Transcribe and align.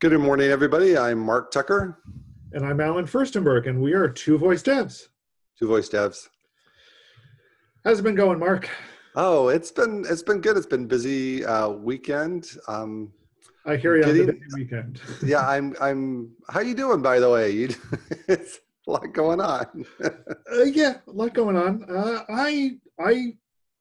Good 0.00 0.16
morning, 0.20 0.52
everybody. 0.52 0.96
I'm 0.96 1.18
Mark 1.18 1.50
Tucker, 1.50 1.98
And 2.52 2.64
I'm 2.64 2.80
Allen 2.80 3.04
Firstenberg, 3.04 3.68
and 3.68 3.82
we 3.82 3.94
are 3.94 4.08
Two 4.08 4.38
Voice 4.38 4.62
Devs. 4.62 5.08
Two 5.58 5.66
Voice 5.66 5.88
Devs. 5.88 6.28
How's 7.84 7.98
it 7.98 8.04
been 8.04 8.14
going, 8.14 8.38
Mark? 8.38 8.70
Oh, 9.16 9.48
it's 9.48 9.72
been 9.72 10.04
it's 10.08 10.22
been 10.22 10.40
good. 10.40 10.56
It's 10.56 10.66
been 10.66 10.86
busy 10.86 11.44
uh, 11.44 11.70
weekend. 11.70 12.46
Um, 12.68 13.12
I 13.66 13.74
hear 13.74 13.96
you 13.96 14.04
on 14.04 14.16
the 14.16 14.32
busy 14.34 14.46
weekend. 14.54 15.00
yeah, 15.24 15.44
I'm 15.44 15.74
I'm. 15.80 16.30
How 16.48 16.60
you 16.60 16.74
doing, 16.74 17.02
by 17.02 17.18
the 17.18 17.28
way? 17.28 17.50
You, 17.50 17.74
it's 18.28 18.60
a 18.86 18.92
lot 18.92 19.12
going 19.12 19.40
on. 19.40 19.84
Uh, 20.50 20.62
yeah, 20.62 20.98
a 21.08 21.10
lot 21.10 21.34
going 21.34 21.56
on. 21.56 21.84
Uh, 21.90 22.22
I 22.28 22.78
I 23.00 23.34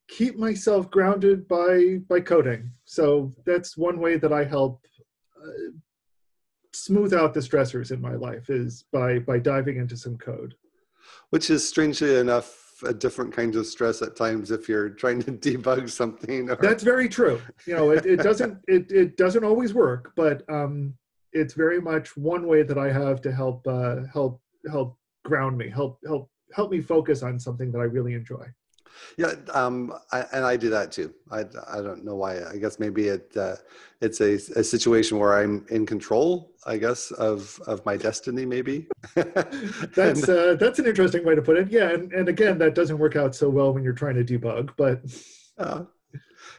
keep 0.07 0.35
myself 0.35 0.89
grounded 0.89 1.47
by 1.47 1.99
by 2.09 2.21
coding, 2.21 2.71
so 2.85 3.31
that's 3.45 3.77
one 3.77 3.99
way 3.99 4.17
that 4.17 4.33
I 4.33 4.43
help 4.43 4.81
uh, 5.39 5.71
smooth 6.77 7.13
out 7.13 7.33
the 7.33 7.39
stressors 7.39 7.91
in 7.91 8.01
my 8.01 8.13
life 8.13 8.49
is 8.49 8.85
by 8.91 9.19
by 9.19 9.39
diving 9.39 9.77
into 9.77 9.97
some 9.97 10.17
code. 10.17 10.55
Which 11.29 11.49
is 11.49 11.67
strangely 11.67 12.15
enough 12.15 12.67
a 12.85 12.93
different 12.93 13.33
kind 13.33 13.55
of 13.55 13.65
stress 13.65 14.01
at 14.01 14.15
times 14.15 14.51
if 14.51 14.69
you're 14.69 14.89
trying 14.89 15.21
to 15.23 15.31
debug 15.45 15.89
something. 15.89 16.49
Or, 16.49 16.55
That's 16.57 16.83
very 16.83 17.09
true. 17.09 17.41
You 17.65 17.75
know, 17.75 17.91
it, 17.91 18.05
it 18.05 18.17
doesn't 18.17 18.59
it, 18.67 18.91
it 18.91 19.17
doesn't 19.17 19.43
always 19.43 19.73
work, 19.73 20.13
but 20.15 20.43
um, 20.49 20.93
it's 21.33 21.53
very 21.53 21.81
much 21.81 22.15
one 22.15 22.47
way 22.47 22.63
that 22.63 22.77
I 22.77 22.91
have 22.91 23.21
to 23.21 23.31
help 23.31 23.65
uh, 23.67 24.01
help 24.13 24.41
help 24.69 24.97
ground 25.25 25.57
me, 25.57 25.69
help 25.69 25.99
help 26.05 26.29
help 26.53 26.71
me 26.71 26.81
focus 26.81 27.23
on 27.23 27.39
something 27.39 27.71
that 27.71 27.79
I 27.79 27.83
really 27.83 28.13
enjoy. 28.13 28.45
Yeah, 29.17 29.33
um, 29.53 29.93
I, 30.11 30.25
and 30.33 30.45
I 30.45 30.57
do 30.57 30.69
that 30.69 30.91
too. 30.91 31.13
I, 31.31 31.39
I 31.69 31.81
don't 31.81 32.05
know 32.05 32.15
why. 32.15 32.43
I 32.43 32.57
guess 32.57 32.79
maybe 32.79 33.07
it 33.07 33.31
uh, 33.35 33.55
it's 34.01 34.21
a, 34.21 34.33
a 34.33 34.63
situation 34.63 35.17
where 35.17 35.37
I'm 35.37 35.65
in 35.69 35.85
control. 35.85 36.51
I 36.65 36.77
guess 36.77 37.11
of 37.11 37.59
of 37.67 37.85
my 37.85 37.97
destiny, 37.97 38.45
maybe. 38.45 38.87
That's 39.95 40.27
uh, 40.29 40.57
that's 40.59 40.79
an 40.79 40.85
interesting 40.85 41.25
way 41.25 41.35
to 41.35 41.41
put 41.41 41.57
it. 41.57 41.71
Yeah, 41.71 41.89
and, 41.89 42.11
and 42.13 42.29
again, 42.29 42.57
that 42.59 42.75
doesn't 42.75 42.97
work 42.97 43.15
out 43.15 43.35
so 43.35 43.49
well 43.49 43.73
when 43.73 43.83
you're 43.83 43.93
trying 43.93 44.15
to 44.15 44.23
debug. 44.23 44.71
But 44.77 45.01
Uh, 45.57 45.85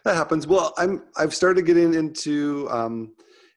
that 0.04 0.16
happens. 0.16 0.46
Well, 0.46 0.74
I'm 0.76 1.04
I've 1.16 1.34
started 1.34 1.66
getting 1.66 1.94
into 1.94 2.68
um, 2.70 3.12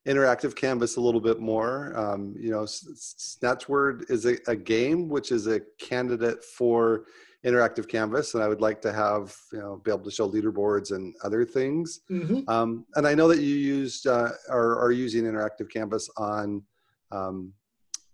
interactive 0.08 0.56
canvas 0.56 0.98
a 0.98 1.02
little 1.02 1.22
bit 1.22 1.40
more. 1.40 1.98
Um, 1.98 2.36
you 2.38 2.52
know, 2.52 2.64
Snatchword 2.64 4.10
is 4.10 4.26
a, 4.26 4.38
a 4.48 4.56
game 4.56 5.10
which 5.10 5.32
is 5.32 5.48
a 5.48 5.62
candidate 5.80 6.44
for 6.44 7.06
interactive 7.46 7.88
canvas, 7.88 8.34
and 8.36 8.44
I 8.44 8.48
would 8.48 8.62
like 8.62 8.82
to 8.84 8.94
have 8.94 9.36
you 9.52 9.60
know 9.60 9.82
be 9.84 9.92
able 9.92 10.04
to 10.04 10.12
show 10.12 10.30
leaderboards 10.30 10.92
and 10.92 11.16
other 11.24 11.44
things. 11.46 12.02
Mhm. 12.10 12.48
Um, 12.48 12.86
and 12.96 13.08
I 13.08 13.16
know 13.16 13.28
that 13.28 13.40
you 13.40 13.56
used 13.56 14.06
uh, 14.08 14.30
are, 14.50 14.80
are 14.80 14.92
using 14.92 15.24
interactive 15.24 15.70
canvas 15.70 16.10
on 16.18 16.64
um, 17.12 17.54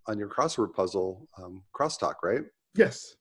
on 0.07 0.17
your 0.17 0.29
crossword 0.29 0.73
puzzle 0.73 1.27
um, 1.37 1.63
crosstalk, 1.77 2.15
right? 2.23 2.43
yes, 2.75 3.15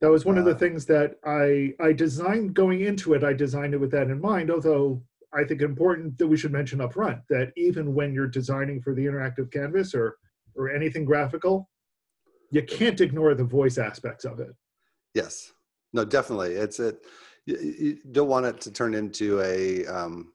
that 0.00 0.10
was 0.10 0.24
one 0.24 0.38
of 0.38 0.44
the 0.44 0.52
Uh, 0.52 0.58
things 0.58 0.86
that 0.86 1.16
I 1.24 1.74
I 1.80 1.92
designed 1.92 2.54
going 2.54 2.80
into 2.80 3.14
it. 3.14 3.22
I 3.22 3.32
designed 3.34 3.74
it 3.74 3.80
with 3.80 3.90
that 3.90 4.08
in 4.08 4.20
mind. 4.20 4.50
Although 4.50 5.02
I 5.32 5.44
think 5.44 5.60
important 5.60 6.16
that 6.18 6.26
we 6.26 6.36
should 6.36 6.52
mention 6.52 6.80
up 6.80 6.94
front 6.94 7.20
that 7.28 7.52
even 7.56 7.94
when 7.94 8.14
you're 8.14 8.26
designing 8.40 8.80
for 8.80 8.94
the 8.94 9.04
interactive 9.04 9.50
canvas 9.52 9.94
or 9.94 10.16
or 10.54 10.70
anything 10.70 11.04
graphical, 11.04 11.68
you 12.50 12.62
can't 12.62 13.00
ignore 13.02 13.34
the 13.34 13.44
voice 13.44 13.76
aspects 13.78 14.24
of 14.24 14.40
it. 14.40 14.54
Yes. 15.14 15.52
No, 15.92 16.04
definitely. 16.04 16.52
It's 16.52 16.78
it. 16.78 17.04
You, 17.46 17.58
you 17.58 17.98
don't 18.12 18.28
want 18.28 18.46
it 18.46 18.60
to 18.62 18.70
turn 18.70 18.94
into 18.94 19.40
a, 19.40 19.86
um, 19.86 20.32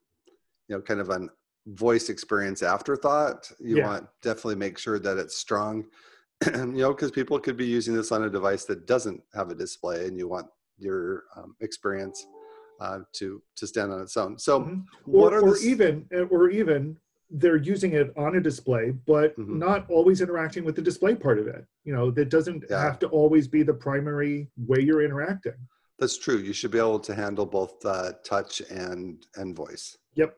you 0.68 0.76
know, 0.76 0.82
kind 0.82 1.00
of 1.00 1.10
an 1.10 1.30
voice 1.68 2.10
experience 2.10 2.62
afterthought. 2.62 3.52
You 3.60 3.78
Yeah. 3.78 3.84
want 3.86 4.08
definitely 4.22 4.56
make 4.56 4.78
sure 4.78 5.00
that 5.00 5.18
it's 5.18 5.38
strong. 5.38 5.86
you 6.54 6.66
know, 6.66 6.94
because 6.94 7.12
people 7.12 7.40
could 7.40 7.56
be 7.58 7.66
using 7.66 7.96
this 7.96 8.12
on 8.12 8.24
a 8.24 8.30
device 8.30 8.66
that 8.66 8.86
doesn't 8.86 9.22
have 9.34 9.50
a 9.50 9.56
display, 9.56 10.08
and 10.08 10.18
you 10.18 10.28
want 10.28 10.48
your 10.78 11.24
um, 11.38 11.56
experience 11.62 12.26
uh, 12.82 13.00
to 13.14 13.42
to 13.56 13.66
stand 13.66 13.94
on 13.94 14.02
its 14.02 14.18
own. 14.18 14.38
So, 14.38 14.60
Mhm. 14.60 14.86
what 15.06 15.32
or, 15.32 15.38
are 15.38 15.44
or 15.44 15.50
the 15.52 15.56
s- 15.56 15.64
even 15.64 16.06
or 16.30 16.50
even 16.50 16.98
they're 17.32 17.58
using 17.58 17.94
it 17.94 18.14
on 18.18 18.36
a 18.36 18.42
display 18.42 18.92
but 18.92 19.36
Mhm. 19.38 19.58
not 19.58 19.90
always 19.90 20.22
interacting 20.22 20.64
with 20.64 20.76
the 20.76 20.82
display 20.82 21.16
part 21.16 21.40
of 21.40 21.48
it 21.48 21.66
you 21.84 21.94
know 21.94 22.12
that 22.12 22.30
doesn't 22.30 22.64
Yeah. 22.70 22.82
have 22.82 23.00
to 23.00 23.08
always 23.08 23.48
be 23.48 23.64
the 23.64 23.74
primary 23.74 24.50
way 24.58 24.80
you're 24.82 25.02
interacting 25.02 25.56
That's 25.98 26.18
true. 26.18 26.36
You 26.40 26.52
should 26.52 26.72
be 26.72 26.78
able 26.78 27.00
to 27.00 27.16
handle 27.16 27.46
both 27.46 27.76
uh, 27.86 28.12
touch 28.26 28.60
and 28.70 29.26
and 29.38 29.56
voice. 29.56 29.98
Yep. 30.16 30.38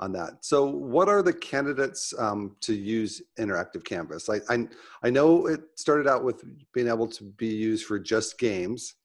On 0.00 0.10
that. 0.12 0.44
So, 0.44 0.64
what 0.94 1.08
are 1.08 1.22
the 1.22 1.32
candidates 1.32 2.12
um, 2.18 2.56
to 2.62 2.74
use 2.74 3.22
interactive 3.38 3.84
canvas? 3.84 4.28
I, 4.28 4.38
I 4.54 4.68
I 5.06 5.10
know 5.10 5.46
it 5.46 5.60
started 5.76 6.08
out 6.08 6.24
with 6.24 6.38
being 6.74 6.88
able 6.88 7.06
to 7.16 7.22
be 7.44 7.46
used 7.46 7.84
for 7.86 7.98
just 8.00 8.38
games. 8.38 8.96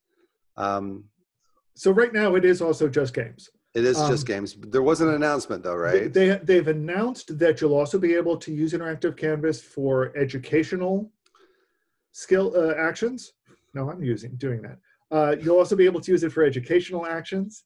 Um, 0.57 1.05
so 1.75 1.91
right 1.91 2.11
now 2.13 2.33
it 2.35 2.43
is 2.45 2.59
also 2.61 2.87
just 2.89 3.13
games 3.13 3.49
it 3.73 3.85
is 3.85 3.97
just 3.97 4.23
Um, 4.23 4.25
games. 4.35 4.55
There 4.59 4.83
was 4.83 5.01
an 5.01 5.09
announcement 5.09 5.63
though, 5.63 5.71
They- 5.77 6.01
right? 6.01 6.13
they, 6.13 6.39
they've 6.43 6.67
announced 6.67 7.37
that 7.39 7.59
you'll 7.59 7.73
also 7.73 7.97
be 7.97 8.13
able 8.13 8.37
to 8.37 8.53
use 8.53 8.73
interactive 8.73 9.17
canvas 9.17 9.61
for 9.61 10.15
educational 10.17 11.11
skill 12.11 12.53
uh, 12.55 12.75
actions 12.75 13.33
no 13.73 13.89
i'm 13.89 14.03
using 14.03 14.35
doing 14.35 14.61
that 14.61 14.77
uh, 15.09 15.35
you'll 15.41 15.57
also 15.57 15.75
be 15.75 15.85
able 15.85 15.99
to 15.99 16.11
use 16.11 16.23
it 16.23 16.31
for 16.31 16.43
educational 16.43 17.07
actions 17.07 17.65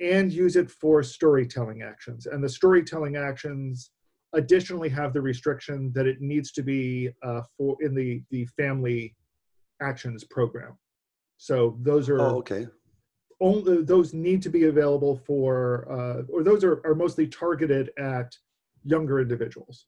and 0.00 0.32
use 0.32 0.56
it 0.56 0.68
for 0.68 1.00
storytelling 1.00 1.82
actions 1.82 2.26
and 2.26 2.42
the 2.42 2.48
storytelling 2.48 3.14
actions 3.14 3.92
additionally 4.32 4.88
have 4.88 5.12
the 5.12 5.20
restriction 5.20 5.92
that 5.94 6.06
it 6.08 6.20
needs 6.20 6.50
to 6.50 6.62
be 6.64 7.08
uh, 7.22 7.40
for 7.56 7.76
in 7.80 7.94
the 7.94 8.20
the 8.30 8.44
family 8.46 9.14
actions 9.80 10.24
program 10.24 10.76
so 11.36 11.78
those 11.82 12.08
are 12.08 12.20
oh, 12.20 12.38
okay. 12.38 12.66
Only 13.40 13.82
those 13.82 14.12
need 14.12 14.42
to 14.42 14.48
be 14.50 14.64
available 14.64 15.16
for 15.26 15.86
uh, 15.90 16.22
or 16.32 16.42
those 16.42 16.64
are, 16.64 16.80
are 16.84 16.94
mostly 16.94 17.26
targeted 17.26 17.90
at 17.98 18.36
younger 18.84 19.20
individuals 19.20 19.86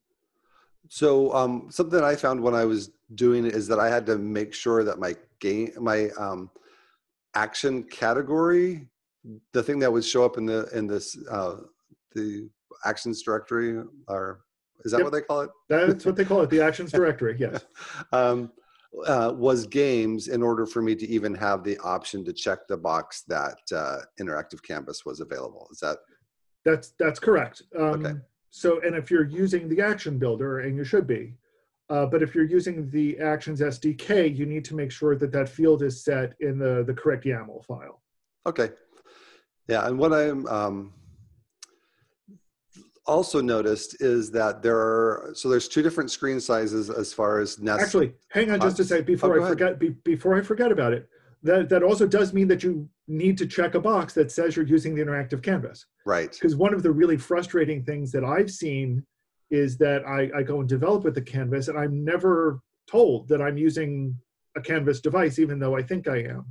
So 0.89 1.33
um, 1.35 1.69
something 1.71 2.03
I 2.03 2.15
found 2.17 2.41
when 2.41 2.55
I 2.55 2.65
was 2.65 2.91
doing 3.15 3.47
it 3.47 3.55
is 3.55 3.67
that 3.69 3.79
I 3.79 3.89
had 3.89 4.07
to 4.07 4.19
make 4.19 4.53
sure 4.55 4.83
that 4.85 4.99
my 4.99 5.15
game, 5.41 5.71
my 5.79 6.11
um, 6.19 6.51
action 7.35 7.83
category, 7.85 8.87
the 9.53 9.63
thing 9.63 9.79
that 9.81 9.93
would 9.93 10.05
show 10.05 10.25
up 10.25 10.37
in 10.39 10.47
the 10.47 10.61
in 10.79 10.87
this 10.87 11.17
uh, 11.31 11.57
the 12.15 12.49
actions 12.85 13.23
directory, 13.23 13.83
or 14.09 14.41
is 14.85 14.93
that 14.93 14.99
Yep. 14.99 15.05
what 15.05 15.13
they 15.13 15.21
call 15.21 15.41
it? 15.43 15.51
that's 15.69 16.05
what 16.07 16.17
they 16.17 16.25
call 16.25 16.41
it 16.43 16.51
the 16.51 16.61
actions 16.69 16.91
directory 16.93 17.37
yes 17.39 17.65
um, 18.13 18.51
uh, 19.07 19.33
was 19.37 19.67
games 19.67 20.29
in 20.29 20.43
order 20.43 20.67
for 20.67 20.83
me 20.83 20.95
to 20.95 21.07
even 21.09 21.35
have 21.35 21.63
the 21.63 21.79
option 21.79 22.25
to 22.25 22.33
check 22.33 22.67
the 22.69 22.77
box 22.77 23.23
that 23.29 23.59
uh, 23.75 23.99
interactive 24.21 24.63
canvas 24.63 25.05
was 25.07 25.21
available. 25.21 25.69
Is 25.71 25.79
that 25.81 25.99
that's 26.65 26.93
that's 26.99 27.19
correct 27.19 27.63
um, 27.79 28.05
Okay. 28.05 28.19
so 28.51 28.81
and 28.83 28.95
if 28.95 29.11
you're 29.11 29.25
using 29.25 29.69
the 29.69 29.81
action 29.81 30.19
builder 30.19 30.61
and 30.61 30.77
you 30.77 30.85
should 30.85 31.07
be 31.07 31.35
uh, 31.89 32.07
but 32.07 32.23
if 32.23 32.35
you're 32.35 32.45
using 32.45 32.91
the 32.91 33.19
actions 33.19 33.61
sdk 33.61 34.37
you 34.37 34.45
need 34.45 34.65
to 34.65 34.75
make 34.75 34.93
sure 34.93 35.17
that 35.17 35.33
that 35.33 35.49
field 35.49 35.83
is 35.83 36.05
set 36.05 36.35
in 36.41 36.59
the 36.59 36.85
the 36.87 36.93
correct 36.93 37.25
yaml 37.25 37.65
file 37.65 38.03
Okay. 38.47 38.71
Yeah, 39.69 39.87
and 39.87 39.99
what 39.99 40.13
I'm 40.13 40.47
um, 40.47 40.93
also 43.11 43.41
noticed 43.41 44.01
is 44.01 44.31
that 44.31 44.63
there 44.63 44.79
are 44.79 45.33
so 45.35 45.49
there's 45.49 45.67
two 45.67 45.83
different 45.83 46.11
screen 46.13 46.41
sizes 46.41 46.89
as 46.89 47.13
far 47.13 47.41
as 47.41 47.59
Nest. 47.59 47.83
Actually, 47.83 48.13
hang 48.31 48.51
on 48.53 48.61
just 48.61 48.79
a 48.79 48.85
second 48.85 49.05
Oh, 49.05 49.07
before 49.07 49.39
go 49.39 49.45
I 49.45 49.49
forget. 49.49 49.79
Be, 49.81 49.91
before 50.05 50.39
I 50.39 50.43
forget 50.43 50.71
about 50.71 50.93
it, 50.93 51.09
that 51.43 51.69
that 51.69 51.83
also 51.83 52.07
does 52.07 52.33
mean 52.33 52.47
that 52.49 52.63
you 52.63 52.89
need 53.09 53.37
to 53.39 53.47
check 53.47 53.75
a 53.75 53.81
box 53.81 54.15
that 54.15 54.31
says 54.31 54.55
you're 54.55 54.65
using 54.65 54.95
the 54.95 55.03
interactive 55.03 55.43
canvas. 55.43 55.87
right. 56.07 56.31
Because 56.31 56.55
one 56.55 56.73
of 56.73 56.85
the 56.85 56.93
really 56.93 57.17
frustrating 57.17 57.83
things 57.83 58.13
that 58.13 58.25
I've 58.25 58.51
seen 58.51 59.05
is 59.51 59.77
that 59.79 60.07
I, 60.07 60.31
I 60.39 60.43
go 60.45 60.61
and 60.61 60.69
develop 60.69 61.03
with 61.03 61.17
the 61.17 61.23
canvas, 61.23 61.67
and 61.67 61.77
I'm 61.77 62.05
never 62.05 62.61
told 62.89 63.27
that 63.29 63.43
I'm 63.43 63.59
using 63.59 64.17
a 64.57 64.61
canvas 64.61 65.01
device, 65.01 65.41
even 65.41 65.59
though 65.59 65.77
I 65.77 65.83
think 65.83 66.07
I 66.07 66.19
am. 66.19 66.47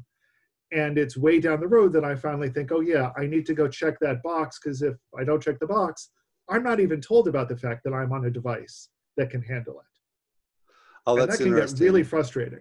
And 0.73 0.97
it's 0.97 1.17
way 1.17 1.39
down 1.39 1.61
the 1.61 1.67
road 1.67 1.93
that 1.93 2.03
I 2.03 2.15
finally 2.15 2.49
think, 2.49 2.71
oh 2.73 2.81
yeah, 2.81 3.11
I 3.17 3.25
need 3.25 3.45
to 3.45 3.53
go 3.53 3.67
check 3.69 3.97
that 4.01 4.21
box 4.21 4.59
because 4.59 4.81
if 4.81 4.95
I 5.17 5.23
don't 5.23 5.41
check 5.41 5.57
the 5.59 5.65
box, 5.65 6.09
I'm 6.49 6.63
not 6.63 6.79
even 6.79 6.99
told 7.01 7.27
about 7.27 7.47
the 7.49 7.57
fact 7.57 7.83
that 7.83 7.93
I'm 7.93 8.11
on 8.11 8.25
a 8.25 8.29
device 8.31 8.89
that 9.17 9.29
can 9.29 9.41
handle 9.41 9.79
it. 9.79 9.85
Oh, 11.05 11.13
and 11.13 11.21
that's 11.29 11.37
that 11.37 11.43
can 11.43 11.55
get 11.55 11.79
really 11.79 12.03
frustrating. 12.03 12.59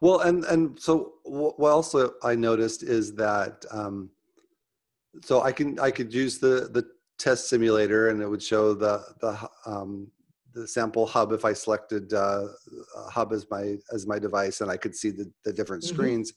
Well, 0.00 0.20
and 0.20 0.44
and 0.44 0.78
so 0.80 1.14
what 1.24 1.70
also 1.70 2.14
I 2.22 2.34
noticed 2.34 2.82
is 2.82 3.14
that 3.16 3.64
um, 3.70 4.10
so 5.22 5.42
I 5.42 5.52
can 5.52 5.78
I 5.78 5.90
could 5.90 6.12
use 6.12 6.38
the 6.38 6.68
the 6.72 6.86
test 7.18 7.48
simulator 7.48 8.08
and 8.08 8.22
it 8.22 8.28
would 8.28 8.42
show 8.42 8.74
the 8.74 9.02
the 9.20 9.48
um, 9.66 10.10
the 10.52 10.66
sample 10.66 11.06
hub 11.06 11.32
if 11.32 11.44
I 11.44 11.52
selected 11.52 12.12
uh, 12.12 12.48
hub 13.10 13.32
as 13.32 13.46
my 13.50 13.76
as 13.92 14.06
my 14.06 14.18
device 14.18 14.60
and 14.60 14.70
I 14.70 14.76
could 14.76 14.94
see 14.94 15.10
the 15.10 15.30
the 15.44 15.52
different 15.52 15.82
Mhm. 15.82 15.88
screens. 15.88 16.32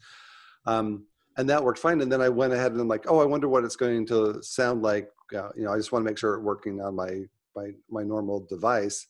Um, 0.66 1.06
and 1.36 1.50
that 1.50 1.64
worked 1.64 1.80
fine. 1.80 2.00
And 2.02 2.12
then 2.12 2.22
I 2.22 2.30
went 2.30 2.54
ahead 2.54 2.74
and 2.74 2.80
I'm 2.80 2.88
like, 2.88 3.06
oh, 3.08 3.20
I 3.20 3.26
wonder 3.26 3.50
what 3.50 3.64
it's 3.64 3.76
going 3.76 4.06
to 4.08 4.42
sound 4.44 4.84
like. 4.84 5.10
Uh, 5.34 5.50
you 5.56 5.64
know, 5.64 5.74
I 5.74 5.78
just 5.78 5.92
want 5.92 6.06
to 6.06 6.10
make 6.10 6.18
sure 6.18 6.36
it's 6.36 6.44
working 6.44 6.82
on 6.82 6.96
my 6.96 7.22
my 7.56 7.72
my 7.90 8.04
normal 8.04 8.46
device. 8.48 9.08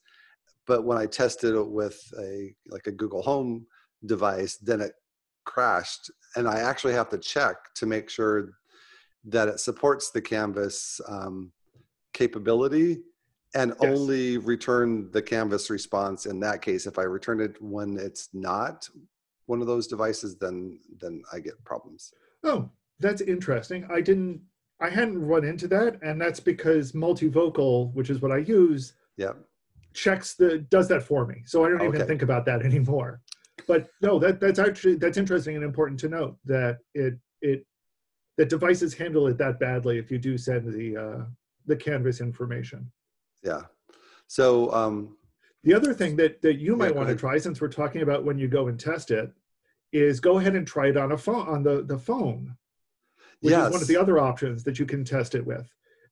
But 0.66 0.84
when 0.86 0.98
I 0.98 1.06
tested 1.06 1.56
it 1.56 1.68
with 1.68 2.00
a 2.20 2.54
like 2.68 2.88
a 2.88 2.92
Google 2.92 3.22
Home 3.22 3.66
device, 4.06 4.58
then 4.58 4.82
it 4.82 4.94
crashed, 5.46 6.10
and 6.36 6.48
I 6.48 6.60
actually 6.60 6.94
have 6.94 7.10
to 7.10 7.18
check 7.18 7.56
to 7.76 7.86
make 7.86 8.10
sure 8.10 8.54
that 9.26 9.48
it 9.48 9.60
supports 9.60 10.12
the 10.12 10.22
Canvas 10.22 11.00
um, 11.08 11.52
capability 12.14 13.02
and 13.56 13.74
Yes. 13.82 13.98
only 14.00 14.38
return 14.38 15.12
the 15.12 15.22
Canvas 15.22 15.70
response 15.70 16.26
in 16.26 16.40
that 16.40 16.62
case. 16.62 16.86
If 16.88 16.98
I 16.98 17.04
return 17.04 17.40
it 17.40 17.62
when 17.62 17.98
it's 17.98 18.30
not 18.34 18.90
one 19.46 19.62
of 19.62 19.68
those 19.68 19.88
devices, 19.88 20.38
then 20.38 20.80
then 21.00 21.24
I 21.32 21.40
get 21.40 21.64
problems. 21.66 22.14
Oh, 22.44 22.70
that's 23.00 23.22
interesting. 23.22 23.86
I 23.90 24.02
didn't, 24.02 24.42
I 24.84 24.90
hadn't 24.90 25.26
run 25.26 25.46
into 25.46 25.68
that, 25.70 25.98
and 26.04 26.20
that's 26.20 26.42
because 26.42 26.92
multivocal, 26.92 27.94
which 27.94 28.10
is 28.10 28.22
what 28.22 28.34
I 28.34 28.40
use, 28.40 28.94
Yeah. 29.18 29.34
checks 29.94 30.34
the 30.36 30.58
does 30.76 30.88
that 30.90 31.04
for 31.04 31.26
me. 31.26 31.44
So 31.46 31.64
I 31.64 31.70
don't 31.70 31.82
even 31.84 31.96
Okay. 31.96 32.06
think 32.08 32.22
about 32.22 32.46
that 32.46 32.62
anymore. 32.70 33.22
But 33.68 33.90
no, 34.02 34.20
that 34.20 34.42
that's 34.42 34.60
actually 34.60 34.96
that's 34.96 35.18
interesting 35.18 35.56
and 35.56 35.64
important 35.64 36.00
to 36.02 36.10
note 36.10 36.36
that 36.46 36.80
it 36.94 37.14
it 37.42 37.66
that 38.38 38.50
devices 38.50 38.94
handle 38.94 39.28
it 39.28 39.38
that 39.38 39.58
badly 39.60 39.98
if 40.00 40.12
you 40.12 40.18
do 40.18 40.38
send 40.38 40.74
the 40.74 40.98
uh, 40.98 41.26
the 41.66 41.78
canvas 41.78 42.20
information. 42.20 42.92
Yeah. 43.42 43.64
So 44.28 44.74
um, 44.74 45.16
The 45.64 45.74
other 45.74 45.94
thing 45.94 46.18
that 46.18 46.42
that 46.42 46.58
you 46.60 46.76
might 46.76 46.90
go 46.94 47.00
want 47.00 47.10
to 47.10 47.16
try, 47.16 47.38
since 47.38 47.62
we're 47.62 47.70
talking 47.82 48.02
about 48.02 48.26
when 48.26 48.38
you 48.38 48.48
go 48.50 48.68
and 48.68 48.78
test 48.78 49.12
it, 49.12 49.32
is 49.94 50.20
go 50.20 50.40
ahead 50.40 50.56
and 50.56 50.68
try 50.68 50.88
it 50.88 50.98
on 50.98 51.12
a 51.14 51.18
phone 51.18 51.48
on 51.48 51.64
the 51.64 51.84
the 51.84 52.00
phone, 52.00 52.58
which 53.44 53.52
yes. 53.52 53.68
is 53.68 53.74
one 53.74 53.82
of 53.82 53.88
the 53.88 53.98
other 53.98 54.20
options 54.20 54.64
that 54.64 54.80
you 54.80 54.86
can 54.86 55.04
test 55.04 55.36
it 55.36 55.46
with, 55.46 55.70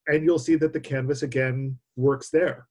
and 0.07 0.25
you'll 0.25 0.37
see 0.37 0.55
that 0.57 0.73
the 0.73 0.79
canvas 0.79 1.23
again 1.23 1.77
works 1.95 2.29
there. 2.29 2.67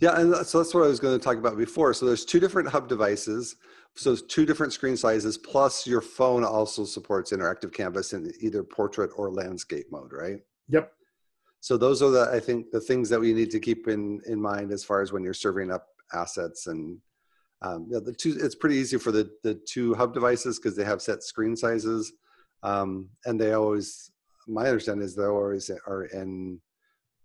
Yeah, 0.00 0.20
and 0.20 0.32
that's, 0.32 0.50
so 0.50 0.58
that's 0.58 0.74
what 0.74 0.84
I 0.84 0.88
was 0.88 1.00
going 1.00 1.18
to 1.18 1.24
talk 1.24 1.38
about 1.38 1.56
before. 1.56 1.94
So 1.94 2.04
there's 2.04 2.26
two 2.26 2.40
different 2.40 2.68
hub 2.68 2.88
devices. 2.88 3.56
So 3.96 4.12
it's 4.12 4.22
two 4.22 4.44
different 4.44 4.74
screen 4.74 4.98
sizes. 4.98 5.38
Plus, 5.38 5.86
your 5.86 6.02
phone 6.02 6.44
also 6.44 6.84
supports 6.84 7.32
interactive 7.32 7.72
canvas 7.72 8.12
in 8.12 8.30
either 8.40 8.62
portrait 8.62 9.10
or 9.16 9.30
landscape 9.30 9.86
mode, 9.90 10.12
right? 10.12 10.40
Yep. 10.68 10.92
So 11.60 11.78
those 11.78 12.02
are 12.02 12.10
the 12.10 12.30
I 12.32 12.38
think 12.38 12.70
the 12.70 12.80
things 12.80 13.08
that 13.08 13.20
we 13.20 13.32
need 13.32 13.50
to 13.50 13.60
keep 13.60 13.88
in 13.88 14.20
in 14.26 14.40
mind 14.40 14.72
as 14.72 14.84
far 14.84 15.00
as 15.00 15.10
when 15.10 15.24
you're 15.24 15.34
serving 15.34 15.70
up 15.70 15.86
assets 16.12 16.66
and 16.66 16.98
um, 17.62 17.86
yeah, 17.90 17.98
the 18.02 18.12
two. 18.12 18.38
It's 18.40 18.54
pretty 18.54 18.76
easy 18.76 18.98
for 18.98 19.12
the 19.12 19.30
the 19.42 19.54
two 19.54 19.94
hub 19.94 20.14
devices 20.14 20.58
because 20.58 20.76
they 20.76 20.84
have 20.84 21.02
set 21.02 21.22
screen 21.22 21.56
sizes, 21.56 22.12
um, 22.62 23.08
and 23.24 23.40
they 23.40 23.52
always. 23.52 24.10
My 24.48 24.66
understanding 24.66 25.04
is 25.04 25.14
they 25.14 25.24
always 25.24 25.70
are 25.86 26.04
in 26.06 26.60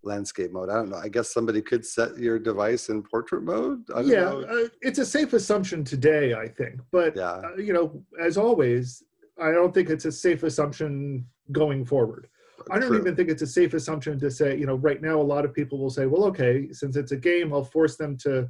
landscape 0.04 0.52
mode. 0.52 0.70
I 0.70 0.76
don't 0.76 0.90
know. 0.90 0.98
I 0.98 1.10
guess 1.10 1.34
somebody 1.34 1.62
could 1.62 1.86
set 1.86 2.18
your 2.18 2.38
device 2.38 2.90
in 2.90 3.02
portrait 3.02 3.44
mode. 3.44 3.84
I 3.94 4.02
don't 4.02 4.08
yeah, 4.08 4.26
know. 4.26 4.42
uh, 4.42 4.68
it's 4.82 5.00
a 5.00 5.06
safe 5.06 5.34
assumption 5.34 5.84
today, 5.84 6.34
I 6.36 6.48
think. 6.48 6.80
But 6.92 7.16
Yeah. 7.16 7.42
uh, 7.44 7.56
you 7.58 7.74
know, 7.74 8.04
as 8.22 8.38
always, 8.38 9.02
I 9.42 9.52
don't 9.52 9.74
think 9.74 9.90
it's 9.90 10.06
a 10.06 10.12
safe 10.12 10.44
assumption 10.44 11.26
going 11.52 11.84
forward. 11.86 12.28
I 12.72 12.80
don't 12.80 12.90
True. 12.90 13.00
even 13.00 13.16
think 13.16 13.30
it's 13.30 13.42
a 13.42 13.48
safe 13.48 13.74
assumption 13.74 14.20
to 14.20 14.32
say, 14.32 14.58
you 14.58 14.66
know, 14.66 14.76
right 14.76 15.02
now 15.02 15.20
a 15.20 15.24
lot 15.24 15.46
of 15.46 15.54
people 15.54 15.78
will 15.80 15.90
say, 15.90 16.06
well, 16.06 16.26
okay, 16.26 16.68
since 16.72 16.96
it's 16.96 17.12
a 17.12 17.18
game, 17.18 17.54
I'll 17.54 17.64
force 17.64 17.96
them 17.98 18.18
to 18.20 18.50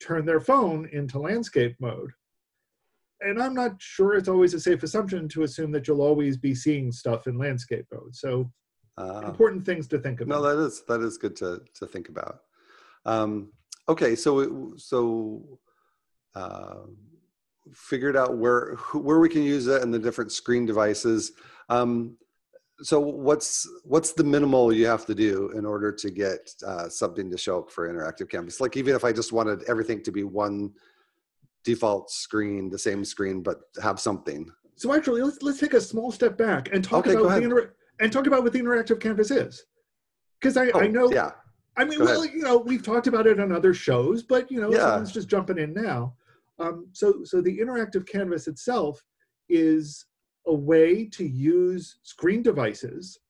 turn 0.00 0.24
their 0.26 0.40
phone 0.40 0.88
into 0.92 1.18
landscape 1.18 1.76
mode. 1.80 2.10
And 3.20 3.42
I'm 3.42 3.54
not 3.54 3.80
sure 3.80 4.14
it's 4.14 4.28
always 4.28 4.54
a 4.54 4.60
safe 4.60 4.82
assumption 4.82 5.28
to 5.30 5.42
assume 5.42 5.72
that 5.72 5.88
you'll 5.88 6.02
always 6.02 6.36
be 6.36 6.54
seeing 6.54 6.92
stuff 6.92 7.26
in 7.26 7.38
landscape 7.38 7.86
mode. 7.92 8.14
So 8.14 8.50
Uh, 8.96 9.22
important 9.26 9.64
things 9.64 9.86
to 9.88 9.98
think 9.98 10.20
about. 10.20 10.34
no, 10.34 10.42
that 10.42 10.58
is 10.64 10.82
that 10.88 11.00
is 11.00 11.18
good 11.18 11.36
to 11.36 11.60
to 11.78 11.86
think 11.86 12.08
about. 12.08 12.40
Um, 13.04 13.52
okay, 13.88 14.14
so 14.16 14.40
it- 14.40 14.80
so 14.80 15.60
uh, 16.34 16.82
figured 17.72 18.16
out 18.16 18.36
where 18.38 18.74
where 18.92 19.18
we 19.20 19.28
can 19.28 19.42
use 19.42 19.66
it 19.68 19.82
and 19.82 19.92
the 19.94 19.98
different 19.98 20.32
screen 20.32 20.66
devices. 20.66 21.32
Um, 21.68 22.16
so 22.80 22.98
what's 23.00 23.68
what's 23.84 24.12
the 24.12 24.24
minimal 24.24 24.72
you 24.72 24.86
have 24.86 25.04
to 25.06 25.14
do 25.14 25.50
in 25.58 25.64
order 25.66 25.90
to 25.92 26.10
get 26.10 26.52
uh, 26.66 26.88
something 26.88 27.30
to 27.30 27.38
show 27.38 27.58
up 27.60 27.70
for 27.70 27.88
interactive 27.92 28.28
canvas? 28.28 28.60
Like 28.60 28.76
even 28.76 28.94
if 28.94 29.04
I 29.04 29.12
just 29.12 29.32
wanted 29.32 29.62
everything 29.68 30.02
to 30.04 30.12
be 30.12 30.22
one 30.24 30.72
default 31.72 32.10
screen, 32.10 32.70
the 32.70 32.78
same 32.78 33.04
screen, 33.04 33.42
but 33.42 33.58
have 33.82 34.00
something. 34.00 34.48
So 34.76 34.94
actually, 34.94 35.20
let's 35.22 35.42
let's 35.42 35.60
take 35.60 35.74
a 35.74 35.80
small 35.80 36.10
step 36.10 36.38
back 36.38 36.70
and 36.72 36.82
talk 36.82 37.06
Okay, 37.06 37.14
about 37.14 37.36
the 37.36 37.42
inter- 37.44 37.74
and 38.00 38.10
talk 38.10 38.26
about 38.26 38.42
what 38.42 38.52
the 38.54 38.60
interactive 38.60 39.00
canvas 39.00 39.30
is. 39.30 39.64
Because 40.40 40.56
I, 40.56 40.66
I 40.68 40.70
Oh, 40.86 40.88
know 40.88 41.12
Yeah. 41.12 41.32
I 41.76 41.84
mean, 41.84 41.98
Go 41.98 42.06
well, 42.06 42.24
you 42.24 42.42
know, 42.42 42.56
we've 42.56 42.82
talked 42.82 43.06
about 43.06 43.26
it 43.26 43.38
on 43.38 43.52
other 43.52 43.74
shows, 43.74 44.22
but 44.22 44.50
you 44.50 44.60
know, 44.62 44.70
Yeah. 44.70 44.86
someone's 44.86 45.12
just 45.12 45.28
jumping 45.28 45.58
in 45.58 45.74
now. 45.74 46.14
Um, 46.58 46.88
so, 46.92 47.22
so 47.24 47.40
the 47.42 47.56
interactive 47.58 48.04
canvas 48.06 48.48
itself 48.48 49.04
is 49.50 50.06
a 50.46 50.54
way 50.54 51.04
to 51.04 51.24
use 51.26 51.98
screen 52.02 52.42
devices 52.42 53.20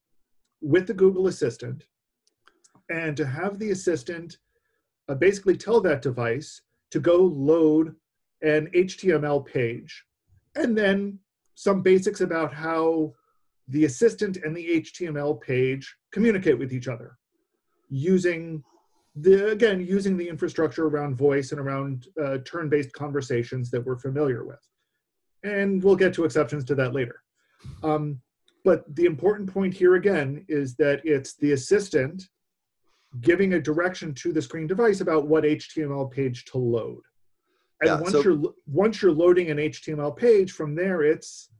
with 0.61 0.87
the 0.87 0.94
Google 0.94 1.26
Assistant, 1.26 1.85
and 2.88 3.17
to 3.17 3.26
have 3.26 3.58
the 3.58 3.70
assistant 3.73 4.38
uh, 5.08 5.14
basically 5.14 5.56
tell 5.56 5.81
that 5.81 6.02
device 6.02 6.62
to 6.90 7.00
go 7.00 7.17
load 7.17 7.94
an 8.43 8.69
HTML 8.75 9.44
page, 9.44 10.05
and 10.55 10.76
then 10.76 11.19
some 11.55 11.82
basics 11.82 12.20
about 12.20 12.52
how 12.52 13.12
the 13.69 13.85
assistant 13.85 14.38
and 14.38 14.56
the 14.56 14.81
HTML 14.81 15.40
page 15.40 15.96
communicate 16.12 16.58
with 16.58 16.73
each 16.73 16.88
other 16.88 17.19
using 17.90 18.62
the 19.17 19.50
again 19.50 19.81
using 19.81 20.17
the 20.17 20.29
infrastructure 20.29 20.87
around 20.87 21.17
voice 21.17 21.52
and 21.52 21.61
around 21.61 22.06
uh, 22.23 22.38
turn-based 22.44 22.93
conversations 22.93 23.70
that 23.70 23.85
we're 23.85 23.99
familiar 23.99 24.44
with. 24.44 24.61
And 25.43 25.82
we'll 25.82 25.96
get 25.96 26.14
to 26.14 26.25
exceptions 26.25 26.64
to 26.67 26.75
that 26.76 26.94
later. 26.94 27.23
Um, 27.82 28.20
but 28.64 28.85
the 28.94 29.05
important 29.05 29.52
point 29.52 29.75
here 29.75 29.94
again 29.94 30.44
is 30.49 30.75
that 30.76 31.00
it's 31.05 31.35
the 31.35 31.52
assistant 31.52 32.23
giving 33.20 33.55
a 33.55 33.61
direction 33.61 34.12
to 34.14 34.32
the 34.32 34.43
screen 34.43 34.67
device 34.67 35.00
about 35.00 35.26
what 35.26 35.44
html 35.44 36.11
page 36.11 36.44
to 36.44 36.58
load 36.58 37.00
and 37.80 37.88
Yeah, 37.88 38.00
once 38.00 38.12
so- 38.12 38.22
you're 38.22 38.42
once 38.66 39.02
you're 39.02 39.12
loading 39.12 39.50
an 39.50 39.58
html 39.58 40.16
page 40.16 40.52
from 40.52 40.75
there 40.75 41.02
it's 41.02 41.50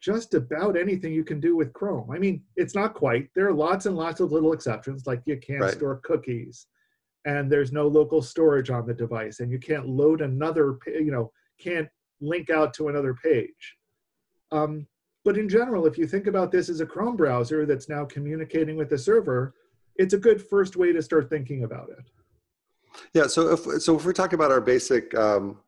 just 0.00 0.34
about 0.34 0.76
anything 0.76 1.12
you 1.12 1.24
can 1.24 1.40
do 1.40 1.56
with 1.56 1.72
Chrome. 1.72 2.10
I 2.12 2.18
mean, 2.18 2.44
it's 2.54 2.74
not 2.76 2.94
quite. 2.94 3.28
There 3.34 3.48
are 3.48 3.52
lots 3.52 3.86
and 3.86 3.96
lots 3.96 4.20
of 4.20 4.30
little 4.30 4.52
exceptions, 4.52 5.06
like 5.06 5.22
you 5.24 5.36
can't 5.38 5.62
Right. 5.62 5.74
store 5.74 5.96
cookies, 6.04 6.66
and 7.24 7.50
there's 7.50 7.72
no 7.72 7.88
local 7.88 8.20
storage 8.22 8.70
on 8.70 8.86
the 8.86 8.92
device, 8.94 9.40
and 9.40 9.50
you 9.50 9.58
can't 9.58 9.88
load 9.88 10.20
another, 10.20 10.78
you 10.86 11.10
know, 11.10 11.32
can't 11.58 11.88
link 12.20 12.50
out 12.50 12.72
to 12.74 12.88
another 12.88 13.14
page. 13.14 13.78
Um, 14.52 14.86
but 15.24 15.38
in 15.38 15.48
general, 15.48 15.86
if 15.86 15.96
you 15.98 16.06
think 16.06 16.26
about 16.28 16.52
this 16.52 16.68
as 16.68 16.80
a 16.80 16.86
Chrome 16.86 17.16
browser 17.16 17.64
that's 17.66 17.88
now 17.88 18.04
communicating 18.04 18.76
with 18.76 18.90
the 18.90 18.98
server, 18.98 19.54
it's 19.96 20.14
a 20.14 20.18
good 20.18 20.40
first 20.40 20.76
way 20.76 20.92
to 20.92 21.02
start 21.02 21.28
thinking 21.30 21.64
about 21.64 21.88
it. 21.88 22.04
Yeah. 23.14 23.26
So 23.26 23.52
if 23.52 23.82
so, 23.82 23.96
if 23.96 24.04
we're 24.04 24.12
talking 24.12 24.38
about 24.38 24.50
our 24.50 24.60
basic 24.60 25.14
um, 25.14 25.58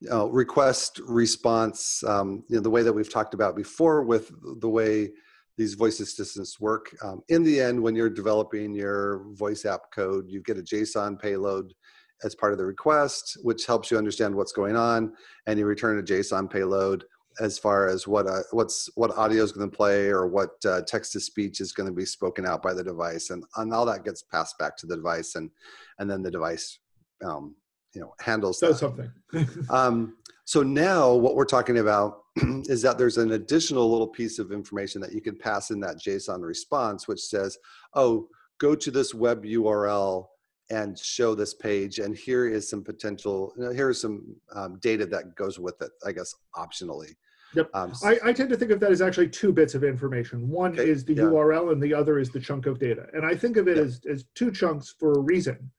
you 0.00 0.10
know, 0.10 0.28
request 0.28 1.00
response, 1.06 2.04
um, 2.04 2.44
you 2.48 2.56
know, 2.56 2.62
the 2.62 2.70
way 2.70 2.82
that 2.82 2.92
we've 2.92 3.12
talked 3.12 3.34
about 3.34 3.56
before, 3.56 4.02
with 4.02 4.30
the 4.60 4.68
way 4.68 5.10
these 5.56 5.74
voice 5.74 5.98
assistants 5.98 6.60
work, 6.60 6.94
um, 7.02 7.22
in 7.28 7.42
the 7.42 7.60
end, 7.60 7.82
when 7.82 7.96
you're 7.96 8.10
developing 8.10 8.74
your 8.74 9.24
voice 9.32 9.64
app 9.64 9.90
code, 9.92 10.26
you 10.28 10.40
get 10.40 10.58
a 10.58 10.62
JSON 10.62 11.20
payload 11.20 11.74
as 12.22 12.34
part 12.34 12.52
of 12.52 12.58
the 12.58 12.64
request, 12.64 13.38
which 13.42 13.66
helps 13.66 13.90
you 13.90 13.98
understand 13.98 14.34
what's 14.34 14.52
going 14.52 14.76
on, 14.76 15.12
and 15.46 15.58
you 15.58 15.66
return 15.66 15.98
a 15.98 16.02
JSON 16.02 16.50
payload 16.50 17.04
as 17.40 17.58
far 17.58 17.88
as 17.88 18.06
what 18.06 18.26
uh, 18.26 18.42
what's 18.50 18.88
what 18.94 19.16
audio 19.16 19.42
is 19.42 19.52
going 19.52 19.70
to 19.70 19.76
play 19.76 20.08
or 20.08 20.26
what 20.26 20.50
uh, 20.64 20.82
text 20.82 21.12
to 21.12 21.20
speech 21.20 21.60
is 21.60 21.72
going 21.72 21.88
to 21.88 21.94
be 21.94 22.04
spoken 22.04 22.46
out 22.46 22.62
by 22.62 22.74
the 22.74 22.84
device, 22.84 23.30
and, 23.30 23.44
and 23.56 23.72
all 23.72 23.86
that 23.86 24.04
gets 24.04 24.22
passed 24.22 24.58
back 24.58 24.76
to 24.76 24.86
the 24.86 24.96
device, 24.96 25.34
and 25.34 25.50
and 25.98 26.10
then 26.10 26.22
the 26.22 26.30
device, 26.30 26.78
um, 27.24 27.54
you 27.94 28.00
know, 28.00 28.14
handles 28.20 28.60
So 28.60 28.72
that. 28.72 28.78
something. 28.78 29.10
Um, 29.70 30.16
so 30.44 30.62
now 30.62 31.12
what 31.12 31.34
we're 31.34 31.44
talking 31.44 31.78
about 31.78 32.22
is 32.70 32.80
that 32.80 32.96
there's 32.96 33.18
an 33.18 33.32
additional 33.32 33.90
little 33.90 34.08
piece 34.08 34.38
of 34.38 34.50
information 34.50 34.98
that 35.02 35.12
you 35.12 35.20
can 35.20 35.36
pass 35.36 35.70
in 35.70 35.78
that 35.80 35.98
JSON 35.98 36.40
response, 36.40 37.06
which 37.06 37.20
says, 37.20 37.58
oh, 37.92 38.28
go 38.58 38.74
to 38.74 38.90
this 38.90 39.12
web 39.12 39.44
URL 39.44 40.26
and 40.70 40.98
show 40.98 41.34
this 41.34 41.52
page. 41.52 41.98
And 41.98 42.16
here 42.16 42.48
is 42.48 42.68
some 42.68 42.82
potential, 42.82 43.52
you 43.58 43.64
know, 43.64 43.72
here's 43.72 44.00
some 44.00 44.36
um, 44.54 44.78
data 44.80 45.04
that 45.06 45.34
goes 45.34 45.58
with 45.58 45.80
it, 45.82 45.90
I 46.06 46.12
guess, 46.12 46.34
optionally. 46.56 47.14
Yep. 47.54 47.70
Um, 47.74 47.92
I, 48.04 48.18
I 48.24 48.32
tend 48.32 48.50
to 48.50 48.56
think 48.56 48.70
of 48.70 48.80
that 48.80 48.90
as 48.90 49.00
actually 49.00 49.28
two 49.28 49.52
bits 49.52 49.74
of 49.74 49.82
information. 49.84 50.48
One 50.48 50.72
Okay, 50.72 50.88
is 50.88 51.04
the 51.04 51.14
yeah. 51.14 51.22
URL 51.22 51.72
and 51.72 51.82
the 51.82 51.94
other 51.94 52.18
is 52.18 52.30
the 52.30 52.40
chunk 52.40 52.66
of 52.66 52.78
data. 52.78 53.06
And 53.14 53.24
I 53.24 53.34
think 53.34 53.56
of 53.56 53.68
it 53.68 53.76
Yeah. 53.76 53.84
as, 53.84 54.00
as 54.10 54.24
two 54.34 54.50
chunks 54.50 54.94
for 54.98 55.12
a 55.14 55.20
reason. 55.20 55.70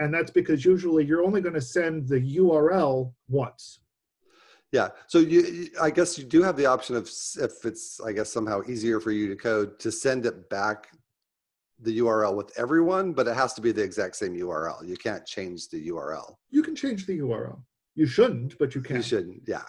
And 0.00 0.12
that's 0.12 0.30
because 0.30 0.64
usually 0.64 1.04
you're 1.04 1.24
only 1.24 1.40
going 1.40 1.54
to 1.54 1.60
send 1.60 2.08
the 2.08 2.20
URL 2.36 3.12
once. 3.28 3.80
Yeah. 4.70 4.88
So 5.06 5.18
you, 5.18 5.40
you- 5.42 5.70
I 5.80 5.90
guess 5.90 6.18
you 6.18 6.24
do 6.24 6.42
have 6.42 6.56
the 6.56 6.66
option 6.66 6.94
of 6.94 7.04
if 7.40 7.64
it's, 7.64 8.00
I 8.02 8.12
guess, 8.12 8.30
somehow 8.30 8.60
easier 8.68 9.00
for 9.00 9.10
you 9.10 9.28
to 9.28 9.36
code 9.36 9.78
to 9.80 9.90
send 9.90 10.26
it 10.26 10.48
back 10.50 10.88
the 11.80 11.98
URL 12.00 12.34
with 12.36 12.52
everyone, 12.58 13.12
but 13.12 13.26
it 13.28 13.34
has 13.34 13.54
to 13.54 13.60
be 13.62 13.72
the 13.72 13.82
exact 13.82 14.16
same 14.16 14.34
URL. 14.36 14.86
You 14.86 14.96
can't 14.96 15.24
change 15.24 15.68
the 15.68 15.88
URL. 15.88 16.36
You 16.50 16.62
can 16.62 16.74
change 16.76 17.06
the 17.06 17.18
URL. 17.20 17.60
You 17.94 18.04
shouldn't, 18.06 18.58
but 18.58 18.74
you 18.74 18.80
can. 18.82 18.96
You 18.96 19.02
shouldn't. 19.02 19.42
Yeah. 19.46 19.62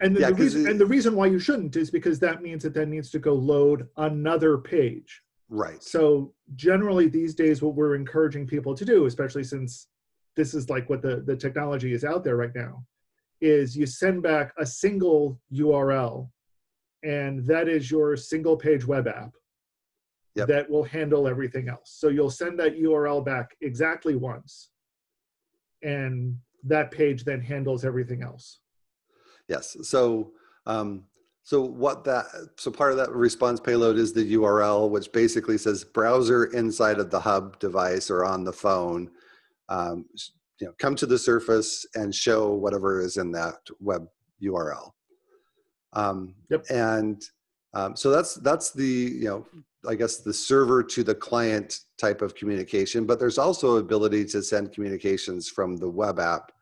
And 0.00 0.16
the, 0.16 0.20
Yeah, 0.20 0.30
the 0.30 0.34
reason 0.36 0.66
it- 0.66 0.70
and 0.70 0.80
the 0.80 0.86
reason 0.86 1.14
why 1.14 1.26
you 1.26 1.38
shouldn't 1.38 1.76
is 1.76 1.90
because 1.90 2.18
that 2.20 2.42
means 2.42 2.62
that 2.62 2.74
that 2.74 2.86
needs 2.88 3.10
to 3.10 3.18
go 3.18 3.34
load 3.34 3.88
another 3.96 4.58
page. 4.58 5.22
Right. 5.48 5.82
So 5.82 6.32
generally 6.54 7.08
these 7.08 7.34
days, 7.34 7.60
what 7.60 7.74
we're 7.74 7.96
encouraging 7.96 8.46
people 8.46 8.74
to 8.74 8.84
do, 8.84 9.06
especially 9.06 9.44
since 9.44 9.88
this 10.36 10.54
is 10.54 10.70
like 10.70 10.88
what 10.88 11.02
the, 11.02 11.22
the 11.26 11.36
technology 11.36 11.92
is 11.92 12.04
out 12.04 12.24
there 12.24 12.36
right 12.36 12.54
now, 12.54 12.84
is 13.40 13.76
you 13.76 13.84
send 13.86 14.22
back 14.22 14.52
a 14.58 14.64
single 14.66 15.40
URL 15.52 16.30
and 17.02 17.44
that 17.46 17.68
is 17.68 17.90
your 17.90 18.16
single 18.16 18.56
page 18.56 18.86
web 18.86 19.08
app 19.08 19.34
Yep. 20.36 20.46
that 20.48 20.70
will 20.70 20.84
handle 20.84 21.26
everything 21.26 21.68
else. 21.68 21.96
So 21.98 22.08
you'll 22.08 22.30
send 22.30 22.58
that 22.60 22.78
URL 22.78 23.24
back 23.24 23.56
exactly 23.62 24.14
once 24.14 24.70
and 25.82 26.36
that 26.64 26.92
page 26.92 27.24
then 27.24 27.40
handles 27.40 27.84
everything 27.84 28.22
else. 28.22 28.60
Yes. 29.50 29.76
So, 29.82 30.30
um, 30.66 31.04
so 31.42 31.60
what 31.62 32.04
that, 32.04 32.26
so 32.56 32.70
part 32.70 32.92
of 32.92 32.98
that 32.98 33.10
response 33.10 33.58
payload 33.58 33.96
is 33.96 34.12
the 34.12 34.34
URL, 34.34 34.88
which 34.88 35.10
basically 35.10 35.58
says 35.58 35.82
browser 35.82 36.44
inside 36.46 37.00
of 37.00 37.10
the 37.10 37.18
hub 37.18 37.58
device 37.58 38.10
or 38.10 38.24
on 38.24 38.44
the 38.44 38.52
phone, 38.52 39.10
um, 39.68 40.06
you 40.60 40.68
know, 40.68 40.72
come 40.78 40.94
to 40.94 41.06
the 41.06 41.18
surface 41.18 41.84
and 41.96 42.14
show 42.14 42.54
whatever 42.54 43.00
is 43.00 43.16
in 43.16 43.32
that 43.32 43.56
web 43.80 44.06
URL. 44.40 44.92
Um, 45.94 46.34
Yep. 46.50 46.66
And 46.70 47.22
um, 47.74 47.96
so 47.96 48.10
that's 48.10 48.34
that's 48.36 48.72
the 48.72 48.84
you 48.84 49.24
know 49.24 49.46
I 49.88 49.94
guess 49.94 50.18
the 50.18 50.34
server 50.34 50.82
to 50.82 51.02
the 51.02 51.14
client 51.14 51.80
type 51.98 52.22
of 52.22 52.34
communication, 52.34 53.06
but 53.06 53.18
there's 53.18 53.38
also 53.38 53.76
ability 53.76 54.24
to 54.26 54.42
send 54.42 54.72
communications 54.72 55.48
from 55.48 55.76
the 55.76 55.88
web 55.88 56.18
app 56.18 56.52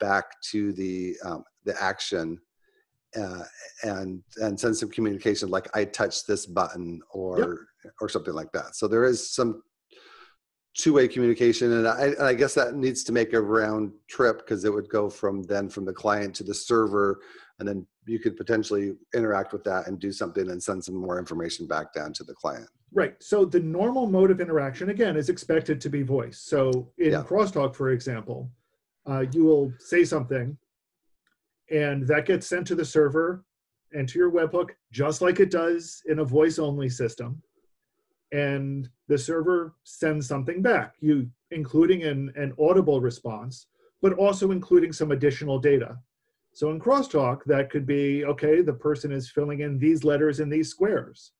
back 0.00 0.40
to 0.50 0.72
the 0.72 1.16
um, 1.24 1.44
the 1.68 1.80
action 1.82 2.38
uh, 3.16 3.44
and 3.84 4.22
and 4.38 4.58
send 4.58 4.76
some 4.76 4.90
communication 4.90 5.48
like 5.48 5.68
I 5.76 5.84
touched 5.84 6.26
this 6.26 6.46
button 6.46 7.00
or 7.12 7.66
or 8.00 8.08
something 8.08 8.34
like 8.34 8.52
that. 8.52 8.74
So 8.74 8.88
there 8.88 9.04
is 9.04 9.32
some 9.38 9.62
two-way 10.76 11.08
communication, 11.08 11.72
and 11.72 11.88
I, 11.88 12.06
and 12.18 12.22
I 12.22 12.34
guess 12.34 12.54
that 12.54 12.74
needs 12.74 13.02
to 13.04 13.12
make 13.12 13.32
a 13.32 13.40
round 13.40 13.92
trip 14.08 14.38
because 14.38 14.64
it 14.64 14.72
would 14.72 14.88
go 14.88 15.10
from 15.10 15.42
then 15.42 15.68
from 15.68 15.84
the 15.84 15.92
client 15.92 16.34
to 16.36 16.44
the 16.44 16.54
server, 16.54 17.20
and 17.58 17.68
then 17.68 17.86
you 18.06 18.18
could 18.18 18.36
potentially 18.36 18.92
interact 19.14 19.52
with 19.52 19.64
that 19.64 19.88
and 19.88 19.98
do 19.98 20.12
something 20.12 20.50
and 20.50 20.62
send 20.62 20.84
some 20.84 20.94
more 20.94 21.18
information 21.18 21.66
back 21.66 21.92
down 21.92 22.12
to 22.14 22.24
the 22.24 22.34
client. 22.34 22.68
Right. 22.92 23.14
So 23.20 23.44
the 23.44 23.60
normal 23.60 24.06
mode 24.06 24.30
of 24.30 24.40
interaction, 24.40 24.90
again, 24.90 25.16
is 25.16 25.28
expected 25.28 25.80
to 25.80 25.90
be 25.90 26.02
voice. 26.02 26.38
So 26.40 26.92
in 26.98 27.12
Yeah. 27.12 27.22
crosstalk, 27.22 27.74
for 27.74 27.90
example, 27.90 28.50
uh, 29.10 29.24
you 29.32 29.44
will 29.44 29.72
say 29.78 30.04
something 30.04 30.56
and 31.70 32.06
that 32.06 32.26
gets 32.26 32.46
sent 32.46 32.66
to 32.68 32.74
the 32.74 32.84
server 32.84 33.44
and 33.92 34.08
to 34.08 34.18
your 34.18 34.30
webhook, 34.30 34.70
just 34.92 35.22
like 35.22 35.40
it 35.40 35.50
does 35.50 36.02
in 36.06 36.18
a 36.20 36.24
voice 36.24 36.58
only 36.58 36.88
system. 36.88 37.42
And 38.32 38.88
the 39.08 39.16
server 39.16 39.74
sends 39.84 40.28
something 40.28 40.60
back, 40.62 40.94
you 41.00 41.30
including 41.50 42.02
an, 42.02 42.30
an 42.36 42.52
audible 42.60 43.00
response, 43.00 43.66
but 44.02 44.12
also 44.14 44.50
including 44.50 44.92
some 44.92 45.12
additional 45.12 45.58
data. 45.58 45.96
So 46.52 46.70
in 46.70 46.80
crosstalk, 46.80 47.44
that 47.44 47.70
could 47.70 47.86
be 47.86 48.24
okay, 48.26 48.60
the 48.60 48.72
person 48.74 49.12
is 49.12 49.30
filling 49.30 49.60
in 49.60 49.78
these 49.78 50.04
letters 50.04 50.40
in 50.40 50.50
these 50.50 50.68
squares 50.70 51.32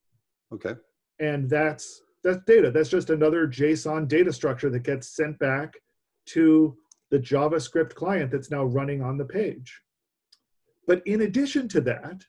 Okay. 0.52 0.74
and 1.18 1.48
that's 1.50 2.02
that's 2.24 2.42
data 2.46 2.70
that's 2.70 2.88
just 2.88 3.10
another 3.10 3.46
json 3.46 4.08
data 4.08 4.32
structure 4.32 4.70
that 4.70 4.82
gets 4.82 5.08
sent 5.08 5.38
back 5.38 5.74
to 6.26 6.76
the 7.10 7.18
javascript 7.18 7.94
client 7.94 8.30
that's 8.30 8.50
now 8.50 8.64
running 8.64 9.02
on 9.02 9.18
the 9.18 9.24
page 9.24 9.80
but 10.88 11.06
in 11.06 11.20
addition 11.20 11.68
to 11.68 11.80
that 11.82 12.24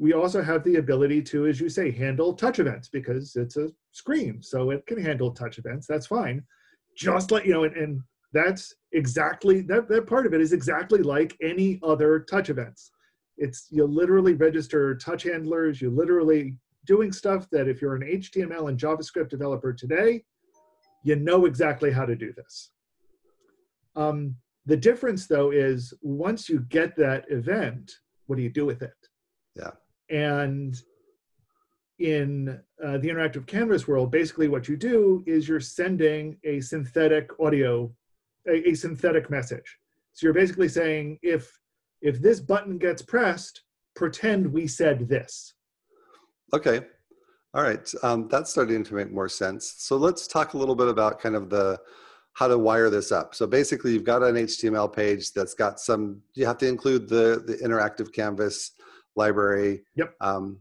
we 0.00 0.14
also 0.14 0.42
have 0.42 0.64
the 0.64 0.76
ability 0.76 1.20
to 1.20 1.46
as 1.46 1.60
you 1.60 1.68
say 1.68 1.90
handle 1.90 2.32
touch 2.32 2.58
events 2.58 2.88
because 2.88 3.36
it's 3.36 3.58
a 3.58 3.68
screen 3.92 4.42
so 4.42 4.70
it 4.70 4.84
can 4.86 5.00
handle 5.00 5.30
touch 5.30 5.58
events. 5.58 5.86
That's 5.86 6.06
fine. 6.06 6.42
Just 6.96 7.30
like 7.30 7.44
you 7.44 7.52
know 7.52 7.64
and, 7.64 7.76
and 7.76 8.00
that's 8.32 8.74
exactly 8.92 9.60
that, 9.62 9.88
that 9.88 10.06
part 10.06 10.26
of 10.26 10.32
it 10.32 10.40
is 10.40 10.52
exactly 10.54 11.02
like 11.02 11.36
any 11.42 11.78
other 11.82 12.20
touch 12.20 12.48
events. 12.48 12.90
It's 13.36 13.66
you 13.70 13.84
literally 13.84 14.34
register 14.34 14.96
touch 14.96 15.24
handlers 15.24 15.82
You're 15.82 15.90
literally 15.90 16.56
doing 16.86 17.12
stuff 17.12 17.46
that 17.52 17.68
if 17.68 17.82
you're 17.82 17.94
an 17.94 18.02
HTML 18.02 18.70
and 18.70 18.78
JavaScript 18.78 19.28
developer 19.28 19.74
today, 19.74 20.24
you 21.04 21.16
know 21.16 21.44
exactly 21.44 21.90
how 21.90 22.06
to 22.06 22.16
do 22.16 22.32
this. 22.32 22.70
Um, 23.96 24.36
the 24.70 24.76
difference 24.76 25.26
though 25.26 25.50
is 25.50 25.92
once 26.00 26.48
you 26.48 26.60
get 26.68 26.96
that 26.96 27.24
event, 27.28 27.90
what 28.26 28.36
do 28.36 28.42
you 28.42 28.50
do 28.50 28.64
with 28.64 28.82
it? 28.82 28.94
Yeah. 29.56 29.72
And 30.08 30.80
in 31.98 32.60
uh, 32.82 32.98
the 32.98 33.08
interactive 33.08 33.48
canvas 33.48 33.88
world, 33.88 34.12
basically 34.12 34.46
what 34.46 34.68
you 34.68 34.76
do 34.76 35.24
is 35.26 35.48
you're 35.48 35.58
sending 35.58 36.38
a 36.44 36.60
synthetic 36.60 37.30
audio, 37.40 37.92
a, 38.48 38.70
a 38.70 38.74
synthetic 38.74 39.28
message. 39.28 39.76
So 40.12 40.26
you're 40.26 40.34
basically 40.34 40.68
saying 40.68 41.18
if 41.22 41.58
if 42.00 42.22
this 42.22 42.38
button 42.38 42.78
gets 42.78 43.02
pressed, 43.02 43.62
pretend 43.96 44.52
we 44.52 44.68
said 44.68 45.08
this. 45.08 45.54
Okay. 46.54 46.80
All 47.54 47.62
right. 47.64 47.92
Um, 48.04 48.28
that's 48.28 48.52
starting 48.52 48.84
to 48.84 48.94
make 48.94 49.10
more 49.12 49.28
sense. 49.28 49.74
So 49.78 49.96
let's 49.96 50.28
talk 50.28 50.54
a 50.54 50.58
little 50.58 50.76
bit 50.76 50.88
about 50.88 51.20
kind 51.20 51.34
of 51.34 51.50
the 51.50 51.78
how 52.34 52.48
to 52.48 52.58
wire 52.58 52.90
this 52.90 53.12
up. 53.12 53.34
So 53.34 53.46
basically, 53.46 53.92
you've 53.92 54.04
got 54.04 54.22
an 54.22 54.36
HTML 54.36 54.92
page 54.92 55.32
that's 55.32 55.54
got 55.54 55.80
some. 55.80 56.22
You 56.34 56.46
have 56.46 56.58
to 56.58 56.68
include 56.68 57.08
the 57.08 57.42
the 57.46 57.56
interactive 57.56 58.12
canvas 58.12 58.72
library. 59.16 59.82
Yep. 59.96 60.14
Um, 60.20 60.60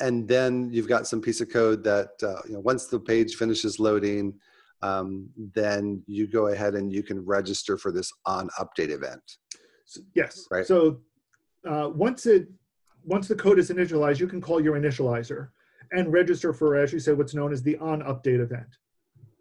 and 0.00 0.28
then 0.28 0.70
you've 0.70 0.88
got 0.88 1.06
some 1.06 1.20
piece 1.20 1.40
of 1.40 1.50
code 1.50 1.82
that 1.84 2.10
uh, 2.22 2.40
you 2.46 2.54
know 2.54 2.60
once 2.60 2.86
the 2.86 3.00
page 3.00 3.34
finishes 3.36 3.80
loading, 3.80 4.34
um, 4.82 5.28
then 5.54 6.02
you 6.06 6.26
go 6.28 6.48
ahead 6.48 6.74
and 6.74 6.92
you 6.92 7.02
can 7.02 7.24
register 7.24 7.76
for 7.76 7.90
this 7.90 8.12
on 8.26 8.48
update 8.58 8.90
event. 8.90 9.22
So, 9.86 10.00
yes. 10.14 10.46
Right. 10.50 10.66
So 10.66 11.00
uh, 11.68 11.90
once 11.94 12.26
it 12.26 12.48
once 13.04 13.26
the 13.26 13.34
code 13.34 13.58
is 13.58 13.70
initialized, 13.70 14.20
you 14.20 14.28
can 14.28 14.40
call 14.40 14.60
your 14.60 14.78
initializer 14.78 15.48
and 15.92 16.12
register 16.12 16.52
for, 16.52 16.76
as 16.76 16.92
you 16.92 17.00
said, 17.00 17.16
what's 17.16 17.34
known 17.34 17.52
as 17.52 17.62
the 17.62 17.76
on 17.78 18.02
update 18.02 18.40
event. 18.40 18.68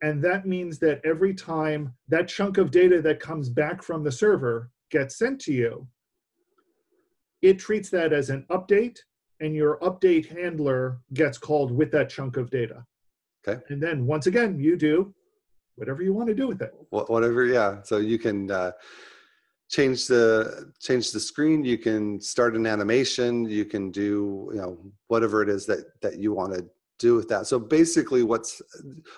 And 0.01 0.23
that 0.23 0.45
means 0.45 0.77
that 0.79 1.01
every 1.03 1.33
time 1.33 1.93
that 2.07 2.27
chunk 2.27 2.57
of 2.57 2.71
data 2.71 3.01
that 3.01 3.19
comes 3.19 3.49
back 3.49 3.81
from 3.81 4.03
the 4.03 4.11
server 4.11 4.69
gets 4.91 5.17
sent 5.17 5.41
to 5.41 5.53
you, 5.53 5.87
it 7.41 7.59
treats 7.59 7.89
that 7.89 8.13
as 8.13 8.29
an 8.29 8.45
update, 8.49 8.99
and 9.39 9.55
your 9.55 9.77
update 9.79 10.27
handler 10.27 10.99
gets 11.13 11.37
called 11.37 11.71
with 11.71 11.91
that 11.91 12.09
chunk 12.09 12.37
of 12.37 12.49
data. 12.49 12.85
Okay. 13.47 13.61
And 13.69 13.81
then 13.81 14.05
once 14.05 14.27
again, 14.27 14.59
you 14.59 14.75
do 14.75 15.13
whatever 15.77 16.01
you 16.01 16.13
want 16.13 16.27
to 16.27 16.35
do 16.35 16.47
with 16.47 16.61
it. 16.61 16.73
Whatever 16.89 17.45
yeah 17.45 17.81
so 17.83 17.97
you 17.97 18.19
can 18.19 18.51
uh, 18.51 18.71
change 19.69 20.07
the 20.07 20.73
change 20.79 21.11
the 21.11 21.19
screen 21.19 21.63
you 21.63 21.77
can 21.77 22.19
start 22.19 22.55
an 22.55 22.65
animation 22.65 23.47
you 23.47 23.65
can 23.65 23.91
do 23.91 24.49
you 24.53 24.59
know 24.61 24.77
whatever 25.07 25.41
it 25.41 25.49
is 25.49 25.65
that 25.65 25.99
that 26.01 26.17
you 26.17 26.33
want 26.33 26.53
to 26.53 26.65
do 26.99 27.15
with 27.15 27.27
that. 27.29 27.47
So 27.47 27.59
basically 27.59 28.23
what's 28.23 28.61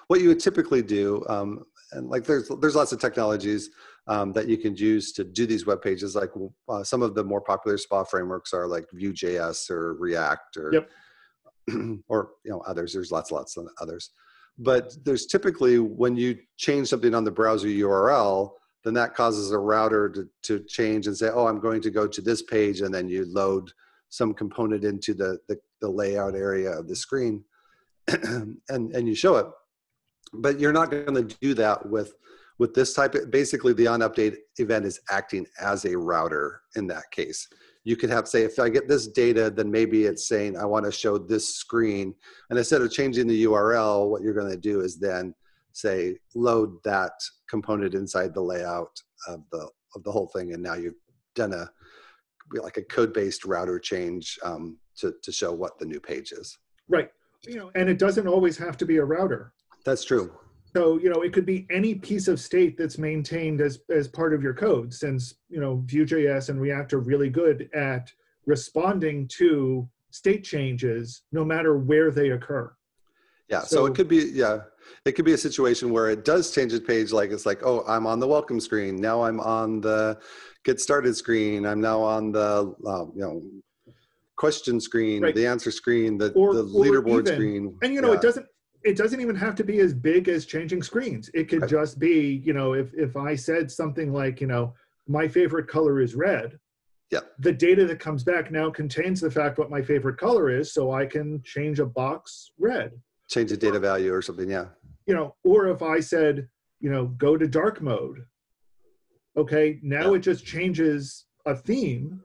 what 0.07 0.21
you 0.21 0.29
would 0.29 0.39
typically 0.39 0.81
do 0.81 1.25
um, 1.29 1.65
and 1.91 2.09
like 2.09 2.23
there's 2.23 2.49
there's 2.61 2.75
lots 2.75 2.91
of 2.91 2.99
technologies 2.99 3.69
um, 4.07 4.33
that 4.33 4.47
you 4.47 4.57
can 4.57 4.75
use 4.75 5.11
to 5.13 5.23
do 5.23 5.45
these 5.45 5.65
web 5.65 5.81
pages. 5.81 6.15
Like 6.15 6.31
uh, 6.67 6.83
some 6.83 7.01
of 7.01 7.15
the 7.15 7.23
more 7.23 7.41
popular 7.41 7.77
spa 7.77 8.03
frameworks 8.03 8.53
are 8.53 8.67
like 8.67 8.85
vue.js 8.93 9.69
or 9.69 9.95
react 9.95 10.57
or 10.57 10.71
Yep. 10.73 10.89
or 12.07 12.31
you 12.43 12.51
know 12.51 12.61
others. 12.61 12.93
There's 12.93 13.11
lots 13.11 13.31
lots 13.31 13.57
of 13.57 13.67
others. 13.81 14.11
But 14.57 14.93
there's 15.05 15.25
typically 15.25 15.79
when 15.79 16.15
you 16.17 16.37
change 16.57 16.87
something 16.87 17.15
on 17.15 17.23
the 17.23 17.31
browser 17.31 17.67
url 17.67 18.51
then 18.83 18.93
that 18.93 19.13
causes 19.13 19.51
a 19.51 19.57
router 19.57 20.09
to, 20.09 20.27
to 20.41 20.63
change 20.65 21.07
and 21.07 21.15
say 21.15 21.29
oh 21.29 21.47
i'm 21.47 21.59
going 21.59 21.81
to 21.81 21.89
go 21.89 22.07
to 22.07 22.21
this 22.21 22.41
page 22.43 22.81
and 22.81 22.93
then 22.93 23.07
you 23.07 23.25
load 23.25 23.71
some 24.09 24.33
component 24.33 24.83
into 24.83 25.13
the 25.13 25.37
the, 25.47 25.57
the 25.81 25.89
layout 25.89 26.35
area 26.35 26.71
of 26.71 26.87
the 26.87 26.95
screen 26.95 27.43
and 28.69 28.95
and 28.95 29.07
you 29.07 29.15
show 29.15 29.35
it 29.37 29.47
but 30.33 30.59
you're 30.59 30.73
not 30.73 30.91
going 30.91 31.15
to 31.15 31.35
do 31.41 31.53
that 31.53 31.87
with 31.89 32.13
with 32.59 32.73
this 32.73 32.93
type 32.93 33.15
of 33.15 33.31
basically 33.31 33.73
the 33.73 33.87
on 33.87 34.01
update 34.01 34.35
event 34.57 34.85
is 34.85 34.99
acting 35.09 35.45
as 35.61 35.85
a 35.85 35.97
router 35.97 36.61
in 36.75 36.87
that 36.87 37.03
case 37.11 37.47
you 37.83 37.95
could 37.95 38.09
have 38.09 38.27
say 38.27 38.43
if 38.43 38.59
i 38.59 38.69
get 38.69 38.87
this 38.87 39.07
data 39.07 39.49
then 39.49 39.69
maybe 39.69 40.05
it's 40.05 40.27
saying 40.27 40.57
i 40.57 40.65
want 40.65 40.85
to 40.85 40.91
show 40.91 41.17
this 41.17 41.55
screen 41.55 42.13
and 42.49 42.59
instead 42.59 42.81
of 42.81 42.91
changing 42.91 43.27
the 43.27 43.45
url 43.45 44.09
what 44.09 44.21
you're 44.21 44.33
going 44.33 44.51
to 44.51 44.57
do 44.57 44.81
is 44.81 44.99
then 44.99 45.33
say 45.73 46.15
load 46.35 46.75
that 46.83 47.11
component 47.49 47.93
inside 47.93 48.33
the 48.33 48.41
layout 48.41 48.91
of 49.27 49.43
the 49.51 49.69
of 49.95 50.03
the 50.03 50.11
whole 50.11 50.27
thing 50.27 50.53
and 50.53 50.61
now 50.63 50.73
you've 50.73 50.93
done 51.35 51.53
a 51.53 51.69
like 52.61 52.77
a 52.77 52.83
code 52.83 53.13
based 53.13 53.45
router 53.45 53.77
change 53.77 54.39
um, 54.43 54.77
to, 54.97 55.13
to 55.21 55.31
show 55.31 55.53
what 55.53 55.77
the 55.77 55.85
new 55.85 55.99
page 55.99 56.31
is 56.31 56.57
Right. 56.89 57.09
You 57.47 57.55
know, 57.55 57.71
and 57.75 57.89
it 57.89 57.99
doesn't 57.99 58.27
always 58.27 58.57
have 58.57 58.77
to 58.77 58.85
be 58.85 58.97
a 58.97 59.03
router. 59.03 59.53
That's 59.85 60.03
true. 60.03 60.33
So, 60.75 60.99
you 60.99 61.09
know, 61.09 61.21
it 61.21 61.33
could 61.33 61.45
be 61.45 61.65
any 61.71 61.95
piece 61.95 62.27
of 62.27 62.39
state 62.39 62.77
that's 62.77 62.97
maintained 62.97 63.59
as, 63.59 63.79
as 63.89 64.07
part 64.07 64.33
of 64.33 64.43
your 64.43 64.53
code 64.53 64.93
since, 64.93 65.35
you 65.49 65.59
know, 65.59 65.83
Vue.js 65.85 66.49
and 66.49 66.61
React 66.61 66.93
are 66.93 66.99
really 66.99 67.29
good 67.29 67.69
at 67.73 68.11
responding 68.45 69.27
to 69.29 69.89
state 70.11 70.43
changes 70.43 71.23
no 71.31 71.43
matter 71.43 71.77
where 71.77 72.11
they 72.11 72.31
occur. 72.31 72.71
Yeah, 73.49 73.61
so, 73.61 73.77
so, 73.77 73.85
it 73.87 73.95
could 73.95 74.07
be 74.07 74.17
yeah, 74.17 74.59
it 75.05 75.13
could 75.13 75.25
be 75.25 75.33
a 75.33 75.37
situation 75.37 75.91
where 75.91 76.11
it 76.11 76.23
does 76.23 76.53
change 76.53 76.71
the 76.71 76.79
page. 76.79 77.11
Like 77.11 77.31
it's 77.31 77.47
like, 77.47 77.61
oh, 77.63 77.83
I'm 77.87 78.05
on 78.05 78.19
the 78.19 78.27
welcome 78.27 78.59
screen 78.59 79.01
now. 79.01 79.23
I'm 79.23 79.39
on 79.39 79.81
the 79.81 80.19
get 80.63 80.79
started 80.79 81.15
screen. 81.15 81.65
I'm 81.65 81.81
now 81.81 81.99
on 81.99 82.31
the 82.31 82.75
um, 82.85 83.11
you 83.15 83.21
know 83.21 83.41
question 84.39 84.79
screen, 84.79 85.21
right. 85.21 85.35
the 85.35 85.45
answer 85.45 85.69
screen, 85.69 86.17
the, 86.17 86.31
or, 86.31 86.53
the 86.53 86.63
leaderboard 86.63 87.27
even, 87.27 87.33
screen. 87.35 87.77
And 87.83 87.93
you 87.93 87.99
know, 87.99 88.13
yeah. 88.13 88.19
it 88.19 88.21
doesn't 88.21 88.45
it 88.83 88.95
doesn't 88.95 89.19
even 89.19 89.35
have 89.35 89.55
to 89.55 89.65
be 89.65 89.79
as 89.79 89.93
big 89.93 90.29
as 90.29 90.45
changing 90.45 90.81
screens. 90.81 91.29
It 91.33 91.49
could 91.49 91.63
right. 91.63 91.69
just 91.69 91.99
be, 91.99 92.41
you 92.45 92.53
know, 92.53 92.73
if 92.73 92.93
if 92.93 93.17
I 93.17 93.35
said 93.35 93.69
something 93.69 94.13
like, 94.13 94.39
you 94.39 94.47
know, 94.47 94.73
my 95.07 95.27
favorite 95.27 95.67
color 95.67 95.99
is 95.99 96.15
red. 96.15 96.57
Yeah. 97.11 97.19
The 97.39 97.51
data 97.51 97.85
that 97.87 97.99
comes 97.99 98.23
back 98.23 98.49
now 98.49 98.69
contains 98.69 99.19
the 99.19 99.31
fact 99.31 99.57
what 99.57 99.69
my 99.69 99.81
favorite 99.81 100.17
color 100.17 100.49
is, 100.49 100.73
so 100.73 100.91
I 100.93 101.05
can 101.05 101.41
change 101.43 101.79
a 101.79 101.85
box 101.85 102.51
red. 102.57 102.91
Change 103.29 103.49
the 103.49 103.57
data 103.57 103.79
value 103.79 104.13
or 104.13 104.21
something, 104.21 104.49
yeah. 104.49 104.67
You 105.05 105.15
know, 105.15 105.35
or 105.43 105.67
if 105.67 105.81
I 105.81 105.99
said, 105.99 106.47
you 106.79 106.89
know, 106.89 107.07
go 107.07 107.35
to 107.35 107.47
dark 107.47 107.81
mode. 107.81 108.25
Okay, 109.35 109.79
now 109.81 110.11
yeah. 110.11 110.17
it 110.17 110.19
just 110.19 110.45
changes 110.45 111.25
a 111.45 111.55
theme 111.55 112.21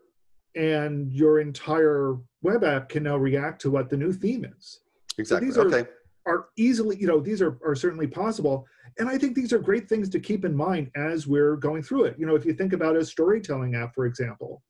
and 0.56 1.12
your 1.12 1.40
entire 1.40 2.16
web 2.42 2.64
app 2.64 2.88
can 2.88 3.02
now 3.02 3.16
react 3.16 3.60
to 3.62 3.70
what 3.70 3.90
the 3.90 3.96
new 3.96 4.12
theme 4.12 4.44
is. 4.44 4.80
Exactly. 5.18 5.50
So 5.50 5.64
these 5.64 5.74
are, 5.74 5.78
okay. 5.78 5.90
are 6.26 6.46
easily, 6.56 6.96
you 6.96 7.06
know, 7.06 7.20
these 7.20 7.42
are, 7.42 7.58
are 7.64 7.74
certainly 7.74 8.06
possible. 8.06 8.66
And 8.98 9.08
I 9.08 9.18
think 9.18 9.34
these 9.34 9.52
are 9.52 9.58
great 9.58 9.88
things 9.88 10.08
to 10.10 10.20
keep 10.20 10.44
in 10.44 10.54
mind 10.54 10.90
as 10.94 11.26
we're 11.26 11.56
going 11.56 11.82
through 11.82 12.04
it. 12.04 12.16
You 12.18 12.26
know, 12.26 12.36
if 12.36 12.44
you 12.44 12.54
think 12.54 12.72
about 12.72 12.96
a 12.96 13.04
storytelling 13.04 13.74
app, 13.74 13.94
for 13.94 14.06
example, 14.06 14.62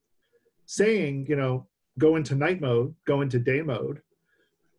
saying, 0.66 1.26
you 1.28 1.36
know, 1.36 1.66
go 1.98 2.16
into 2.16 2.34
night 2.34 2.60
mode, 2.60 2.94
go 3.06 3.20
into 3.20 3.38
day 3.38 3.60
mode, 3.60 4.00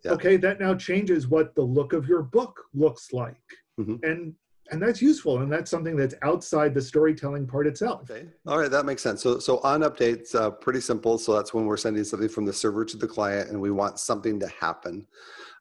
yeah. 0.03 0.11
okay, 0.11 0.37
that 0.37 0.59
now 0.59 0.73
changes 0.73 1.27
what 1.27 1.55
the 1.55 1.61
look 1.61 1.93
of 1.93 2.07
your 2.07 2.23
book 2.23 2.59
looks 2.73 3.13
like. 3.13 3.35
Mm-hmm. 3.79 3.95
And 4.03 4.33
and 4.71 4.81
that's 4.81 5.01
useful 5.01 5.39
and 5.39 5.51
that's 5.51 5.69
something 5.69 5.95
that's 5.95 6.15
outside 6.23 6.73
the 6.73 6.81
storytelling 6.81 7.45
part 7.45 7.67
itself. 7.67 8.09
Okay. 8.09 8.27
All 8.47 8.57
right 8.57 8.71
that 8.71 8.85
makes 8.85 9.01
sense. 9.01 9.21
So 9.21 9.39
so 9.39 9.59
on 9.59 9.81
updates 9.81 10.33
uh, 10.35 10.51
pretty 10.51 10.81
simple. 10.81 11.17
So 11.17 11.33
that's 11.35 11.53
when 11.53 11.65
we're 11.65 11.77
sending 11.77 12.03
something 12.03 12.29
from 12.29 12.45
the 12.45 12.53
server 12.53 12.85
to 12.85 12.97
the 12.97 13.07
client 13.07 13.49
and 13.49 13.59
we 13.59 13.71
want 13.71 13.99
something 13.99 14.39
to 14.39 14.47
happen. 14.47 15.05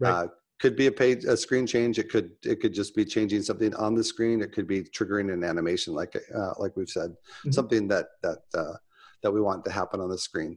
Right. 0.01 0.11
Uh, 0.11 0.27
could 0.61 0.77
be 0.77 0.87
a 0.87 0.93
page 0.93 1.25
a 1.25 1.37
screen 1.37 1.67
change. 1.67 1.99
It 1.99 2.11
could 2.11 2.31
it 2.45 2.61
could 2.61 2.73
just 2.73 2.95
be 2.95 3.05
changing 3.05 3.43
something 3.43 3.75
on 3.75 3.95
the 3.95 4.05
screen. 4.05 4.41
It 4.41 4.53
could 4.53 4.67
be 4.67 4.83
triggering 4.83 5.33
an 5.33 5.45
animation 5.45 5.95
like 5.95 6.17
uh, 6.35 6.53
like 6.59 6.77
we've 6.77 6.89
said 6.89 7.11
mm-hmm. 7.11 7.51
something 7.51 7.89
that 7.89 8.07
that 8.23 8.39
uh, 8.55 8.75
that 9.23 9.31
we 9.31 9.41
want 9.41 9.65
to 9.65 9.71
happen 9.71 10.01
on 10.01 10.09
the 10.09 10.19
screen. 10.19 10.57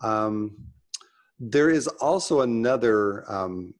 Um, 0.00 0.56
there 1.38 1.70
is 1.70 1.86
also 1.86 2.40
another 2.40 3.30
um, 3.30 3.74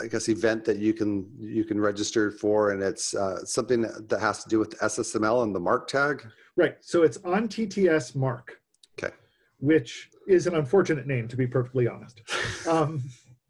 I 0.00 0.06
guess 0.06 0.28
event 0.28 0.64
that 0.64 0.78
you 0.78 0.94
can 0.94 1.30
you 1.38 1.64
can 1.64 1.80
register 1.80 2.30
for, 2.30 2.70
and 2.70 2.82
it's 2.82 3.14
uh, 3.14 3.44
something 3.44 3.82
that 3.82 4.20
has 4.20 4.42
to 4.44 4.48
do 4.48 4.58
with 4.58 4.78
SSML 4.78 5.42
and 5.42 5.54
the 5.54 5.60
mark 5.60 5.88
tag. 5.88 6.26
Right. 6.56 6.76
So 6.80 7.02
it's 7.02 7.18
on 7.24 7.48
TTS 7.48 8.14
mark. 8.14 8.60
Okay. 8.98 9.14
Which 9.58 10.10
is 10.28 10.46
an 10.46 10.54
unfortunate 10.54 11.06
name, 11.06 11.28
to 11.28 11.36
be 11.36 11.46
perfectly 11.46 11.88
honest. 11.88 12.20
Um, 12.66 13.02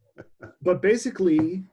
but 0.63 0.83
basically, 0.83 1.65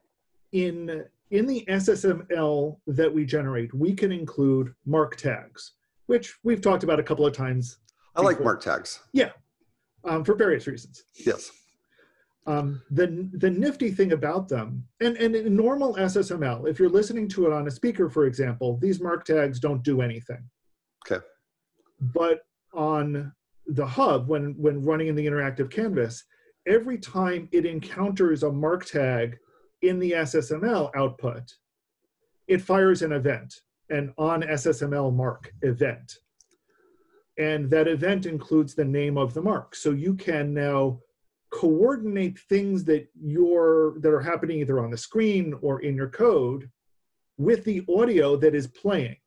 in 0.52 1.06
in 1.32 1.46
the 1.46 1.66
SSML 1.68 2.78
that 2.88 3.14
we 3.14 3.26
generate, 3.26 3.74
we 3.74 3.94
can 3.94 4.12
include 4.12 4.74
mark 4.86 5.16
tags, 5.16 5.74
which 6.08 6.36
we've 6.44 6.62
talked 6.62 6.84
about 6.84 7.00
a 7.00 7.04
couple 7.04 7.26
of 7.26 7.34
times. 7.34 7.78
I 8.16 8.22
before. 8.22 8.32
like 8.32 8.44
mark 8.44 8.62
tags. 8.62 9.00
Yeah, 9.14 9.32
um, 10.04 10.24
for 10.24 10.36
various 10.36 10.68
reasons. 10.68 11.04
Yes. 11.26 11.52
Um, 12.48 12.82
the, 12.90 13.30
the 13.34 13.50
nifty 13.50 13.92
thing 13.92 14.14
about 14.14 14.48
them, 14.48 14.88
and, 15.02 15.18
and 15.18 15.36
in 15.36 15.56
normal 15.56 15.96
SSML, 15.96 16.68
if 16.68 16.80
you're 16.80 16.90
listening 16.90 17.28
to 17.30 17.46
it 17.46 17.54
on 17.54 17.68
a 17.68 17.72
speaker, 17.72 18.10
for 18.10 18.26
example, 18.26 18.78
these 18.78 19.00
mark 19.00 19.26
tags 19.26 19.60
don't 19.60 19.84
do 19.84 20.02
anything. 20.02 20.44
Okay. 21.06 21.24
But 22.00 22.40
on 22.74 23.32
the 23.68 23.86
hub, 23.86 24.28
when, 24.28 24.56
when 24.58 24.84
running 24.84 25.08
in 25.08 25.16
the 25.16 25.26
interactive 25.28 25.70
canvas, 25.70 26.24
every 26.68 26.98
time 26.98 27.50
it 27.52 27.66
encounters 27.66 28.44
a 28.44 28.52
mark 28.52 28.86
tag 28.86 29.38
in 29.82 30.00
the 30.00 30.12
SSML 30.12 30.90
output, 30.96 31.44
it 32.48 32.62
fires 32.62 33.02
an 33.02 33.12
event, 33.12 33.54
an 33.90 34.14
on 34.18 34.42
SSML 34.42 35.14
mark 35.14 35.52
event. 35.62 36.14
And 37.38 37.70
that 37.70 37.88
event 37.88 38.26
includes 38.26 38.76
the 38.76 38.86
name 38.86 39.18
of 39.18 39.34
the 39.34 39.42
mark. 39.42 39.76
So 39.76 39.92
you 39.92 40.16
can 40.16 40.54
now 40.54 41.00
coordinate 41.60 42.40
things 42.40 42.86
that 42.86 43.06
you're 43.22 44.00
that 44.00 44.14
are 44.14 44.22
happening 44.22 44.60
either 44.60 44.80
on 44.80 44.90
the 44.90 44.98
screen 44.98 45.54
or 45.62 45.82
in 45.82 45.94
your 45.94 46.08
code 46.08 46.70
with 47.38 47.66
the 47.66 47.84
audio 47.90 48.38
that 48.38 48.56
is 48.56 48.68
playing. 48.68 49.18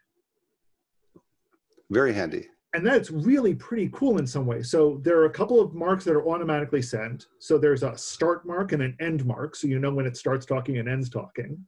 Very 1.90 2.14
handy. 2.14 2.48
And 2.72 2.86
that's 2.86 3.10
really 3.10 3.54
pretty 3.54 3.90
cool 3.92 4.16
in 4.16 4.26
some 4.26 4.46
ways. 4.46 4.70
So 4.70 4.98
there 5.04 5.18
are 5.18 5.26
a 5.26 5.30
couple 5.30 5.60
of 5.60 5.74
marks 5.74 6.04
that 6.04 6.14
are 6.14 6.26
automatically 6.26 6.80
sent. 6.80 7.26
So 7.38 7.58
there's 7.58 7.82
a 7.82 7.98
start 7.98 8.46
mark 8.46 8.72
and 8.72 8.82
an 8.82 8.96
end 8.98 9.26
mark. 9.26 9.54
So 9.54 9.66
you 9.66 9.78
know 9.78 9.92
when 9.92 10.06
it 10.06 10.16
starts 10.16 10.46
talking 10.46 10.78
and 10.78 10.88
ends 10.88 11.10
talking. 11.10 11.58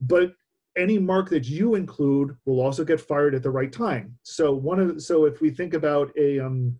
But 0.00 0.32
any 0.76 0.98
mark 0.98 1.30
that 1.30 1.48
you 1.48 1.76
include 1.76 2.36
will 2.44 2.60
also 2.60 2.84
get 2.84 3.00
fired 3.00 3.36
at 3.36 3.44
the 3.44 3.50
right 3.50 3.70
time. 3.70 4.18
So 4.24 4.52
one 4.52 4.80
of 4.80 5.00
so 5.00 5.26
if 5.26 5.40
we 5.40 5.50
think 5.50 5.74
about 5.74 6.10
a 6.18 6.40
um, 6.40 6.76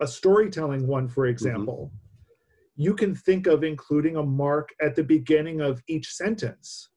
a 0.00 0.08
storytelling 0.08 0.88
one 0.88 1.06
for 1.06 1.22
mm-hmm. 1.22 1.30
example 1.30 1.92
mm-hmm 1.94 2.01
you 2.76 2.94
can 2.94 3.14
think 3.14 3.46
of 3.46 3.64
including 3.64 4.16
a 4.16 4.22
mark 4.22 4.70
at 4.80 4.96
the 4.96 5.04
beginning 5.04 5.60
of 5.60 5.82
each 5.88 6.12
sentence 6.12 6.88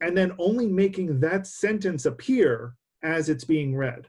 and 0.00 0.16
then 0.16 0.32
only 0.38 0.66
making 0.66 1.20
that 1.20 1.46
sentence 1.46 2.06
appear 2.06 2.74
as 3.02 3.28
it's 3.28 3.44
being 3.44 3.76
read 3.76 4.06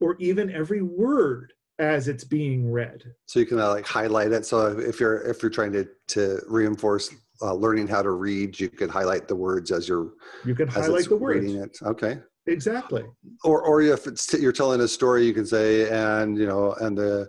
or 0.00 0.16
even 0.18 0.50
every 0.50 0.82
word 0.82 1.52
as 1.78 2.08
it's 2.08 2.24
being 2.24 2.70
read. 2.70 3.02
So 3.26 3.40
you 3.40 3.46
can 3.46 3.58
uh, 3.58 3.68
like 3.68 3.86
highlight 3.86 4.32
it. 4.32 4.46
So 4.46 4.78
if 4.78 5.00
you're 5.00 5.22
if 5.22 5.42
you're 5.42 5.50
trying 5.50 5.72
to 5.72 5.86
to 6.08 6.40
reinforce 6.48 7.14
uh, 7.40 7.54
learning 7.54 7.88
how 7.88 8.02
to 8.02 8.10
read 8.10 8.58
you 8.58 8.68
could 8.68 8.90
highlight 8.90 9.26
the 9.26 9.34
words 9.34 9.70
as 9.70 9.88
you're 9.88 10.12
you 10.44 10.54
can 10.54 10.68
highlight 10.68 11.08
the 11.08 11.16
words. 11.16 11.44
reading 11.44 11.62
it. 11.62 11.78
Okay. 11.82 12.18
Exactly. 12.46 13.04
Or 13.44 13.62
or 13.62 13.82
if 13.82 14.06
it's 14.06 14.32
you're 14.34 14.52
telling 14.52 14.80
a 14.80 14.88
story 14.88 15.26
you 15.26 15.34
can 15.34 15.46
say 15.46 15.88
and 15.90 16.36
you 16.38 16.46
know 16.46 16.72
and 16.80 16.96
the 16.96 17.28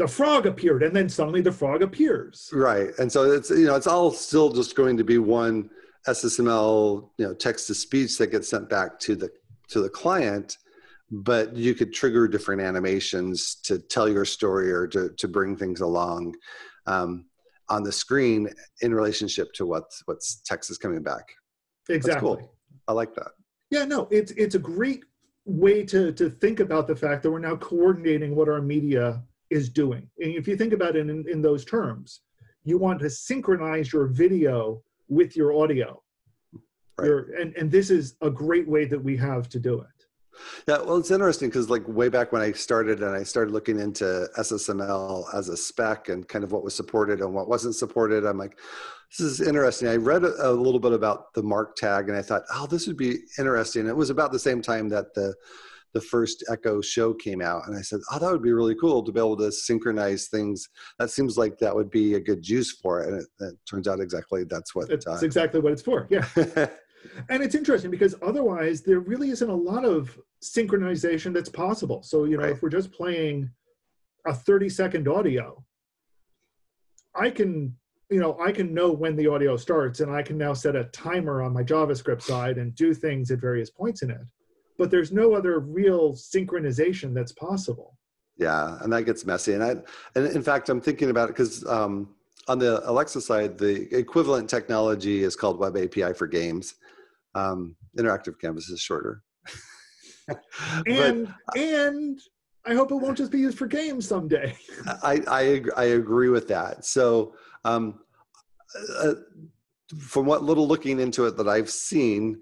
the 0.00 0.08
frog 0.08 0.46
appeared 0.46 0.82
and 0.82 0.96
then 0.96 1.10
suddenly 1.10 1.42
the 1.42 1.52
frog 1.52 1.82
appears. 1.82 2.48
Right 2.54 2.88
and 2.98 3.12
so 3.12 3.30
it's 3.30 3.50
you 3.50 3.66
know 3.66 3.76
it's 3.76 3.86
all 3.86 4.10
still 4.10 4.50
just 4.50 4.74
going 4.74 4.96
to 4.96 5.04
be 5.04 5.18
one 5.18 5.68
ssml 6.08 7.10
you 7.18 7.26
know 7.26 7.34
text 7.34 7.66
to 7.66 7.74
speech 7.74 8.16
that 8.16 8.28
gets 8.28 8.48
sent 8.48 8.70
back 8.70 8.98
to 8.98 9.14
the 9.14 9.28
to 9.68 9.82
the 9.82 9.90
client 9.90 10.56
but 11.10 11.54
you 11.54 11.74
could 11.74 11.92
trigger 11.92 12.26
different 12.26 12.62
animations 12.62 13.56
to 13.56 13.78
tell 13.78 14.08
your 14.08 14.24
story 14.24 14.72
or 14.72 14.86
to, 14.86 15.10
to 15.18 15.28
bring 15.28 15.54
things 15.54 15.82
along 15.82 16.34
um, 16.86 17.26
on 17.68 17.82
the 17.82 17.92
screen 17.92 18.48
in 18.80 18.94
relationship 18.94 19.52
to 19.52 19.66
what's 19.66 20.02
what's 20.06 20.40
text 20.46 20.70
is 20.70 20.78
coming 20.78 21.02
back. 21.02 21.24
Exactly 21.90 22.20
cool. 22.20 22.54
i 22.88 22.92
like 22.92 23.14
that. 23.16 23.32
Yeah 23.70 23.84
no 23.84 24.08
it's 24.10 24.32
it's 24.32 24.54
a 24.54 24.58
great 24.58 25.04
way 25.44 25.84
to 25.84 26.12
to 26.12 26.30
think 26.30 26.60
about 26.60 26.86
the 26.86 26.96
fact 26.96 27.22
that 27.22 27.30
we're 27.30 27.38
now 27.50 27.56
coordinating 27.56 28.34
what 28.34 28.48
our 28.48 28.62
media 28.62 29.22
is 29.50 29.68
doing. 29.68 30.08
And 30.20 30.34
if 30.34 30.46
you 30.48 30.56
think 30.56 30.72
about 30.72 30.96
it 30.96 31.08
in, 31.08 31.24
in 31.28 31.42
those 31.42 31.64
terms, 31.64 32.20
you 32.64 32.78
want 32.78 33.00
to 33.00 33.10
synchronize 33.10 33.92
your 33.92 34.06
video 34.06 34.82
with 35.08 35.36
your 35.36 35.52
audio. 35.60 36.02
Right. 36.96 37.06
Your, 37.06 37.34
and, 37.34 37.54
and 37.56 37.70
this 37.70 37.90
is 37.90 38.16
a 38.20 38.30
great 38.30 38.68
way 38.68 38.84
that 38.84 39.02
we 39.02 39.16
have 39.16 39.48
to 39.50 39.58
do 39.58 39.80
it. 39.80 39.86
Yeah, 40.66 40.78
well, 40.82 40.96
it's 40.96 41.10
interesting 41.10 41.48
because 41.48 41.68
like 41.68 41.86
way 41.86 42.08
back 42.08 42.32
when 42.32 42.42
I 42.42 42.52
started 42.52 43.02
and 43.02 43.14
I 43.14 43.22
started 43.24 43.52
looking 43.52 43.78
into 43.78 44.28
SSML 44.38 45.24
as 45.34 45.48
a 45.48 45.56
spec 45.56 46.08
and 46.08 46.26
kind 46.26 46.44
of 46.44 46.52
what 46.52 46.62
was 46.62 46.74
supported 46.74 47.20
and 47.20 47.34
what 47.34 47.48
wasn't 47.48 47.74
supported, 47.74 48.24
I'm 48.24 48.38
like, 48.38 48.58
this 49.10 49.20
is 49.20 49.40
interesting. 49.40 49.88
I 49.88 49.96
read 49.96 50.24
a, 50.24 50.50
a 50.50 50.52
little 50.52 50.80
bit 50.80 50.92
about 50.92 51.34
the 51.34 51.42
mark 51.42 51.76
tag 51.76 52.08
and 52.08 52.16
I 52.16 52.22
thought, 52.22 52.42
oh, 52.54 52.66
this 52.66 52.86
would 52.86 52.96
be 52.96 53.18
interesting. 53.38 53.86
It 53.86 53.96
was 53.96 54.10
about 54.10 54.32
the 54.32 54.38
same 54.38 54.62
time 54.62 54.88
that 54.90 55.14
the 55.14 55.34
the 55.92 56.00
first 56.00 56.44
Echo 56.50 56.80
show 56.80 57.12
came 57.14 57.40
out, 57.40 57.66
and 57.66 57.76
I 57.76 57.82
said, 57.82 58.00
"Oh, 58.12 58.18
that 58.18 58.30
would 58.30 58.42
be 58.42 58.52
really 58.52 58.74
cool 58.74 59.02
to 59.02 59.12
be 59.12 59.18
able 59.18 59.36
to 59.38 59.50
synchronize 59.50 60.28
things." 60.28 60.68
That 60.98 61.10
seems 61.10 61.36
like 61.36 61.58
that 61.58 61.74
would 61.74 61.90
be 61.90 62.14
a 62.14 62.20
good 62.20 62.48
use 62.48 62.72
for 62.72 63.00
it, 63.00 63.08
and 63.08 63.20
it, 63.20 63.26
it 63.40 63.54
turns 63.68 63.88
out 63.88 64.00
exactly 64.00 64.44
that's 64.44 64.74
what. 64.74 64.90
It's 64.90 65.06
uh, 65.06 65.18
exactly 65.22 65.60
what 65.60 65.72
it's 65.72 65.82
for. 65.82 66.06
Yeah. 66.10 66.26
and 67.28 67.42
it's 67.42 67.54
interesting 67.54 67.90
because 67.90 68.14
otherwise 68.22 68.82
there 68.82 69.00
really 69.00 69.30
isn't 69.30 69.50
a 69.50 69.54
lot 69.54 69.84
of 69.84 70.18
synchronization 70.42 71.32
that's 71.32 71.48
possible. 71.48 72.02
So 72.02 72.24
you 72.24 72.36
know, 72.36 72.44
right. 72.44 72.52
if 72.52 72.62
we're 72.62 72.68
just 72.68 72.92
playing 72.92 73.50
a 74.26 74.34
30 74.34 74.68
second 74.68 75.08
audio, 75.08 75.64
I 77.14 77.30
can 77.30 77.76
you 78.10 78.18
know, 78.18 78.36
I 78.40 78.50
can 78.50 78.74
know 78.74 78.90
when 78.90 79.14
the 79.14 79.28
audio 79.28 79.56
starts 79.56 80.00
and 80.00 80.10
I 80.10 80.22
can 80.22 80.36
now 80.36 80.52
set 80.52 80.74
a 80.74 80.84
timer 80.84 81.42
on 81.42 81.52
my 81.52 81.62
JavaScript 81.62 82.22
side 82.22 82.58
and 82.58 82.74
do 82.74 82.92
things 82.92 83.30
at 83.30 83.38
various 83.38 83.70
points 83.70 84.02
in 84.02 84.10
it. 84.10 84.20
But 84.80 84.90
there's 84.90 85.12
no 85.12 85.34
other 85.34 85.58
real 85.58 86.14
synchronization 86.14 87.12
that's 87.12 87.32
possible. 87.32 87.98
Yeah, 88.38 88.78
and 88.80 88.90
that 88.94 89.02
gets 89.02 89.26
messy. 89.26 89.52
And 89.52 89.62
I, 89.62 89.76
and 90.14 90.26
in 90.34 90.42
fact, 90.42 90.70
I'm 90.70 90.80
thinking 90.80 91.10
about 91.10 91.28
it 91.28 91.36
because 91.36 91.66
um, 91.66 92.14
on 92.48 92.58
the 92.58 92.80
Alexa 92.88 93.20
side, 93.20 93.58
the 93.58 93.94
equivalent 93.94 94.48
technology 94.48 95.22
is 95.22 95.36
called 95.36 95.58
Web 95.58 95.76
API 95.76 96.14
for 96.14 96.26
games. 96.26 96.76
Um, 97.34 97.76
interactive 97.98 98.40
Canvas 98.40 98.70
is 98.70 98.80
shorter. 98.80 99.22
and 100.86 101.26
but, 101.26 101.58
and 101.58 102.18
I 102.64 102.72
hope 102.72 102.90
it 102.90 102.94
won't 102.94 103.18
just 103.18 103.32
be 103.32 103.38
used 103.38 103.58
for 103.58 103.66
games 103.66 104.08
someday. 104.08 104.56
I 105.02 105.20
I, 105.28 105.62
I 105.76 105.84
agree 105.84 106.30
with 106.30 106.48
that. 106.48 106.86
So 106.86 107.34
um, 107.66 108.00
uh, 108.98 109.12
from 109.98 110.24
what 110.24 110.42
little 110.42 110.66
looking 110.66 111.00
into 111.00 111.26
it 111.26 111.36
that 111.36 111.48
I've 111.48 111.68
seen, 111.68 112.40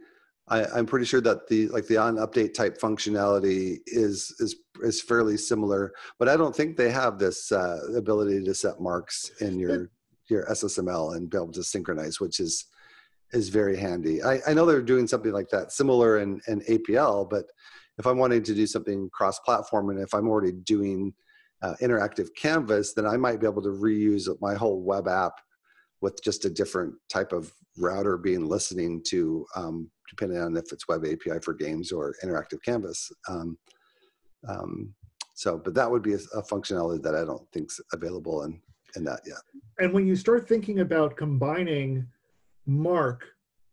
I, 0.50 0.78
am 0.78 0.86
pretty 0.86 1.06
sure 1.06 1.20
that 1.20 1.46
the 1.48 1.68
like 1.68 1.86
the 1.86 1.96
on 1.96 2.16
update 2.16 2.54
type 2.54 2.78
functionality 2.78 3.78
is 3.86 4.34
is 4.40 4.56
is 4.82 5.02
fairly 5.02 5.36
similar, 5.36 5.92
but 6.18 6.28
I 6.28 6.36
don't 6.36 6.54
think 6.54 6.76
they 6.76 6.90
have 6.90 7.18
this 7.18 7.52
uh, 7.52 7.78
ability 7.96 8.44
to 8.44 8.54
set 8.54 8.80
marks 8.80 9.30
in 9.40 9.58
your 9.58 9.90
your 10.28 10.44
SSML 10.46 11.16
and 11.16 11.30
be 11.30 11.36
able 11.36 11.52
to 11.52 11.64
synchronize, 11.64 12.20
which 12.20 12.40
is 12.40 12.66
is 13.32 13.48
very 13.48 13.76
handy. 13.76 14.22
I, 14.22 14.40
I 14.46 14.54
know 14.54 14.64
they're 14.64 14.82
doing 14.82 15.06
something 15.06 15.32
like 15.32 15.50
that 15.50 15.72
similar 15.72 16.18
in, 16.18 16.40
in 16.48 16.60
APL, 16.62 17.28
but 17.28 17.44
if 17.98 18.06
I'm 18.06 18.18
wanting 18.18 18.42
to 18.44 18.54
do 18.54 18.66
something 18.66 19.10
cross-platform 19.12 19.90
and 19.90 20.00
if 20.00 20.14
I'm 20.14 20.28
already 20.28 20.52
doing 20.52 21.12
uh, 21.60 21.74
interactive 21.82 22.28
canvas, 22.36 22.94
then 22.94 23.04
I 23.06 23.16
might 23.16 23.40
be 23.40 23.46
able 23.46 23.62
to 23.62 23.68
reuse 23.68 24.28
my 24.40 24.54
whole 24.54 24.80
web 24.80 25.08
app 25.08 25.32
with 26.00 26.22
just 26.22 26.44
a 26.44 26.50
different 26.50 26.94
type 27.08 27.32
of 27.32 27.52
router 27.76 28.16
being 28.16 28.46
listening 28.46 29.02
to 29.08 29.44
um, 29.56 29.90
depending 30.08 30.38
on 30.38 30.56
if 30.56 30.72
it's 30.72 30.88
web 30.88 31.04
API 31.04 31.38
for 31.42 31.54
games 31.54 31.92
or 31.92 32.14
interactive 32.24 32.62
canvas. 32.64 33.10
Um, 33.28 33.58
um, 34.48 34.94
so, 35.34 35.56
but 35.56 35.74
that 35.74 35.90
would 35.90 36.02
be 36.02 36.14
a, 36.14 36.18
a, 36.34 36.42
functionality 36.42 37.02
that 37.02 37.14
I 37.14 37.24
don't 37.24 37.46
think's 37.52 37.80
available 37.92 38.42
in, 38.42 38.60
in 38.96 39.04
that 39.04 39.20
yet. 39.26 39.38
And 39.78 39.92
when 39.92 40.06
you 40.06 40.16
start 40.16 40.48
thinking 40.48 40.80
about 40.80 41.16
combining 41.16 42.06
Mark 42.66 43.24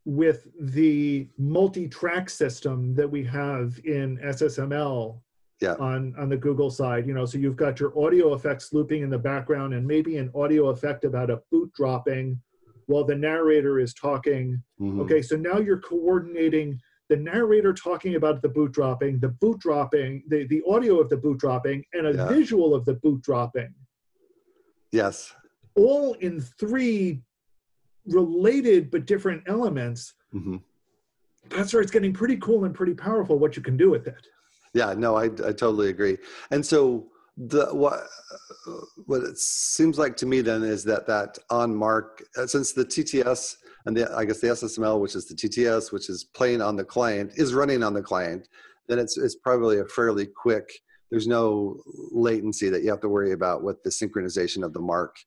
with 0.06 0.48
the 0.60 1.28
multi-track 1.39 2.30
system 2.30 2.93
that 2.93 3.10
we 3.10 3.24
have 3.24 3.80
in 3.84 4.17
SSML 4.24 5.19
yeah. 5.62 5.74
on, 5.80 6.13
on 6.19 6.30
the 6.30 6.38
Google 6.38 6.69
side, 6.69 7.08
you 7.08 7.13
know, 7.13 7.26
so 7.26 7.39
you've 7.39 7.56
got 7.56 7.80
your 7.80 7.98
audio 8.00 8.34
effects 8.36 8.71
looping 8.71 9.02
in 9.02 9.10
the 9.10 9.17
background 9.17 9.74
and 9.74 9.88
maybe 9.88 10.17
an 10.17 10.30
audio 10.36 10.69
effect 10.69 11.04
about 11.04 11.32
a 11.32 11.41
boot 11.52 11.71
dropping 11.74 12.39
while 12.88 13.04
the 13.04 13.15
narrator 13.15 13.80
is 13.80 13.93
talking. 13.93 14.62
Mm-hmm. 14.80 15.02
Okay, 15.02 15.21
so 15.21 15.36
now 15.36 15.58
you're 15.58 15.80
coordinating 15.80 16.80
the 17.10 17.15
narrator 17.15 17.74
talking 17.74 18.15
about 18.15 18.41
the 18.41 18.50
boot 18.50 18.71
dropping, 18.71 19.19
the 19.19 19.30
boot 19.30 19.60
dropping, 19.60 20.24
the, 20.28 20.45
the 20.48 20.62
audio 20.67 21.00
of 21.00 21.10
the 21.10 21.17
boot 21.17 21.38
dropping, 21.38 21.84
and 21.93 22.08
a 22.08 22.13
yeah. 22.13 22.28
visual 22.28 22.74
of 22.74 22.84
the 22.86 22.95
boot 22.95 23.21
dropping. 23.21 23.74
Yes. 24.91 25.34
All 25.76 26.13
in 26.15 26.41
three 26.41 27.21
related 28.08 28.89
but 28.91 29.06
different 29.06 29.43
elements. 29.48 30.13
Mm-hmm. 30.34 30.58
That's 31.50 31.74
where 31.74 31.82
it's 31.82 31.91
getting 31.91 32.13
pretty 32.13 32.38
cool 32.38 32.65
and 32.65 32.74
pretty 32.74 32.95
powerful 32.95 33.38
what 33.38 33.56
you 33.56 33.62
can 33.62 33.78
do 33.78 33.91
with 33.91 34.08
it. 34.08 34.28
Yeah, 34.74 34.93
no, 34.98 35.15
I, 35.15 35.26
I 35.26 35.54
totally 35.54 35.89
agree. 35.89 36.17
And 36.50 36.65
so 36.65 37.08
the 37.38 37.67
what 37.74 38.04
what 39.06 39.24
it 39.24 39.38
seems 39.38 40.00
like 40.00 40.15
to 40.15 40.26
me 40.26 40.39
then 40.41 40.63
is 40.63 40.84
that 40.86 41.06
that 41.06 41.38
on 41.50 41.76
mark 41.76 42.24
uh, 42.38 42.48
since 42.48 42.71
the 42.71 42.86
TTS 42.86 43.58
and 43.86 43.95
the 43.95 44.10
I 44.15 44.24
guess 44.24 44.39
the 44.39 44.48
SSML 44.48 45.02
which 45.02 45.15
is 45.15 45.26
the 45.26 45.36
TTS 45.36 45.91
which 45.91 46.10
is 46.10 46.24
playing 46.24 46.62
on 46.62 46.78
the 46.78 46.86
client 46.86 47.34
is 47.36 47.54
running 47.54 47.84
on 47.84 47.93
the 47.93 48.02
client 48.02 48.48
then 48.88 49.00
it's 49.00 49.17
it's 49.17 49.36
probably 49.36 49.80
a 49.80 49.86
fairly 49.86 50.26
quick 50.26 50.69
there's 51.12 51.28
no 51.28 51.82
latency 51.86 52.69
that 52.69 52.84
you 52.84 52.89
have 52.89 53.02
to 53.02 53.10
worry 53.10 53.34
about 53.34 53.63
with 53.63 53.84
the 53.84 53.89
synchronization 53.89 54.63
of 54.63 54.71
the 54.71 54.80
mark 54.80 55.17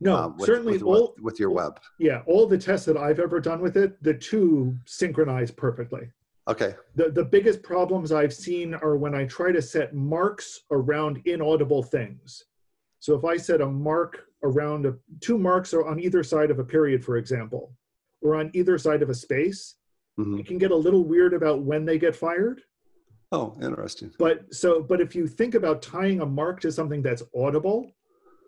no 0.00 0.16
um, 0.16 0.36
with, 0.38 0.46
certainly 0.46 0.74
with, 0.74 0.82
all, 0.82 1.14
with 1.20 1.38
your 1.38 1.50
web. 1.50 1.80
Yeah 1.98 2.22
all 2.26 2.46
the 2.46 2.56
tests 2.56 2.86
that 2.86 2.96
I've 2.96 3.20
ever 3.20 3.40
done 3.40 3.60
with 3.60 3.76
it 3.76 4.02
the 4.02 4.14
two 4.14 4.74
synchronize 4.86 5.50
perfectly 5.50 6.10
Okay. 6.48 6.74
The, 6.94 7.10
the 7.10 7.24
biggest 7.24 7.62
problems 7.62 8.10
I've 8.10 8.32
seen 8.32 8.74
are 8.74 8.96
when 8.96 9.14
I 9.14 9.26
try 9.26 9.52
to 9.52 9.60
set 9.60 9.94
marks 9.94 10.60
around 10.70 11.20
inaudible 11.26 11.82
things. 11.82 12.44
So 13.00 13.14
if 13.14 13.24
I 13.24 13.36
set 13.36 13.60
a 13.60 13.66
mark 13.66 14.24
around 14.42 14.86
a, 14.86 14.94
two 15.20 15.38
marks 15.38 15.74
are 15.74 15.86
on 15.86 16.00
either 16.00 16.22
side 16.22 16.50
of 16.50 16.58
a 16.58 16.64
period, 16.64 17.04
for 17.04 17.18
example, 17.18 17.74
or 18.22 18.34
on 18.34 18.50
either 18.54 18.78
side 18.78 19.02
of 19.02 19.10
a 19.10 19.14
space, 19.14 19.76
mm-hmm. 20.18 20.38
it 20.38 20.46
can 20.46 20.58
get 20.58 20.70
a 20.70 20.76
little 20.76 21.04
weird 21.04 21.34
about 21.34 21.62
when 21.62 21.84
they 21.84 21.98
get 21.98 22.16
fired. 22.16 22.62
Oh, 23.30 23.56
interesting. 23.62 24.10
But 24.18 24.52
so, 24.54 24.82
but 24.82 25.02
if 25.02 25.14
you 25.14 25.26
think 25.26 25.54
about 25.54 25.82
tying 25.82 26.22
a 26.22 26.26
mark 26.26 26.60
to 26.60 26.72
something 26.72 27.02
that's 27.02 27.22
audible, 27.36 27.92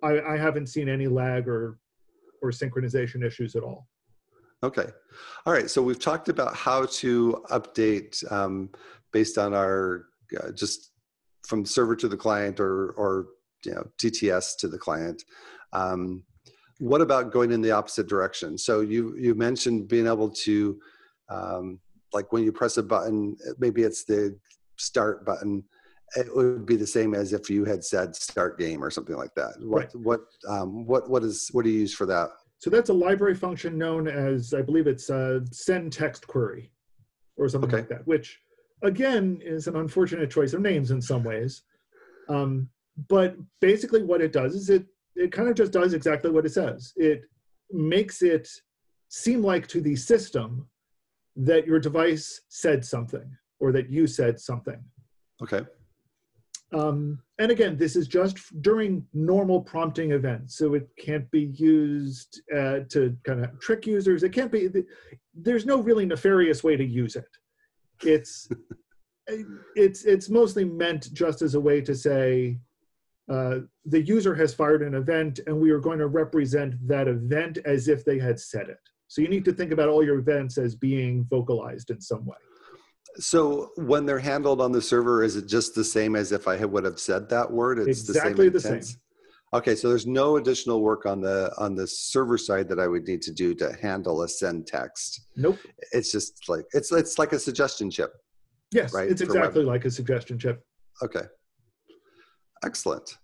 I, 0.03 0.21
I 0.21 0.37
haven't 0.39 0.69
seen 0.69 0.89
any 0.89 1.07
lag 1.07 1.47
or 1.47 1.79
or 2.43 2.51
synchronization 2.51 3.23
issues 3.23 3.55
at 3.55 3.63
all. 3.63 3.87
Okay. 4.63 4.87
All 5.47 5.53
right. 5.53 5.71
So 5.71 5.83
we've 5.83 5.99
talked 5.99 6.29
about 6.29 6.55
how 6.55 6.87
to 6.87 7.43
update 7.51 8.31
um, 8.31 8.71
based 9.13 9.39
on 9.39 9.55
our 9.55 10.07
uh, 10.39 10.51
just 10.53 10.91
from 11.47 11.65
server 11.65 11.97
to 11.97 12.09
the 12.09 12.17
client 12.17 12.61
or, 12.61 12.91
or 12.91 13.29
you 13.65 13.73
know, 13.73 13.85
TTS 13.99 14.57
to 14.59 14.69
the 14.69 14.79
client. 14.79 15.25
Um, 15.73 16.25
what 16.79 17.01
about 17.01 17.33
going 17.33 17.53
in 17.53 17.61
the 17.61 17.71
opposite 17.71 18.09
direction? 18.09 18.57
So 18.57 18.81
you, 18.81 19.15
you 19.17 19.35
mentioned 19.35 19.89
being 19.89 20.07
able 20.07 20.31
to, 20.31 20.79
um, 21.29 21.81
like 22.13 22.33
when 22.33 22.43
you 22.43 22.53
press 22.53 22.77
a 22.77 22.83
button, 22.83 23.37
maybe 23.59 23.83
it's 23.83 24.05
the 24.05 24.39
start 24.77 25.25
button, 25.25 25.63
it 26.17 26.35
would 26.35 26.67
be 26.67 26.77
the 26.77 26.87
same 26.87 27.15
as 27.15 27.33
if 27.33 27.49
you 27.51 27.65
had 27.65 27.85
said 27.85 28.17
start 28.17 28.59
game 28.59 28.83
or 28.83 28.91
something 28.91 29.17
like 29.17 29.35
that. 29.37 29.53
What, 29.61 29.79
right. 29.79 29.95
what, 29.95 30.21
um, 30.49 30.87
what, 30.87 31.09
what 31.09 31.23
is, 31.23 31.49
what 31.53 31.65
do 31.65 31.71
you 31.71 31.81
use 31.81 31.95
for 31.95 32.07
that? 32.07 32.31
So 32.61 32.69
that's 32.69 32.91
a 32.91 32.95
library 32.95 33.35
function 33.35 33.79
known 33.79 34.07
as, 34.07 34.55
I 34.55 34.61
believe 34.61 34.87
it's 34.87 35.09
a 35.09 35.43
send 35.51 35.93
text 35.93 36.27
query 36.27 36.71
or 37.37 37.49
something 37.49 37.71
okay. 37.71 37.79
like 37.79 37.89
that, 37.89 38.07
which 38.07 38.39
again 38.83 39.41
is 39.43 39.67
an 39.67 39.77
unfortunate 39.77 40.31
choice 40.31 40.53
of 40.53 40.61
names 40.61 40.91
in 40.91 41.01
some 41.01 41.25
ways. 41.25 41.63
Um, 42.29 42.69
but 43.09 43.35
basically 43.61 44.03
what 44.03 44.21
it 44.21 44.33
does 44.33 44.55
is 44.55 44.69
it, 44.69 44.85
it 45.17 45.33
kind 45.33 45.49
of 45.49 45.55
just 45.55 45.73
does 45.73 45.95
exactly 45.95 46.31
what 46.31 46.45
it 46.45 46.53
says. 46.53 46.93
It 46.97 47.23
makes 47.73 48.21
it 48.21 48.47
seem 49.09 49.43
like 49.43 49.67
to 49.69 49.81
the 49.81 49.97
system 49.97 50.69
that 51.37 51.67
your 51.67 51.81
device 51.81 52.43
said 52.49 52.85
something 52.85 53.29
or 53.59 53.73
that 53.73 53.89
you 53.89 54.07
said 54.07 54.39
something. 54.39 54.83
Okay. 55.43 55.63
Um, 56.73 57.19
and 57.39 57.51
again, 57.51 57.77
this 57.77 57.97
is 57.97 58.07
just 58.07 58.39
during 58.63 59.05
normal 59.13 59.61
prompting 59.61 60.13
events, 60.13 60.57
so 60.57 60.75
it 60.75 60.89
can't 60.99 61.29
be 61.31 61.53
used 61.55 62.41
uh, 62.55 62.81
to 62.91 63.17
kind 63.25 63.45
of 63.45 63.59
trick 63.61 63.87
users. 63.87 64.23
It 64.23 64.33
can't 64.33 64.53
be. 64.53 64.69
There's 65.35 65.67
no 65.67 65.81
really 65.81 66.07
nefarious 66.07 66.63
way 66.63 66.77
to 66.77 66.85
use 66.85 67.17
it. 67.17 67.29
It's 68.03 68.49
it's 69.27 70.05
it's 70.05 70.29
mostly 70.29 70.65
meant 70.65 71.13
just 71.13 71.43
as 71.43 71.55
a 71.55 71.61
way 71.61 71.81
to 71.81 71.95
say 71.95 72.59
uh, 73.31 73.61
the 73.87 74.03
user 74.03 74.35
has 74.35 74.53
fired 74.53 74.83
an 74.83 74.95
event, 74.95 75.41
and 75.47 75.59
we 75.59 75.71
are 75.71 75.81
going 75.81 75.99
to 75.99 76.09
represent 76.09 76.75
that 76.87 77.09
event 77.09 77.59
as 77.65 77.89
if 77.89 78.05
they 78.05 78.19
had 78.19 78.39
said 78.39 78.69
it. 78.69 78.81
So 79.09 79.23
you 79.23 79.29
need 79.29 79.45
to 79.45 79.53
think 79.53 79.73
about 79.73 79.89
all 79.89 80.05
your 80.05 80.19
events 80.19 80.57
as 80.59 80.75
being 80.75 81.27
vocalized 81.31 81.91
in 81.91 82.01
some 82.01 82.25
way. 82.27 82.37
So 83.21 83.71
when 83.77 84.07
they're 84.07 84.19
handled 84.19 84.61
on 84.61 84.73
the 84.73 84.81
server, 84.83 85.23
is 85.23 85.37
it 85.37 85.47
just 85.47 85.75
the 85.75 85.85
same 85.85 86.17
as 86.17 86.33
if 86.33 86.49
I 86.49 86.65
would 86.65 86.85
have 86.85 86.99
said 86.99 87.29
that 87.29 87.51
word? 87.51 87.79
It's 87.79 88.09
exactly 88.09 88.49
the 88.49 88.61
same. 88.61 88.81
The 88.81 88.87
same. 88.87 89.01
Okay, 89.53 89.75
so 89.75 89.89
there's 89.89 90.07
no 90.07 90.37
additional 90.37 90.81
work 90.81 91.07
on 91.07 91.21
the 91.21 91.53
on 91.59 91.75
the 91.75 91.87
server 91.87 92.39
side 92.39 92.69
that 92.69 92.79
I 92.79 92.87
would 92.87 93.07
need 93.07 93.21
to 93.23 93.33
do 93.33 93.55
to 93.57 93.77
handle 93.83 94.23
a 94.23 94.29
send 94.29 94.67
text. 94.67 95.27
Nope. 95.37 95.59
It's 95.93 96.13
just 96.13 96.49
like 96.49 96.65
it's 96.73 96.93
it's 96.93 97.19
like 97.19 97.33
a 97.33 97.39
suggestion 97.39 97.91
chip. 97.91 98.13
Yes, 98.73 98.95
right? 98.95 99.11
It's 99.11 99.21
exactly 99.21 99.65
like 99.65 99.85
a 99.85 99.91
suggestion 99.91 100.39
chip. 100.39 100.65
Okay. 101.03 101.25
Excellent. 102.65 103.19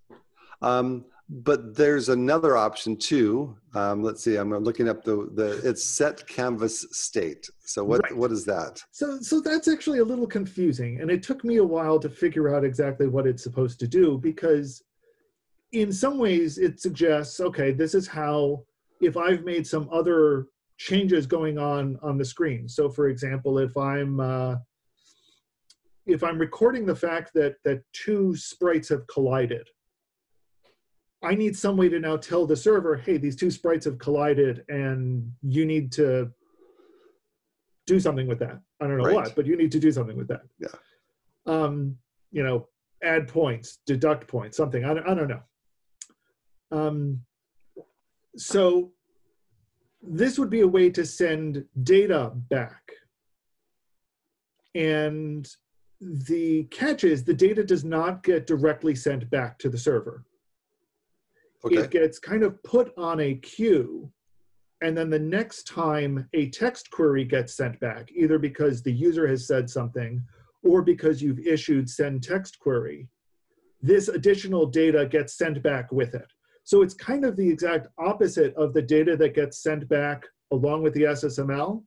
Um, 0.62 1.04
but 1.28 1.74
there's 1.74 2.08
another 2.08 2.56
option 2.56 2.96
too. 2.96 3.56
Um, 3.74 4.02
let's 4.02 4.22
see. 4.22 4.36
I'm 4.36 4.50
looking 4.50 4.88
up 4.88 5.02
the 5.02 5.28
the 5.34 5.60
it's 5.68 5.84
set 5.84 6.26
canvas 6.28 6.86
state. 6.92 7.48
So 7.64 7.82
what 7.84 8.02
right. 8.02 8.16
what 8.16 8.30
is 8.30 8.44
that? 8.44 8.82
So 8.92 9.18
so 9.20 9.40
that's 9.40 9.66
actually 9.66 9.98
a 9.98 10.04
little 10.04 10.26
confusing, 10.26 11.00
and 11.00 11.10
it 11.10 11.22
took 11.22 11.44
me 11.44 11.56
a 11.56 11.64
while 11.64 11.98
to 12.00 12.08
figure 12.08 12.54
out 12.54 12.64
exactly 12.64 13.08
what 13.08 13.26
it's 13.26 13.42
supposed 13.42 13.80
to 13.80 13.88
do 13.88 14.18
because, 14.18 14.82
in 15.72 15.92
some 15.92 16.18
ways, 16.18 16.58
it 16.58 16.80
suggests 16.80 17.40
okay, 17.40 17.72
this 17.72 17.94
is 17.94 18.06
how 18.06 18.62
if 19.00 19.16
I've 19.16 19.44
made 19.44 19.66
some 19.66 19.88
other 19.92 20.46
changes 20.78 21.26
going 21.26 21.58
on 21.58 21.98
on 22.02 22.18
the 22.18 22.24
screen. 22.24 22.68
So 22.68 22.88
for 22.88 23.08
example, 23.08 23.58
if 23.58 23.76
I'm 23.76 24.20
uh, 24.20 24.56
if 26.06 26.22
I'm 26.22 26.38
recording 26.38 26.86
the 26.86 26.94
fact 26.94 27.32
that 27.34 27.56
that 27.64 27.82
two 27.92 28.36
sprites 28.36 28.88
have 28.90 29.04
collided 29.08 29.66
I 31.26 31.34
need 31.34 31.56
some 31.56 31.76
way 31.76 31.88
to 31.88 31.98
now 31.98 32.16
tell 32.16 32.46
the 32.46 32.54
server, 32.56 32.94
hey, 32.96 33.16
these 33.16 33.34
two 33.34 33.50
sprites 33.50 33.84
have 33.84 33.98
collided 33.98 34.64
and 34.68 35.32
you 35.42 35.66
need 35.66 35.90
to 35.92 36.30
do 37.86 37.98
something 37.98 38.28
with 38.28 38.38
that. 38.38 38.60
I 38.80 38.86
don't 38.86 38.98
know 38.98 39.04
Right. 39.04 39.14
what, 39.14 39.34
but 39.34 39.44
you 39.44 39.56
need 39.56 39.72
to 39.72 39.80
do 39.80 39.90
something 39.90 40.16
with 40.16 40.28
that. 40.28 40.42
Yeah. 40.60 40.68
Um, 41.46 41.96
you 42.30 42.44
know, 42.44 42.68
add 43.02 43.26
points, 43.26 43.78
deduct 43.86 44.28
points, 44.28 44.56
something. 44.56 44.84
I, 44.84 44.94
don't- 44.94 45.08
I 45.08 45.14
don't 45.14 45.28
know. 45.28 45.42
Um, 46.70 47.22
so 48.36 48.92
this 50.00 50.38
would 50.38 50.50
be 50.50 50.60
a 50.60 50.68
way 50.68 50.90
to 50.90 51.04
send 51.04 51.64
data 51.82 52.30
back. 52.34 52.92
And 54.76 55.48
the 56.00 56.64
catch 56.64 57.02
is 57.02 57.24
the 57.24 57.34
data 57.34 57.64
does 57.64 57.84
not 57.84 58.22
get 58.22 58.46
directly 58.46 58.94
sent 58.94 59.28
back 59.30 59.58
to 59.58 59.68
the 59.68 59.78
server 59.78 60.24
Okay. 61.66 61.76
it 61.76 61.90
gets 61.90 62.18
kind 62.18 62.42
of 62.42 62.62
put 62.62 62.92
on 62.96 63.20
a 63.20 63.34
queue 63.36 64.10
and 64.82 64.96
then 64.96 65.08
the 65.08 65.18
next 65.18 65.66
time 65.66 66.28
a 66.34 66.50
text 66.50 66.90
query 66.90 67.24
gets 67.24 67.56
sent 67.56 67.78
back 67.80 68.10
either 68.14 68.38
because 68.38 68.82
the 68.82 68.92
user 68.92 69.26
has 69.26 69.46
said 69.46 69.68
something 69.68 70.22
or 70.62 70.82
because 70.82 71.22
you've 71.22 71.38
issued 71.40 71.88
send 71.88 72.22
text 72.22 72.58
query 72.58 73.08
this 73.82 74.08
additional 74.08 74.66
data 74.66 75.06
gets 75.06 75.36
sent 75.36 75.62
back 75.62 75.90
with 75.92 76.14
it 76.14 76.30
so 76.64 76.82
it's 76.82 76.94
kind 76.94 77.24
of 77.24 77.36
the 77.36 77.48
exact 77.48 77.86
opposite 77.98 78.54
of 78.56 78.74
the 78.74 78.82
data 78.82 79.16
that 79.16 79.34
gets 79.34 79.62
sent 79.62 79.88
back 79.88 80.24
along 80.52 80.82
with 80.82 80.94
the 80.94 81.02
ssml 81.02 81.82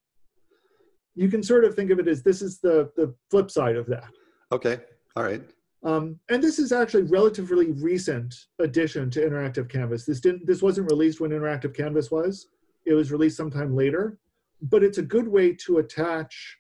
you 1.16 1.30
can 1.30 1.44
sort 1.44 1.66
of 1.66 1.76
think 1.76 1.92
of 1.92 2.00
it 2.00 2.08
as 2.08 2.24
this 2.24 2.42
is 2.42 2.60
the 2.60 2.90
the 2.96 3.14
flip 3.30 3.52
side 3.52 3.76
of 3.76 3.86
that 3.86 4.10
Okay. 4.52 4.80
All 5.16 5.24
right. 5.24 5.42
Um, 5.84 6.20
and 6.30 6.44
this 6.44 6.60
is 6.60 6.72
actually 6.72 7.04
relatively 7.04 7.72
recent 7.72 8.36
addition 8.60 9.10
to 9.12 9.22
Interactive 9.22 9.70
Canvas. 9.70 10.06
This 10.06 10.20
didn't 10.20 10.46
this 10.46 10.62
wasn't 10.62 10.92
released 10.92 11.22
when 11.22 11.32
Interactive 11.32 11.76
Canvas 11.76 12.12
was. 12.12 12.48
It 12.86 12.94
was 12.94 13.12
released 13.12 13.38
sometime 13.38 13.76
later, 13.76 14.18
but 14.62 14.84
it's 14.84 14.98
a 14.98 15.04
good 15.04 15.28
way 15.28 15.54
to 15.66 15.78
attach 15.78 16.58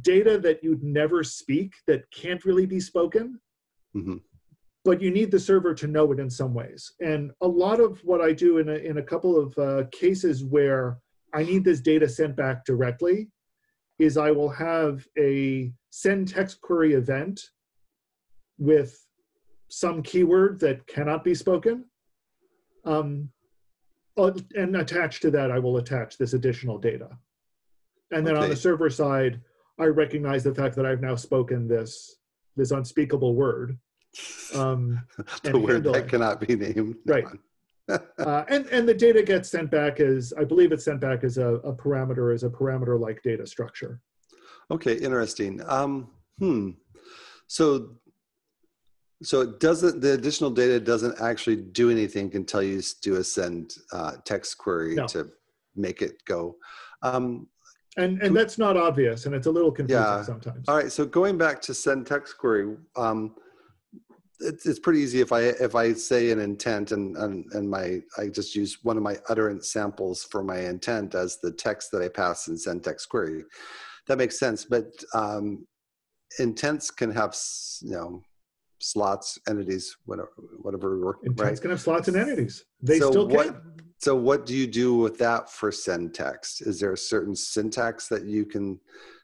data 0.00 0.38
that 0.38 0.62
you'd 0.62 0.82
never 0.82 1.22
speak 1.22 1.72
that 1.86 2.10
can't 2.10 2.44
really 2.44 2.66
be 2.66 2.80
spoken, 2.80 3.40
hmm 3.92 4.16
but 4.84 5.00
you 5.00 5.10
need 5.10 5.30
the 5.30 5.38
server 5.38 5.74
to 5.74 5.86
know 5.86 6.10
it 6.12 6.18
in 6.18 6.28
some 6.28 6.52
ways. 6.52 6.92
And 7.00 7.30
a 7.40 7.46
lot 7.46 7.80
of 7.80 8.00
what 8.04 8.20
I 8.20 8.32
do 8.32 8.58
in 8.58 8.68
a, 8.68 8.74
in 8.74 8.98
a 8.98 9.02
couple 9.02 9.38
of 9.38 9.56
uh, 9.58 9.84
cases 9.92 10.44
where 10.44 10.98
I 11.32 11.44
need 11.44 11.64
this 11.64 11.80
data 11.80 12.08
sent 12.08 12.36
back 12.36 12.64
directly 12.64 13.28
is 13.98 14.16
I 14.16 14.32
will 14.32 14.48
have 14.48 15.06
a 15.18 15.72
send 15.90 16.28
text 16.28 16.60
query 16.60 16.94
event 16.94 17.40
with 18.58 19.06
some 19.68 20.02
keyword 20.02 20.60
that 20.60 20.86
cannot 20.86 21.24
be 21.24 21.34
spoken. 21.34 21.84
Um, 22.84 23.30
uh, 24.16 24.32
and 24.54 24.76
attached 24.76 25.22
to 25.22 25.30
that, 25.30 25.50
I 25.50 25.58
will 25.58 25.78
attach 25.78 26.18
this 26.18 26.34
additional 26.34 26.78
data. 26.78 27.08
And 28.10 28.26
then 28.26 28.36
on 28.36 28.50
the 28.50 28.56
server 28.56 28.90
side, 28.90 29.40
I 29.78 29.86
recognize 29.86 30.44
the 30.44 30.54
fact 30.54 30.76
that 30.76 30.84
I've 30.84 31.00
now 31.00 31.14
spoken 31.14 31.66
this 31.66 32.16
this 32.54 32.70
unspeakable 32.70 33.34
word. 33.34 33.78
Um, 34.54 35.02
the 35.42 35.54
and 35.54 35.64
word 35.64 35.84
that 35.84 35.94
it. 35.94 36.08
cannot 36.08 36.40
be 36.40 36.54
named. 36.54 36.96
Right. 37.06 37.24
uh, 37.88 38.44
and 38.48 38.66
and 38.66 38.86
the 38.86 38.92
data 38.92 39.22
gets 39.22 39.48
sent 39.48 39.70
back 39.70 40.00
as 40.00 40.34
I 40.38 40.44
believe 40.44 40.72
it's 40.72 40.84
sent 40.84 41.00
back 41.00 41.24
as 41.24 41.38
a, 41.38 41.54
a 41.56 41.72
parameter 41.74 42.34
as 42.34 42.42
a 42.42 42.50
parameter 42.50 43.00
like 43.00 43.22
data 43.22 43.46
structure. 43.46 44.00
Okay, 44.70 44.94
interesting. 44.94 45.60
Um, 45.66 46.10
hmm. 46.38 46.70
So, 47.46 47.90
so 49.22 49.40
it 49.40 49.60
doesn't. 49.60 50.00
The 50.00 50.12
additional 50.12 50.50
data 50.50 50.80
doesn't 50.80 51.20
actually 51.20 51.56
do 51.56 51.90
anything 51.90 52.34
until 52.34 52.62
you 52.62 52.82
do 53.02 53.16
a 53.16 53.24
send 53.24 53.74
uh, 53.92 54.12
text 54.24 54.58
query 54.58 54.96
No. 54.96 55.06
to 55.06 55.30
make 55.76 56.02
it 56.02 56.24
go. 56.24 56.56
Um, 57.02 57.48
And 57.96 58.22
and 58.22 58.36
that's 58.36 58.58
not 58.58 58.76
obvious, 58.76 59.26
and 59.26 59.34
it's 59.34 59.46
a 59.46 59.50
little 59.50 59.70
confusing 59.72 60.02
Yeah. 60.02 60.22
sometimes. 60.22 60.64
all 60.68 60.76
right. 60.76 60.90
So 60.90 61.04
going 61.04 61.36
back 61.38 61.60
to 61.62 61.74
send 61.74 62.06
text 62.06 62.38
query, 62.38 62.76
um, 62.96 63.34
it's, 64.40 64.66
it's 64.66 64.78
pretty 64.80 65.00
easy 65.00 65.20
if 65.20 65.30
I 65.30 65.42
if 65.68 65.74
I 65.74 65.92
say 65.92 66.30
an 66.30 66.40
intent 66.40 66.90
and, 66.92 67.16
and 67.16 67.44
and 67.52 67.68
my 67.70 68.00
I 68.18 68.28
just 68.28 68.54
use 68.56 68.78
one 68.82 68.96
of 68.96 69.02
my 69.02 69.16
utterance 69.28 69.70
samples 69.72 70.24
for 70.24 70.42
my 70.42 70.58
intent 70.58 71.14
as 71.14 71.38
the 71.42 71.52
text 71.52 71.90
that 71.92 72.02
I 72.02 72.08
pass 72.08 72.48
in 72.48 72.56
send 72.56 72.82
text 72.82 73.08
query. 73.08 73.44
That 74.08 74.18
makes 74.18 74.38
sense, 74.38 74.64
but 74.64 74.86
um, 75.14 75.64
intents 76.40 76.90
can 76.90 77.10
have 77.12 77.36
you 77.82 77.92
know 77.92 78.22
slots, 78.82 79.38
entities, 79.48 79.96
whatever, 80.04 80.30
whatever 80.60 80.98
we're 80.98 81.14
Intents 81.22 81.40
right. 81.42 81.60
can 81.60 81.70
have 81.70 81.80
slots 81.80 82.08
and 82.08 82.16
entities. 82.16 82.64
They 82.82 82.98
so 82.98 83.10
still 83.10 83.28
what, 83.28 83.46
can. 83.46 83.62
So 83.98 84.16
what 84.16 84.44
do 84.44 84.54
you 84.54 84.66
do 84.66 84.94
with 84.94 85.16
that 85.18 85.48
for 85.50 85.70
send 85.70 86.14
text? 86.14 86.62
Is 86.62 86.80
there 86.80 86.92
a 86.92 86.98
certain 86.98 87.36
syntax 87.36 88.08
that 88.08 88.24
you 88.24 88.44
can 88.44 88.80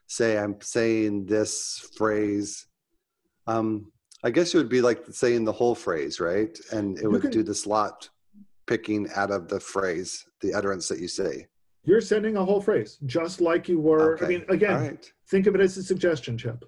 say, 0.07 0.37
I'm 0.37 0.55
saying 0.61 1.25
this 1.25 1.89
phrase? 1.97 2.67
Um, 3.45 3.91
I 4.23 4.31
guess 4.31 4.53
it 4.53 4.57
would 4.57 4.69
be 4.69 4.81
like 4.81 5.03
saying 5.11 5.43
the 5.43 5.51
whole 5.51 5.75
phrase, 5.75 6.19
right? 6.19 6.57
And 6.71 6.97
it 6.97 7.03
You 7.03 7.11
would 7.11 7.21
can- 7.23 7.31
do 7.31 7.43
the 7.43 7.55
slot 7.55 8.09
picking 8.67 9.09
out 9.15 9.31
of 9.31 9.47
the 9.49 9.59
phrase, 9.59 10.25
the 10.41 10.53
utterance 10.53 10.87
that 10.87 10.99
you 10.99 11.07
say. 11.07 11.47
You're 11.85 12.01
sending 12.01 12.37
a 12.37 12.45
whole 12.45 12.61
phrase, 12.61 12.97
just 13.05 13.41
like 13.41 13.67
you 13.67 13.79
were. 13.79 14.23
I 14.23 14.27
mean, 14.27 14.45
again, 14.49 14.81
right. 14.81 15.13
think 15.27 15.47
of 15.47 15.55
it 15.55 15.61
as 15.61 15.75
a 15.77 15.83
suggestion 15.83 16.37
chip. 16.37 16.63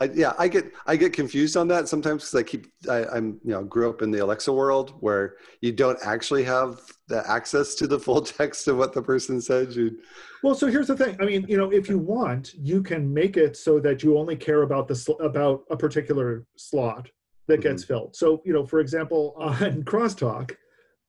I, 0.00 0.04
yeah, 0.14 0.32
I 0.38 0.48
get 0.48 0.72
I 0.86 0.96
get 0.96 1.12
confused 1.12 1.56
on 1.56 1.68
that 1.68 1.88
sometimes 1.88 2.22
because 2.24 2.34
I 2.34 2.42
keep 2.42 2.66
I, 2.88 3.04
I'm 3.06 3.40
you 3.44 3.52
know 3.52 3.64
grew 3.64 3.88
up 3.90 4.02
in 4.02 4.10
the 4.10 4.18
Alexa 4.18 4.52
world 4.52 4.94
where 5.00 5.36
you 5.60 5.72
don't 5.72 5.98
actually 6.04 6.44
have 6.44 6.80
the 7.08 7.28
access 7.28 7.74
to 7.76 7.86
the 7.86 7.98
full 7.98 8.20
text 8.38 8.68
of 8.68 8.76
what 8.76 8.92
the 8.92 9.02
person 9.02 9.40
said. 9.40 9.72
You 9.72 9.98
Well, 10.42 10.54
so 10.54 10.66
here's 10.68 10.86
the 10.88 10.96
thing. 10.96 11.16
I 11.20 11.24
mean, 11.24 11.44
you 11.48 11.56
know, 11.56 11.70
if 11.70 11.88
you 11.88 11.98
want, 11.98 12.54
you 12.54 12.82
can 12.82 13.12
make 13.12 13.36
it 13.36 13.56
so 13.56 13.80
that 13.80 14.02
you 14.02 14.16
only 14.18 14.36
care 14.36 14.62
about 14.62 14.88
the 14.88 14.94
sl- 14.94 15.20
about 15.20 15.64
a 15.70 15.76
particular 15.76 16.46
slot 16.56 17.10
that 17.48 17.60
gets 17.62 17.82
Mm-hmm. 17.82 17.88
filled. 17.94 18.16
So, 18.16 18.42
you 18.44 18.52
know, 18.52 18.64
for 18.66 18.78
example, 18.80 19.34
on 19.38 19.82
Crosstalk, 19.84 20.54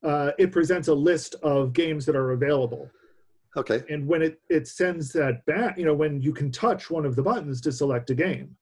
uh, 0.04 0.32
it 0.40 0.52
presents 0.52 0.88
a 0.88 0.94
list 0.94 1.36
of 1.44 1.74
games 1.74 2.06
that 2.06 2.16
are 2.16 2.32
available, 2.32 2.90
okay? 3.58 3.84
and 3.90 4.08
when 4.08 4.22
it 4.22 4.40
it 4.50 4.68
sends 4.68 5.12
that 5.12 5.46
back, 5.46 5.78
you 5.78 5.84
know, 5.86 5.94
when 5.94 6.22
you 6.22 6.32
can 6.34 6.50
touch 6.52 6.90
one 6.90 7.06
of 7.06 7.16
the 7.18 7.22
buttons 7.22 7.60
to 7.62 7.72
select 7.72 8.10
a 8.10 8.16
game, 8.16 8.56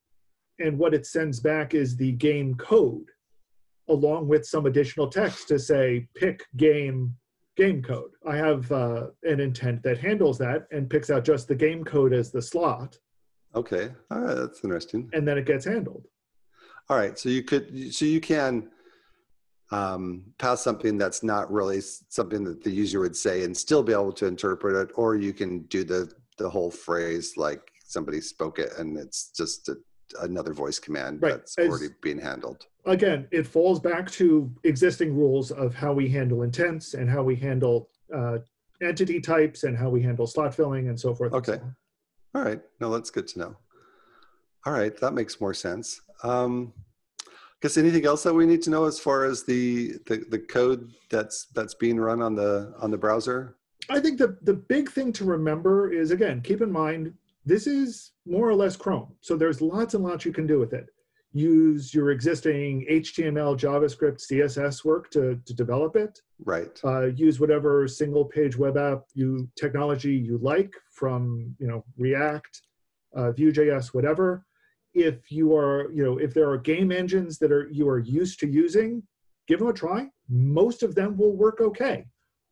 and 0.59 0.77
what 0.77 0.93
it 0.93 1.05
sends 1.05 1.39
back 1.39 1.73
is 1.73 1.95
the 1.95 2.13
game 2.13 2.55
code, 2.55 3.05
along 3.89 4.27
with 4.27 4.45
some 4.45 4.65
additional 4.65 5.07
text 5.07 5.47
to 5.49 5.59
say 5.59 6.07
pick 6.15 6.43
game 6.57 7.15
game 7.55 7.81
code. 7.81 8.11
I 8.27 8.35
have 8.37 8.71
uh, 8.71 9.07
an 9.23 9.39
intent 9.39 9.81
that 9.83 9.97
handles 9.97 10.37
that 10.37 10.67
and 10.71 10.89
picks 10.89 11.09
out 11.09 11.23
just 11.25 11.47
the 11.47 11.55
game 11.55 11.83
code 11.83 12.13
as 12.13 12.31
the 12.31 12.41
slot, 12.41 12.97
Okay, 13.55 13.89
all 14.11 14.19
right, 14.19 14.35
that's 14.35 14.63
interesting. 14.63 15.09
and 15.13 15.27
then 15.27 15.37
it 15.37 15.45
gets 15.45 15.65
handled. 15.65 16.05
All 16.89 16.97
right, 16.97 17.17
so 17.17 17.29
you 17.29 17.41
could, 17.43 17.93
so 17.93 18.05
you 18.05 18.21
can 18.21 18.69
um, 19.71 20.23
pass 20.37 20.61
something 20.63 20.97
that's 20.97 21.23
not 21.23 21.51
really 21.51 21.81
something 21.81 22.43
that 22.43 22.63
the 22.63 22.69
user 22.69 22.99
would 22.99 23.15
say 23.15 23.43
and 23.43 23.55
still 23.57 23.81
be 23.81 23.93
able 23.93 24.13
to 24.13 24.27
interpret 24.27 24.75
it, 24.75 24.93
or 24.95 25.15
you 25.15 25.33
can 25.33 25.59
do 25.63 25.83
the 25.83 26.11
the 26.37 26.47
whole 26.47 26.69
phrase 26.69 27.33
like 27.35 27.61
somebody 27.83 28.21
spoke 28.21 28.59
it 28.59 28.69
and 28.77 28.95
it's 28.95 29.31
just 29.35 29.69
a, 29.69 29.75
another 30.21 30.53
voice 30.53 30.79
command 30.79 31.21
Right, 31.21 31.33
that's 31.33 31.57
as- 31.57 31.67
already 31.69 31.93
being 32.01 32.19
handled. 32.19 32.65
Again, 32.85 33.27
it 33.31 33.45
falls 33.45 33.79
back 33.81 34.09
to 34.11 34.49
existing 34.63 35.13
rules 35.15 35.51
of 35.51 35.75
how 35.75 35.91
we 35.93 36.07
handle 36.07 36.43
intents 36.43 36.93
and 36.93 37.09
how 37.09 37.21
we 37.21 37.35
handle 37.35 37.89
uh, 38.15 38.37
entity 38.81 39.19
types 39.19 39.63
and 39.65 39.77
how 39.77 39.89
we 39.89 40.01
handle 40.01 40.25
slot 40.25 40.55
filling 40.55 40.87
and 40.87 40.97
so 40.97 41.13
forth. 41.13 41.33
and 41.33 41.45
so 41.45 41.53
Okay. 41.53 41.63
All 42.35 42.43
right, 42.43 42.61
no, 42.79 42.91
that's 42.93 43.09
good 43.09 43.27
to 43.29 43.39
know. 43.39 43.55
All 44.65 44.73
right, 44.73 44.95
that 45.01 45.13
makes 45.13 45.41
more 45.41 45.53
sense. 45.53 45.99
Um, 46.23 46.71
guess 47.61 47.77
anything 47.77 48.05
else 48.05 48.23
that 48.23 48.33
we 48.33 48.45
need 48.45 48.61
to 48.63 48.69
know 48.69 48.85
as 48.85 48.99
far 48.99 49.25
as 49.25 49.43
the, 49.43 49.93
the 50.05 50.25
the 50.29 50.39
code 50.39 50.91
that's 51.09 51.45
that's 51.55 51.73
being 51.73 51.99
run 51.99 52.21
on 52.21 52.35
the 52.35 52.73
on 52.79 52.91
the 52.91 52.97
browser? 52.97 53.55
I 53.89 53.99
think 53.99 54.17
the 54.17 54.37
the 54.43 54.53
big 54.53 54.89
thing 54.91 55.11
to 55.13 55.25
remember 55.25 55.91
is 55.91 56.11
again, 56.11 56.41
keep 56.41 56.61
in 56.61 56.71
mind 56.71 57.13
this 57.47 57.65
is 57.65 58.11
more 58.25 58.47
or 58.47 58.53
less 58.53 58.75
Chrome. 58.75 59.15
So 59.21 59.37
there's 59.37 59.61
lots 59.61 59.93
and 59.93 60.03
lots 60.03 60.25
you 60.25 60.33
can 60.33 60.45
do 60.45 60.59
with 60.59 60.73
it. 60.73 60.87
Use 61.31 61.93
your 61.93 62.11
existing 62.11 62.85
HTML, 62.91 63.57
JavaScript, 63.57 64.21
CSS 64.29 64.83
work 64.83 65.09
to, 65.11 65.39
to 65.45 65.53
develop 65.53 65.95
it. 65.95 66.19
Right. 66.43 66.77
Uh, 66.83 67.05
use 67.05 67.39
whatever 67.39 67.87
single 67.87 68.25
page 68.25 68.57
web 68.57 68.75
app 68.75 69.03
you 69.13 69.47
technology 69.55 70.13
you 70.13 70.39
like 70.39 70.73
from 70.91 71.55
you 71.57 71.67
know 71.67 71.85
React, 71.97 72.61
uh, 73.15 73.31
Vue.js, 73.31 73.93
whatever. 73.93 74.45
If 74.93 75.31
you 75.31 75.55
are 75.55 75.89
you 75.93 76.03
know 76.03 76.17
if 76.17 76.33
there 76.33 76.49
are 76.49 76.57
game 76.57 76.91
engines 76.91 77.37
that 77.39 77.51
are 77.51 77.69
you 77.71 77.87
are 77.87 77.99
used 77.99 78.39
to 78.41 78.47
using, 78.47 79.03
give 79.47 79.59
them 79.59 79.69
a 79.69 79.73
try. 79.73 80.07
Most 80.27 80.83
of 80.83 80.95
them 80.95 81.15
will 81.17 81.35
work 81.35 81.61
okay. 81.61 82.05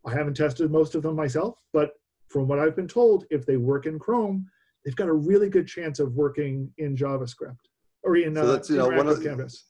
I 0.05 0.13
haven't 0.13 0.37
tested 0.37 0.71
most 0.71 0.95
of 0.95 1.01
them 1.01 1.15
myself, 1.15 1.55
but 1.73 1.91
from 2.29 2.47
what 2.47 2.59
I've 2.59 2.75
been 2.75 2.87
told, 2.87 3.25
if 3.29 3.45
they 3.45 3.57
work 3.57 3.85
in 3.87 3.99
Chrome, 3.99 4.45
they've 4.85 4.95
got 4.95 5.09
a 5.09 5.13
really 5.13 5.49
good 5.49 5.67
chance 5.67 5.99
of 5.99 6.13
working 6.13 6.71
in 6.77 6.95
JavaScript 6.95 7.57
or 8.03 8.15
in 8.15 8.35
So 8.35 8.43
uh, 8.43 8.45
that's, 8.45 8.69
you 8.69 8.77
know, 8.77 8.89
one 8.89 9.07
of- 9.07 9.21
canvas. 9.21 9.65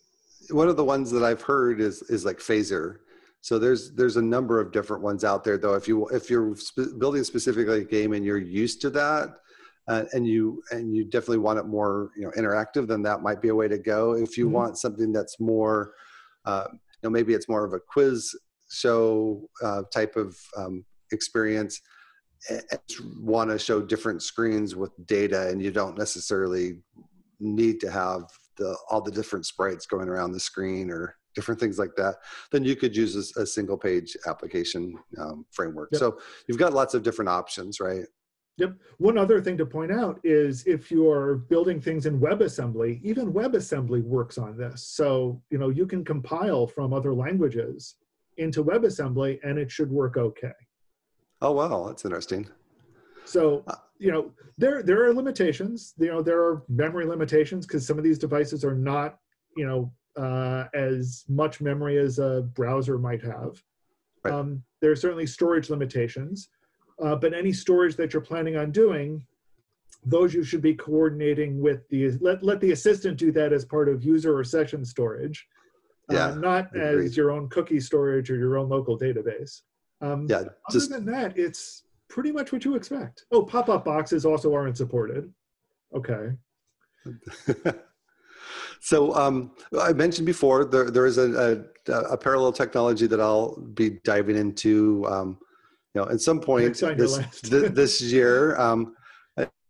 one 0.50 0.68
of 0.68 0.76
the 0.76 0.84
ones 0.84 1.10
that 1.12 1.24
I've 1.24 1.42
heard 1.42 1.80
is 1.82 2.02
is 2.04 2.26
like 2.26 2.38
Phaser. 2.38 2.98
So 3.42 3.60
there's 3.60 3.94
there's 3.94 4.18
a 4.18 4.22
number 4.22 4.60
of 4.60 4.72
different 4.72 5.04
ones 5.04 5.24
out 5.24 5.44
there 5.44 5.58
though. 5.58 5.76
If 5.76 5.88
you 5.88 6.08
if 6.08 6.30
you're 6.30 6.56
sp- 6.58 7.00
building 7.00 7.24
specifically 7.24 7.82
a 7.82 7.84
game 7.84 8.14
and 8.14 8.26
you're 8.26 8.38
used 8.38 8.82
to 8.82 8.90
that, 8.92 9.30
uh, 9.88 10.04
and 10.14 10.28
you 10.28 10.64
and 10.72 10.96
you 10.96 11.06
definitely 11.06 11.38
want 11.38 11.60
it 11.60 11.66
more 11.66 12.10
you 12.18 12.24
know 12.24 12.32
interactive, 12.32 12.88
then 12.88 13.04
that 13.04 13.22
might 13.22 13.42
be 13.42 13.50
a 13.50 13.56
way 13.56 13.68
to 13.68 13.78
go. 13.78 14.14
If 14.14 14.38
you 14.38 14.46
mm-hmm. 14.46 14.56
want 14.56 14.78
something 14.78 15.14
that's 15.14 15.40
more, 15.40 15.94
uh, 16.46 16.66
you 16.72 16.80
know, 17.04 17.10
maybe 17.12 17.34
it's 17.34 17.48
more 17.48 17.64
of 17.64 17.74
a 17.74 17.80
quiz 17.80 18.36
show 18.72 19.48
uh, 19.64 19.84
type 19.94 20.16
of 20.16 20.36
um, 20.58 20.84
experience 21.12 21.80
want 23.20 23.50
to 23.50 23.58
show 23.58 23.82
different 23.82 24.22
screens 24.22 24.76
with 24.76 24.92
data 25.08 25.50
and 25.50 25.62
you 25.62 25.72
don't 25.72 25.98
necessarily 25.98 26.78
need 27.40 27.80
to 27.80 27.90
have 27.90 28.24
the 28.58 28.78
all 28.90 29.02
the 29.02 29.12
different 29.12 29.46
sprites 29.46 29.86
going 29.86 30.08
around 30.08 30.32
the 30.32 30.40
screen 30.40 30.90
or 30.90 31.16
different 31.34 31.60
things 31.60 31.78
like 31.78 31.96
that 31.98 32.16
then 32.52 32.64
you 32.64 32.76
could 32.76 32.96
use 32.96 33.34
a, 33.36 33.42
a 33.42 33.46
single 33.46 33.78
page 33.78 34.16
application 34.28 34.98
um, 35.20 35.46
framework 35.52 35.90
yep. 35.92 36.00
so 36.00 36.18
you've 36.48 36.58
got 36.58 36.74
lots 36.74 36.94
of 36.94 37.04
different 37.04 37.30
options 37.30 37.80
right 37.80 38.06
Yep. 38.58 38.76
One 39.00 39.18
other 39.18 39.42
thing 39.42 39.58
to 39.58 39.66
point 39.66 39.92
out 39.92 40.20
is 40.24 40.66
if 40.66 40.90
you're 40.90 41.36
building 41.36 41.82
things 41.82 42.06
in 42.06 42.20
WebAssembly, 42.22 43.02
even 43.04 43.34
WebAssembly 43.34 44.02
works 44.04 44.38
on 44.38 44.58
this. 44.58 44.88
So, 44.88 45.42
you 45.50 45.58
know, 45.58 45.70
you 45.70 45.86
can 45.86 46.06
compile 46.06 46.66
from 46.66 46.94
other 46.94 47.14
languages 47.14 47.96
into 48.38 48.64
WebAssembly 48.64 49.40
and 49.44 49.60
it 49.60 49.70
should 49.70 49.92
work 49.92 50.16
okay. 50.16 50.54
Oh 51.42 51.52
wow, 51.52 51.86
that's 51.88 52.06
interesting. 52.06 52.48
So 53.26 53.64
uh, 53.68 53.76
you 53.98 54.12
know 54.12 54.32
there 54.58 54.84
there 54.84 55.04
are 55.06 55.14
limitations. 55.14 55.94
You 55.98 56.08
know 56.08 56.22
there 56.22 56.42
are 56.42 56.64
memory 56.70 57.06
limitations 57.06 57.66
because 57.66 57.86
some 57.86 57.98
of 57.98 58.04
these 58.04 58.20
devices 58.20 58.64
are 58.64 58.76
not 58.76 59.18
you 59.58 59.66
know 59.66 59.92
uh, 60.22 60.66
as 60.74 61.26
much 61.28 61.62
memory 61.62 61.98
as 61.98 62.20
a 62.20 62.44
browser 62.54 62.98
might 62.98 63.22
have. 63.22 63.62
Right. 64.24 64.34
Um, 64.34 64.64
there 64.82 64.92
are 64.92 64.96
certainly 64.96 65.28
storage 65.28 65.70
limitations, 65.70 66.50
uh, 67.04 67.16
but 67.16 67.34
any 67.34 67.52
storage 67.52 67.96
that 67.98 68.14
you're 68.14 68.22
planning 68.22 68.56
on 68.56 68.72
doing, 68.72 69.26
those 70.06 70.34
you 70.34 70.44
should 70.44 70.62
be 70.62 70.74
coordinating 70.74 71.60
with 71.60 71.88
the 71.90 72.12
let 72.22 72.44
let 72.44 72.62
the 72.62 72.72
assistant 72.72 73.18
do 73.18 73.32
that 73.34 73.52
as 73.52 73.66
part 73.66 73.90
of 73.90 74.04
user 74.04 74.38
or 74.38 74.44
session 74.44 74.86
storage, 74.86 75.48
uh, 76.12 76.16
yeah, 76.16 76.36
not 76.36 76.76
as 76.76 77.18
your 77.18 77.32
own 77.32 77.50
cookie 77.50 77.80
storage 77.80 78.30
or 78.32 78.38
your 78.38 78.58
own 78.58 78.70
local 78.70 78.98
database. 78.98 79.62
Um, 80.02 80.28
yeah. 80.30 80.44
Just, 80.72 80.92
other 80.92 81.02
than 81.02 81.14
that, 81.14 81.38
it's 81.38 81.84
pretty 82.10 82.32
much 82.32 82.52
what 82.52 82.66
you 82.66 82.76
expect. 82.76 83.26
Oh, 83.32 83.44
pop-up 83.44 83.86
boxes 83.86 84.26
also 84.26 84.54
aren't 84.54 84.78
supported. 84.78 85.32
Okay. 85.96 86.32
so 88.82 89.14
um, 89.16 89.52
I 89.80 89.94
mentioned 89.94 90.26
before 90.26 90.66
there 90.66 90.90
there 90.90 91.06
is 91.06 91.18
a, 91.18 91.64
a, 91.88 91.94
a 91.94 92.18
parallel 92.18 92.52
technology 92.52 93.08
that 93.08 93.22
I'll 93.22 93.58
be 93.74 94.00
diving 94.04 94.38
into. 94.38 95.06
Um, 95.08 95.38
you 95.94 96.02
know, 96.02 96.10
at 96.10 96.20
some 96.20 96.42
point 96.42 96.78
this, 96.78 97.42
this 97.42 98.02
year. 98.02 98.60
Um, 98.60 98.96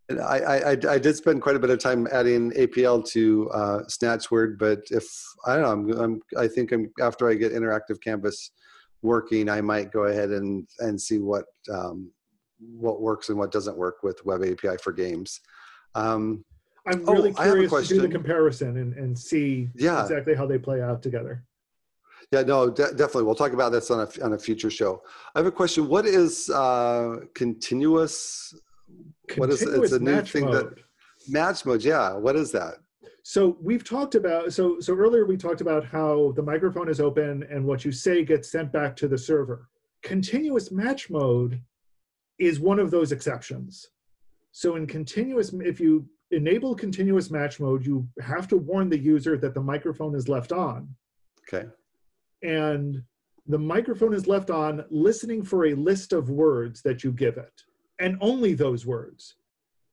I, 0.10 0.40
I, 0.40 0.70
I, 0.72 0.98
did 1.00 1.16
spend 1.16 1.42
quite 1.42 1.56
a 1.56 1.60
bit 1.60 1.72
of 1.72 1.80
time 1.80 2.08
adding 2.12 2.52
APL 2.52 3.08
to 3.10 3.50
uh, 3.52 3.80
Snatchword, 3.90 4.60
but 4.60 4.82
if 4.92 5.04
I 5.48 5.56
don't 5.56 5.88
know, 5.88 5.96
I'm, 5.96 6.00
I'm, 6.00 6.22
i 6.38 6.48
think 6.48 6.72
I'm 6.72 6.92
after 7.02 7.28
I 7.28 7.34
get 7.34 7.54
interactive 7.54 8.00
canvas 8.02 8.52
working, 9.02 9.50
I 9.50 9.62
might 9.62 9.92
go 9.92 10.04
ahead 10.04 10.30
and 10.30 10.68
and 10.80 11.00
see 11.00 11.20
what 11.20 11.46
um, 11.72 12.12
what 12.60 13.02
works 13.02 13.30
and 13.30 13.38
what 13.38 13.52
doesn't 13.52 13.78
work 13.78 14.04
with 14.04 14.24
Web 14.26 14.44
API 14.44 14.78
for 14.82 14.92
games. 14.92 15.42
Um, 15.94 16.44
I'm 16.88 17.04
really 17.06 17.34
oh, 17.38 17.42
curious 17.42 17.88
to 17.88 17.96
do 17.96 18.02
the 18.02 18.08
comparison 18.08 18.78
and, 18.78 18.94
and 18.94 19.18
see 19.18 19.70
yeah. 19.76 20.04
exactly 20.04 20.36
how 20.36 20.46
they 20.46 20.60
play 20.60 20.82
out 20.82 21.02
together. 21.02 21.44
Yeah, 22.32 22.42
no, 22.42 22.70
de- 22.70 22.92
definitely. 22.92 23.24
We'll 23.24 23.36
talk 23.36 23.54
about 23.54 23.72
this 23.72 23.90
on 23.92 24.02
a, 24.02 24.24
on 24.24 24.34
a 24.34 24.38
future 24.38 24.70
show. 24.70 25.02
I 25.34 25.40
have 25.40 25.46
a 25.46 25.52
question. 25.52 25.88
What 25.88 26.06
is 26.06 26.50
uh, 26.50 27.18
continuous? 27.34 28.54
continuous? 29.28 29.62
What 29.62 29.78
is 29.78 29.92
it's 29.92 29.94
a 29.94 30.00
new 30.00 30.22
thing 30.22 30.46
mode. 30.46 30.54
that 30.54 30.84
match 31.28 31.66
mode? 31.66 31.84
Yeah, 31.84 32.14
what 32.14 32.36
is 32.36 32.52
that? 32.52 32.76
So 33.28 33.58
we've 33.60 33.84
talked 33.84 34.14
about 34.14 34.54
so 34.54 34.80
so 34.80 34.94
earlier 34.94 35.26
we 35.26 35.36
talked 35.36 35.60
about 35.60 35.84
how 35.84 36.34
the 36.36 36.44
microphone 36.44 36.88
is 36.88 37.00
open 37.00 37.44
and 37.50 37.66
what 37.66 37.84
you 37.84 37.92
say 37.92 38.24
gets 38.24 38.52
sent 38.52 38.72
back 38.72 38.96
to 38.98 39.08
the 39.08 39.18
server. 39.18 39.68
Continuous 40.04 40.72
match 40.72 41.10
mode 41.10 41.60
is 42.38 42.60
one 42.60 42.78
of 42.78 42.92
those 42.92 43.12
exceptions. 43.12 43.88
So 44.52 44.76
in 44.76 44.86
continuous 44.86 45.52
if 45.54 45.80
you 45.80 46.08
enable 46.30 46.76
continuous 46.76 47.32
match 47.32 47.60
mode, 47.60 47.84
you 47.84 48.08
have 48.22 48.48
to 48.50 48.58
warn 48.58 48.90
the 48.90 49.00
user 49.00 49.40
that 49.40 49.56
the 49.56 49.62
microphone 49.62 50.14
is 50.14 50.30
left 50.30 50.52
on. 50.52 50.88
Okay. 51.48 51.68
And 52.44 53.02
the 53.48 53.58
microphone 53.58 54.14
is 54.14 54.28
left 54.28 54.52
on 54.52 54.86
listening 54.92 55.44
for 55.44 55.66
a 55.66 55.74
list 55.74 56.14
of 56.14 56.30
words 56.30 56.84
that 56.84 57.04
you 57.04 57.12
give 57.12 57.38
it 57.38 57.64
and 57.98 58.20
only 58.22 58.54
those 58.54 58.86
words. 58.86 59.38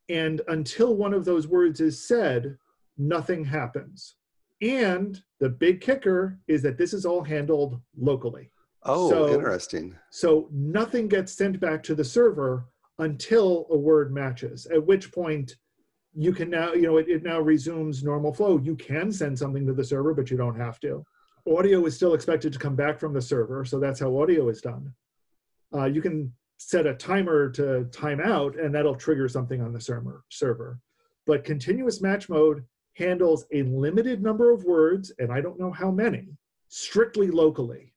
And 0.07 0.41
until 0.49 0.95
one 0.95 1.15
of 1.15 1.25
those 1.25 1.47
words 1.47 1.81
is 1.81 2.07
said, 2.07 2.59
nothing 2.97 3.43
happens. 3.43 4.15
And 4.61 5.21
the 5.39 5.49
big 5.49 5.81
kicker 5.81 6.39
is 6.47 6.61
that 6.61 6.77
this 6.77 6.93
is 6.93 7.05
all 7.05 7.23
handled 7.23 7.81
locally. 7.97 8.51
Oh, 8.83 9.09
so, 9.09 9.33
interesting. 9.33 9.95
So 10.09 10.47
nothing 10.51 11.07
gets 11.07 11.33
sent 11.33 11.59
back 11.59 11.83
to 11.83 11.95
the 11.95 12.03
server 12.03 12.65
until 12.99 13.67
a 13.71 13.77
word 13.77 14.13
matches, 14.13 14.65
at 14.67 14.85
which 14.85 15.11
point 15.11 15.55
you 16.15 16.31
can 16.31 16.49
now, 16.49 16.73
you 16.73 16.83
know, 16.83 16.97
it, 16.97 17.07
it 17.09 17.23
now 17.23 17.39
resumes 17.39 18.03
normal 18.03 18.33
flow. 18.33 18.59
You 18.59 18.75
can 18.75 19.11
send 19.11 19.37
something 19.37 19.65
to 19.65 19.73
the 19.73 19.83
server, 19.83 20.13
but 20.13 20.29
you 20.29 20.37
don't 20.37 20.59
have 20.59 20.79
to. 20.81 21.03
Audio 21.47 21.85
is 21.85 21.95
still 21.95 22.13
expected 22.13 22.53
to 22.53 22.59
come 22.59 22.75
back 22.75 22.99
from 22.99 23.13
the 23.13 23.21
server, 23.21 23.65
so 23.65 23.79
that's 23.79 23.99
how 23.99 24.17
audio 24.21 24.47
is 24.49 24.61
done. 24.61 24.93
Uh, 25.73 25.85
you 25.85 26.01
can 26.01 26.31
set 26.57 26.85
a 26.85 26.93
timer 26.93 27.49
to 27.49 27.85
time 27.85 28.21
out, 28.21 28.57
and 28.57 28.73
that'll 28.73 28.95
trigger 28.95 29.27
something 29.27 29.61
on 29.61 29.73
the 29.73 29.81
server. 29.81 30.23
server. 30.29 30.79
But 31.25 31.43
continuous 31.43 32.01
match 32.01 32.29
mode 32.29 32.63
handles 32.93 33.45
a 33.51 33.63
limited 33.63 34.21
number 34.21 34.51
of 34.51 34.63
words, 34.63 35.11
and 35.19 35.31
I 35.31 35.41
don't 35.41 35.59
know 35.59 35.71
how 35.71 35.91
many, 35.91 36.37
strictly 36.69 37.27
locally. 37.27 37.93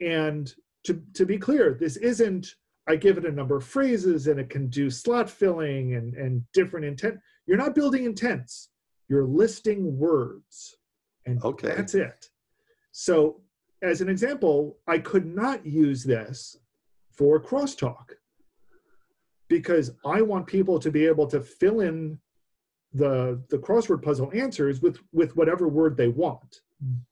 And 0.00 0.52
to, 0.84 1.02
to 1.14 1.24
be 1.24 1.38
clear, 1.38 1.74
this 1.74 1.96
isn't, 1.96 2.54
I 2.86 2.96
give 2.96 3.18
it 3.18 3.24
a 3.24 3.32
number 3.32 3.56
of 3.56 3.64
phrases 3.64 4.26
and 4.26 4.38
it 4.38 4.50
can 4.50 4.68
do 4.68 4.90
slot 4.90 5.28
filling 5.28 5.94
and, 5.94 6.14
and 6.14 6.44
different 6.52 6.86
intent. 6.86 7.18
You're 7.46 7.56
not 7.56 7.74
building 7.74 8.04
intents, 8.04 8.68
you're 9.08 9.24
listing 9.24 9.98
words. 9.98 10.76
And 11.24 11.42
okay. 11.42 11.68
that's 11.68 11.94
it. 11.94 12.28
So, 12.92 13.40
as 13.82 14.00
an 14.00 14.08
example, 14.08 14.78
I 14.86 14.98
could 14.98 15.26
not 15.26 15.66
use 15.66 16.04
this 16.04 16.56
for 17.12 17.40
crosstalk 17.40 18.12
because 19.48 19.92
I 20.04 20.22
want 20.22 20.46
people 20.46 20.78
to 20.78 20.90
be 20.90 21.06
able 21.06 21.26
to 21.28 21.40
fill 21.40 21.80
in 21.80 22.18
the 22.92 23.42
the 23.50 23.58
crossword 23.58 24.02
puzzle 24.02 24.30
answers 24.34 24.80
with 24.80 24.98
with 25.12 25.36
whatever 25.36 25.68
word 25.68 25.96
they 25.96 26.08
want. 26.08 26.60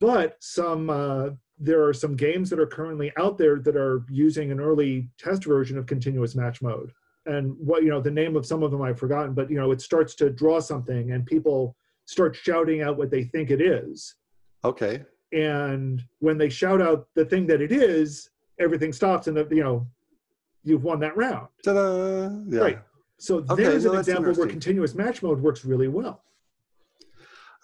But 0.00 0.37
some 0.40 0.90
uh, 0.90 1.30
there 1.58 1.84
are 1.84 1.94
some 1.94 2.16
games 2.16 2.50
that 2.50 2.58
are 2.58 2.66
currently 2.66 3.12
out 3.16 3.38
there 3.38 3.58
that 3.60 3.76
are 3.76 4.04
using 4.10 4.50
an 4.50 4.60
early 4.60 5.08
test 5.18 5.44
version 5.44 5.78
of 5.78 5.87
continuous 5.87 6.34
match 6.34 6.60
mode. 6.62 6.92
And 7.26 7.54
what 7.58 7.82
you 7.82 7.88
know, 7.88 8.00
the 8.00 8.10
name 8.10 8.37
of 8.37 8.44
some 8.44 8.62
of 8.62 8.70
them 8.70 8.82
I've 8.82 8.98
forgotten, 8.98 9.32
but 9.34 9.50
you 9.50 9.56
know, 9.56 9.70
it 9.72 9.80
starts 9.80 10.14
to 10.16 10.30
draw 10.30 10.60
something, 10.60 11.12
and 11.12 11.24
people 11.24 11.76
start 12.06 12.37
shouting 12.37 12.82
out 12.82 12.98
what 12.98 13.10
they 13.10 13.24
think 13.24 13.50
it 13.50 13.62
is. 13.62 14.16
Okay. 14.64 15.02
And 15.32 16.02
when 16.18 16.38
they 16.38 16.48
shout 16.48 16.80
out 16.80 17.08
the 17.14 17.24
thing 17.24 17.46
that 17.46 17.60
it 17.60 17.72
is, 17.72 18.30
everything 18.60 18.92
stops, 18.92 19.26
and 19.26 19.37
the, 19.37 19.46
you 19.50 19.64
know, 19.64 19.87
you've 20.62 20.84
won 20.84 21.00
that 21.00 21.16
round. 21.16 21.48
Ta-da! 21.64 22.30
Yeah. 22.48 22.60
Right. 22.60 22.78
So 23.18 23.44
okay, 23.48 23.64
there's 23.64 23.85
no, 23.85 23.92
an 23.92 23.98
example 23.98 24.33
where 24.35 24.46
continuous 24.46 24.94
match 24.94 25.22
mode 25.22 25.40
works 25.40 25.64
really 25.64 25.88
well. 25.88 26.24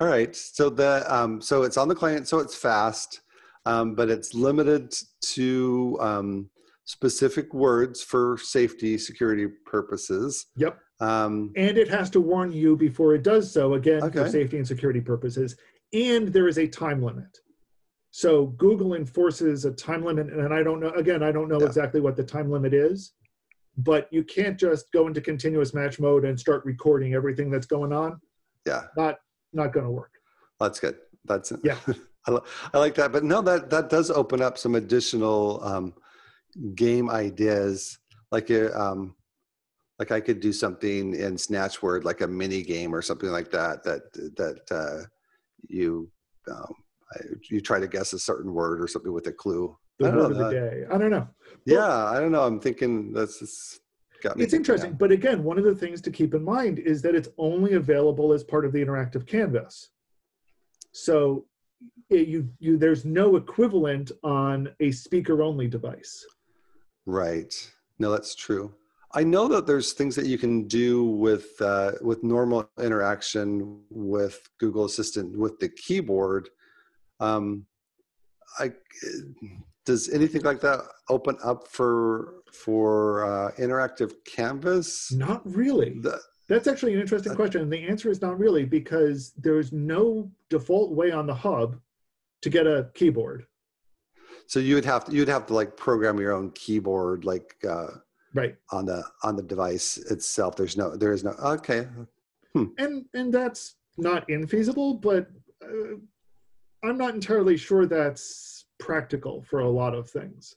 All 0.00 0.06
right. 0.06 0.34
So 0.34 0.70
the 0.70 1.04
um, 1.14 1.40
so 1.40 1.62
it's 1.62 1.76
on 1.76 1.88
the 1.88 1.94
client, 1.94 2.26
so 2.26 2.38
it's 2.38 2.54
fast, 2.54 3.20
um, 3.66 3.94
but 3.94 4.08
it's 4.08 4.34
limited 4.34 4.94
to 5.34 5.98
um, 6.00 6.50
specific 6.84 7.52
words 7.52 8.02
for 8.02 8.38
safety 8.38 8.96
security 8.96 9.46
purposes. 9.66 10.46
Yep. 10.56 10.78
Um, 11.00 11.52
and 11.56 11.78
it 11.78 11.88
has 11.88 12.10
to 12.10 12.20
warn 12.20 12.52
you 12.52 12.76
before 12.76 13.14
it 13.14 13.22
does 13.22 13.50
so 13.50 13.74
again 13.74 14.02
okay. 14.02 14.24
for 14.24 14.28
safety 14.28 14.56
and 14.56 14.66
security 14.66 15.00
purposes. 15.00 15.56
And 15.92 16.28
there 16.28 16.48
is 16.48 16.58
a 16.58 16.66
time 16.66 17.02
limit. 17.02 17.38
So 18.10 18.46
Google 18.46 18.94
enforces 18.94 19.64
a 19.64 19.70
time 19.70 20.04
limit, 20.04 20.32
and 20.32 20.52
I 20.52 20.62
don't 20.62 20.80
know. 20.80 20.90
Again, 20.90 21.22
I 21.22 21.30
don't 21.30 21.48
know 21.48 21.60
yeah. 21.60 21.66
exactly 21.66 22.00
what 22.00 22.16
the 22.16 22.24
time 22.24 22.50
limit 22.50 22.74
is 22.74 23.12
but 23.84 24.08
you 24.10 24.24
can't 24.24 24.58
just 24.58 24.90
go 24.92 25.06
into 25.06 25.20
continuous 25.20 25.74
match 25.74 25.98
mode 26.00 26.24
and 26.24 26.38
start 26.38 26.64
recording 26.64 27.14
everything 27.14 27.50
that's 27.50 27.66
going 27.66 27.92
on. 27.92 28.20
Yeah. 28.66 28.84
Not 28.96 29.16
not 29.52 29.72
going 29.72 29.86
to 29.86 29.90
work. 29.90 30.12
That's 30.58 30.80
good. 30.80 30.96
That's 31.24 31.52
yeah. 31.64 31.78
I, 32.26 32.38
I 32.74 32.78
like 32.78 32.94
that, 32.96 33.12
but 33.12 33.24
no, 33.24 33.40
that 33.42 33.70
that 33.70 33.88
does 33.88 34.10
open 34.10 34.42
up 34.42 34.58
some 34.58 34.74
additional 34.74 35.64
um, 35.64 35.94
game 36.74 37.08
ideas. 37.08 37.98
Like 38.30 38.50
uh, 38.50 38.70
um, 38.74 39.16
like 39.98 40.12
I 40.12 40.20
could 40.20 40.40
do 40.40 40.52
something 40.52 41.14
in 41.14 41.36
Snatchword, 41.36 42.04
like 42.04 42.20
a 42.20 42.26
mini 42.26 42.62
game 42.62 42.94
or 42.94 43.00
something 43.00 43.30
like 43.30 43.50
that. 43.52 43.82
That 43.84 44.12
that 44.36 44.60
uh, 44.70 45.06
you 45.68 46.10
um, 46.50 46.74
you 47.50 47.62
try 47.62 47.80
to 47.80 47.88
guess 47.88 48.12
a 48.12 48.18
certain 48.18 48.52
word 48.52 48.82
or 48.82 48.86
something 48.86 49.12
with 49.12 49.26
a 49.26 49.32
clue 49.32 49.76
the 50.00 50.08
I 50.08 50.10
don't 50.10 50.18
know 50.18 50.28
word 50.28 50.32
of 50.32 50.38
the 50.38 50.50
day. 50.50 50.84
I 50.90 50.98
don't 50.98 51.10
know. 51.10 51.28
yeah, 51.66 52.06
I 52.06 52.18
don't 52.18 52.32
know. 52.32 52.42
I'm 52.42 52.58
thinking 52.58 53.12
that's 53.12 53.38
just 53.38 53.80
got 54.22 54.36
me. 54.36 54.44
It's 54.44 54.54
interesting, 54.54 54.94
but 54.94 55.12
again, 55.12 55.44
one 55.44 55.58
of 55.58 55.64
the 55.64 55.74
things 55.74 56.00
to 56.02 56.10
keep 56.10 56.34
in 56.34 56.42
mind 56.42 56.78
is 56.78 57.02
that 57.02 57.14
it's 57.14 57.28
only 57.38 57.74
available 57.74 58.32
as 58.32 58.42
part 58.42 58.64
of 58.64 58.72
the 58.72 58.84
interactive 58.84 59.26
canvas. 59.26 59.90
So 60.92 61.46
it, 62.08 62.26
you 62.26 62.48
you 62.58 62.76
there's 62.78 63.04
no 63.04 63.36
equivalent 63.36 64.10
on 64.24 64.70
a 64.80 64.90
speaker 64.90 65.42
only 65.42 65.68
device. 65.68 66.24
Right. 67.06 67.54
No, 67.98 68.10
that's 68.10 68.34
true. 68.34 68.74
I 69.12 69.24
know 69.24 69.48
that 69.48 69.66
there's 69.66 69.92
things 69.92 70.14
that 70.16 70.26
you 70.26 70.38
can 70.38 70.68
do 70.68 71.04
with 71.04 71.60
uh, 71.60 71.92
with 72.00 72.22
normal 72.22 72.70
interaction 72.78 73.80
with 73.90 74.48
Google 74.58 74.84
Assistant 74.84 75.36
with 75.36 75.58
the 75.58 75.68
keyboard. 75.68 76.48
Um, 77.18 77.66
I 78.58 78.72
does 79.90 80.08
anything 80.10 80.42
like 80.42 80.60
that 80.60 80.80
open 81.08 81.36
up 81.42 81.66
for 81.68 82.34
for 82.64 83.24
uh, 83.24 83.50
interactive 83.64 84.12
Canvas? 84.24 85.10
Not 85.12 85.40
really. 85.60 85.90
The, 86.06 86.20
That's 86.48 86.68
actually 86.68 86.94
an 86.94 87.00
interesting 87.00 87.32
Uh, 87.32 87.36
question. 87.36 87.60
And 87.62 87.72
the 87.72 87.82
answer 87.92 88.08
is 88.14 88.20
not 88.22 88.38
really 88.38 88.64
because 88.64 89.32
there's 89.36 89.70
no 89.72 90.30
default 90.48 90.92
way 91.00 91.10
on 91.10 91.26
the 91.26 91.34
hub 91.34 91.68
to 92.42 92.48
get 92.50 92.66
a 92.66 92.78
keyboard. 92.94 93.46
so 94.46 94.58
you 94.60 94.74
would 94.76 94.84
have 94.84 95.04
to 95.06 95.10
you'd 95.12 95.28
have 95.36 95.46
to 95.46 95.54
like 95.60 95.76
program 95.76 96.18
your 96.24 96.32
own 96.38 96.50
keyboard 96.62 97.24
like 97.24 97.48
uh, 97.76 97.88
Right. 98.32 98.54
on 98.70 98.84
the 98.90 99.00
on 99.26 99.34
the 99.36 99.42
device 99.54 99.96
itself. 100.14 100.50
There's 100.56 100.76
no 100.76 100.86
there 100.96 101.12
is 101.12 101.22
no 101.28 101.32
okay. 101.56 101.80
And 102.78 102.94
and 103.18 103.28
that's 103.38 103.62
not 104.08 104.26
infeasible, 104.28 105.00
but 105.00 105.22
uh, 105.64 105.94
I'm 106.86 106.96
not 107.04 107.14
entirely 107.14 107.56
sure 107.56 107.84
that's 107.86 108.59
practical 108.80 109.42
for 109.42 109.60
a 109.60 109.68
lot 109.68 109.94
of 109.94 110.10
things. 110.10 110.56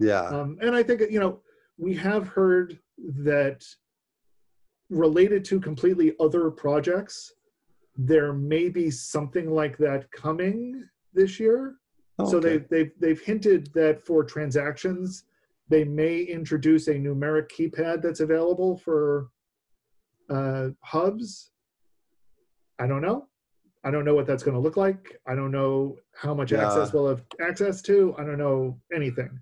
Yeah. 0.00 0.22
Um, 0.22 0.58
and 0.60 0.74
I 0.74 0.82
think 0.82 1.02
you 1.10 1.20
know 1.20 1.40
we 1.76 1.94
have 1.94 2.26
heard 2.26 2.78
that 3.22 3.64
related 4.90 5.44
to 5.44 5.60
completely 5.60 6.14
other 6.18 6.50
projects, 6.50 7.32
there 7.96 8.32
may 8.32 8.68
be 8.68 8.90
something 8.90 9.50
like 9.50 9.76
that 9.78 10.10
coming 10.10 10.84
this 11.12 11.38
year. 11.38 11.76
Oh, 12.18 12.28
so 12.28 12.40
they've, 12.40 12.68
they've 12.68 12.90
they've 12.98 13.20
hinted 13.20 13.70
that 13.74 14.04
for 14.04 14.24
transactions, 14.24 15.24
they 15.68 15.84
may 15.84 16.22
introduce 16.22 16.88
a 16.88 16.94
numeric 16.94 17.50
keypad 17.50 18.02
that's 18.02 18.20
available 18.20 18.76
for 18.76 19.28
uh, 20.30 20.68
hubs. 20.82 21.50
I 22.80 22.86
don't 22.86 23.02
know. 23.02 23.27
I 23.84 23.90
don't 23.90 24.04
know 24.04 24.14
what 24.14 24.26
that's 24.26 24.42
going 24.42 24.54
to 24.54 24.60
look 24.60 24.76
like. 24.76 25.18
I 25.26 25.34
don't 25.34 25.52
know 25.52 25.96
how 26.12 26.34
much 26.34 26.52
Yeah. 26.52 26.66
access 26.66 26.92
we'll 26.92 27.08
have 27.08 27.22
access 27.40 27.80
to. 27.82 28.14
I 28.18 28.24
don't 28.24 28.38
know 28.38 28.78
anything. 28.92 29.38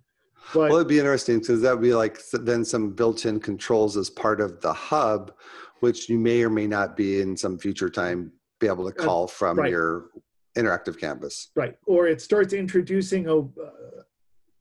But 0.55 0.68
Well, 0.70 0.76
it'd 0.76 0.89
be 0.89 0.99
interesting 0.99 1.39
because 1.41 1.61
that 1.62 1.72
would 1.72 1.82
be 1.82 1.95
like 1.95 2.20
then 2.32 2.64
some 2.64 2.91
built-in 2.93 3.41
controls 3.41 3.97
as 3.97 4.11
part 4.11 4.41
of 4.41 4.61
the 4.61 4.72
hub, 4.72 5.32
which 5.80 6.09
you 6.09 6.18
may 6.18 6.43
or 6.43 6.51
may 6.51 6.66
not 6.66 6.97
be 6.97 7.20
in 7.20 7.37
some 7.37 7.59
future 7.59 7.91
time 7.91 8.32
be 8.61 8.66
able 8.66 8.89
to 8.91 8.97
Uh, 8.99 9.05
call 9.05 9.26
from 9.26 9.59
right. 9.59 9.70
your 9.70 10.11
interactive 10.57 10.99
canvas. 10.99 11.51
Right. 11.57 11.76
Or 11.87 12.07
it 12.07 12.20
starts 12.20 12.53
introducing 12.53 13.26
a, 13.28 13.39
uh, 13.41 14.03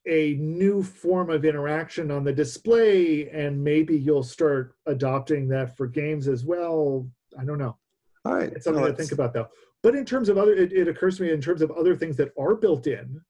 a 0.07 0.35
new 0.35 0.83
form 0.83 1.29
of 1.29 1.45
interaction 1.45 2.11
on 2.11 2.23
the 2.23 2.33
display, 2.33 3.29
and 3.29 3.63
maybe 3.63 3.97
you'll 3.97 4.23
start 4.23 4.75
adopting 4.85 5.47
that 5.49 5.75
for 5.77 5.87
games 5.87 6.27
as 6.27 6.43
well. 6.45 7.09
I 7.39 7.45
don't 7.45 7.57
know. 7.57 7.77
All 8.25 8.33
right. 8.33 8.51
It's 8.51 8.65
something 8.65 8.83
No, 8.83 8.89
to 8.89 8.95
think 8.95 9.11
about, 9.11 9.33
though. 9.33 9.47
But 9.85 9.93
in 9.93 10.03
terms 10.03 10.29
of 10.29 10.39
other, 10.39 10.51
it, 10.55 10.73
it 10.73 10.87
occurs 10.87 11.17
to 11.17 11.23
me 11.23 11.31
in 11.31 11.39
terms 11.39 11.61
of 11.61 11.69
other 11.69 11.95
things 11.95 12.17
that 12.17 12.31
are 12.39 12.55
built 12.55 12.87
in. 12.87 13.21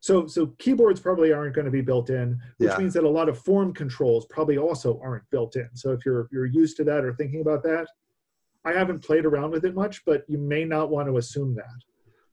So, 0.00 0.26
so 0.26 0.48
keyboards 0.58 0.98
probably 0.98 1.32
aren't 1.32 1.54
going 1.54 1.66
to 1.66 1.70
be 1.70 1.82
built 1.82 2.10
in, 2.10 2.36
which 2.58 2.68
Yeah. 2.70 2.78
means 2.78 2.94
that 2.94 3.04
a 3.04 3.08
lot 3.08 3.28
of 3.28 3.38
form 3.38 3.72
controls 3.72 4.26
probably 4.28 4.58
also 4.58 4.98
aren't 5.04 5.22
built 5.30 5.54
in. 5.54 5.68
So, 5.74 5.92
if 5.92 6.04
you're 6.04 6.26
you're 6.32 6.46
used 6.46 6.76
to 6.78 6.84
that 6.90 7.04
or 7.04 7.14
thinking 7.14 7.42
about 7.42 7.62
that, 7.62 7.86
I 8.64 8.72
haven't 8.72 9.04
played 9.04 9.24
around 9.24 9.52
with 9.52 9.64
it 9.64 9.72
much, 9.76 10.04
but 10.04 10.24
you 10.26 10.38
may 10.38 10.64
not 10.64 10.90
want 10.90 11.06
to 11.06 11.16
assume 11.16 11.54
that. 11.54 11.78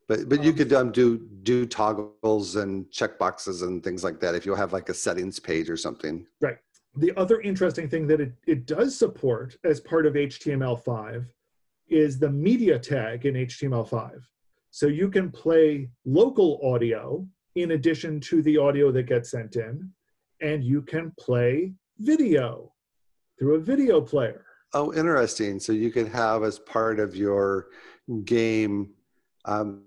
But 0.08 0.28
but 0.28 0.44
you 0.44 0.50
Um, 0.54 0.58
could 0.58 0.74
um, 0.74 0.92
do 0.92 1.20
do 1.44 1.68
toggles 1.68 2.56
and 2.56 2.88
checkboxes 2.90 3.62
and 3.62 3.84
things 3.84 4.04
like 4.04 4.20
that 4.22 4.34
if 4.34 4.44
you 4.44 4.56
have 4.56 4.74
like 4.74 4.90
a 4.90 4.94
settings 4.96 5.40
page 5.40 5.70
or 5.70 5.78
something. 5.78 6.26
Right. 6.42 6.58
The 6.96 7.16
other 7.16 7.42
interesting 7.42 7.88
thing 7.88 8.08
that 8.08 8.20
it, 8.22 8.34
it 8.48 8.66
does 8.66 8.98
support 8.98 9.56
as 9.64 9.80
part 9.80 10.08
of 10.08 10.16
HTML5 10.16 11.28
is 11.90 12.20
the 12.20 12.30
media 12.30 12.78
tag 12.80 13.26
in 13.26 13.36
HTML5. 13.36 14.20
So 14.72 14.88
you 14.88 15.10
can 15.10 15.32
play 15.32 15.90
local 16.06 16.60
audio 16.64 17.26
in 17.56 17.72
addition 17.72 18.20
to 18.20 18.42
the 18.42 18.58
audio 18.58 18.92
that 18.92 19.04
gets 19.04 19.32
sent 19.32 19.56
in, 19.56 19.90
and 20.42 20.64
you 20.64 20.82
can 20.82 21.12
play 21.20 21.74
video 22.00 22.72
through 23.40 23.56
a 23.56 23.60
video 23.60 24.02
player. 24.02 24.46
Oh, 24.74 24.94
interesting. 24.94 25.60
So 25.60 25.72
you 25.74 25.92
could 25.92 26.10
have 26.10 26.44
as 26.44 26.60
part 26.60 27.00
of 27.00 27.16
your 27.16 27.68
game. 28.26 28.92
Um, 29.46 29.84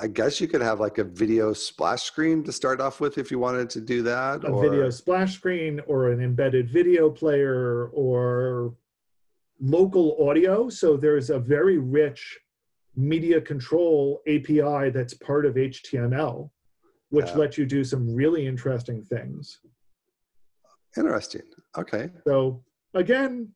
I, 0.00 0.06
guess 0.06 0.40
you 0.40 0.46
could 0.46 0.60
have 0.60 0.78
like 0.78 0.98
a 0.98 1.04
video 1.04 1.52
splash 1.52 2.04
screen 2.04 2.44
to 2.44 2.52
start 2.52 2.80
off 2.80 3.00
with 3.00 3.18
if 3.18 3.30
you 3.30 3.40
wanted 3.40 3.68
to 3.70 3.80
do 3.80 4.02
that. 4.02 4.44
A 4.44 4.48
or, 4.48 4.62
video 4.62 4.88
splash 4.90 5.34
screen 5.34 5.80
or 5.88 6.12
an 6.12 6.22
embedded 6.22 6.70
video 6.70 7.10
player 7.10 7.88
or 7.88 8.74
local 9.60 10.28
audio. 10.28 10.68
So 10.68 10.96
there's 10.96 11.30
a 11.30 11.38
very 11.38 11.78
rich 11.78 12.38
media 12.96 13.40
control 13.40 14.20
API 14.26 14.90
that's 14.90 15.14
part 15.14 15.46
of 15.46 15.54
HTML, 15.56 16.50
which 17.10 17.26
Yeah. 17.26 17.36
lets 17.36 17.58
you 17.58 17.66
do 17.66 17.82
some 17.84 18.14
really 18.14 18.46
interesting 18.46 19.02
things. 19.04 19.60
Interesting. 20.96 21.42
Okay. 21.76 22.10
So 22.26 22.62
again, 22.94 23.52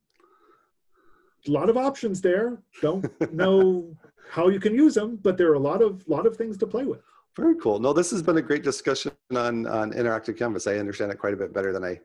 a 1.46 1.51
lot 1.51 1.70
of 1.70 1.76
options 1.76 2.20
there. 2.20 2.61
Don't 2.82 3.05
know 3.32 3.96
how 4.30 4.49
you 4.49 4.59
can 4.61 4.74
use 4.74 4.94
them, 4.94 5.16
but 5.22 5.36
there 5.36 5.51
are 5.51 5.55
a 5.55 5.59
lot 5.61 5.82
of 5.82 6.07
lot 6.09 6.26
of 6.26 6.36
things 6.36 6.57
to 6.59 6.66
play 6.66 6.84
with. 6.84 7.01
Very 7.36 7.55
cool. 7.57 7.78
No, 7.78 7.92
this 7.92 8.11
has 8.11 8.22
been 8.22 8.38
a 8.38 8.42
great 8.42 8.64
discussion 8.64 9.12
on 9.30 9.66
on 9.66 9.92
interactive 9.92 10.36
canvas. 10.36 10.66
I 10.66 10.76
understand 10.78 11.12
it 11.12 11.18
quite 11.18 11.34
a 11.34 11.36
bit 11.36 11.53
better 11.53 11.72
than 11.72 11.84
I 11.84 12.01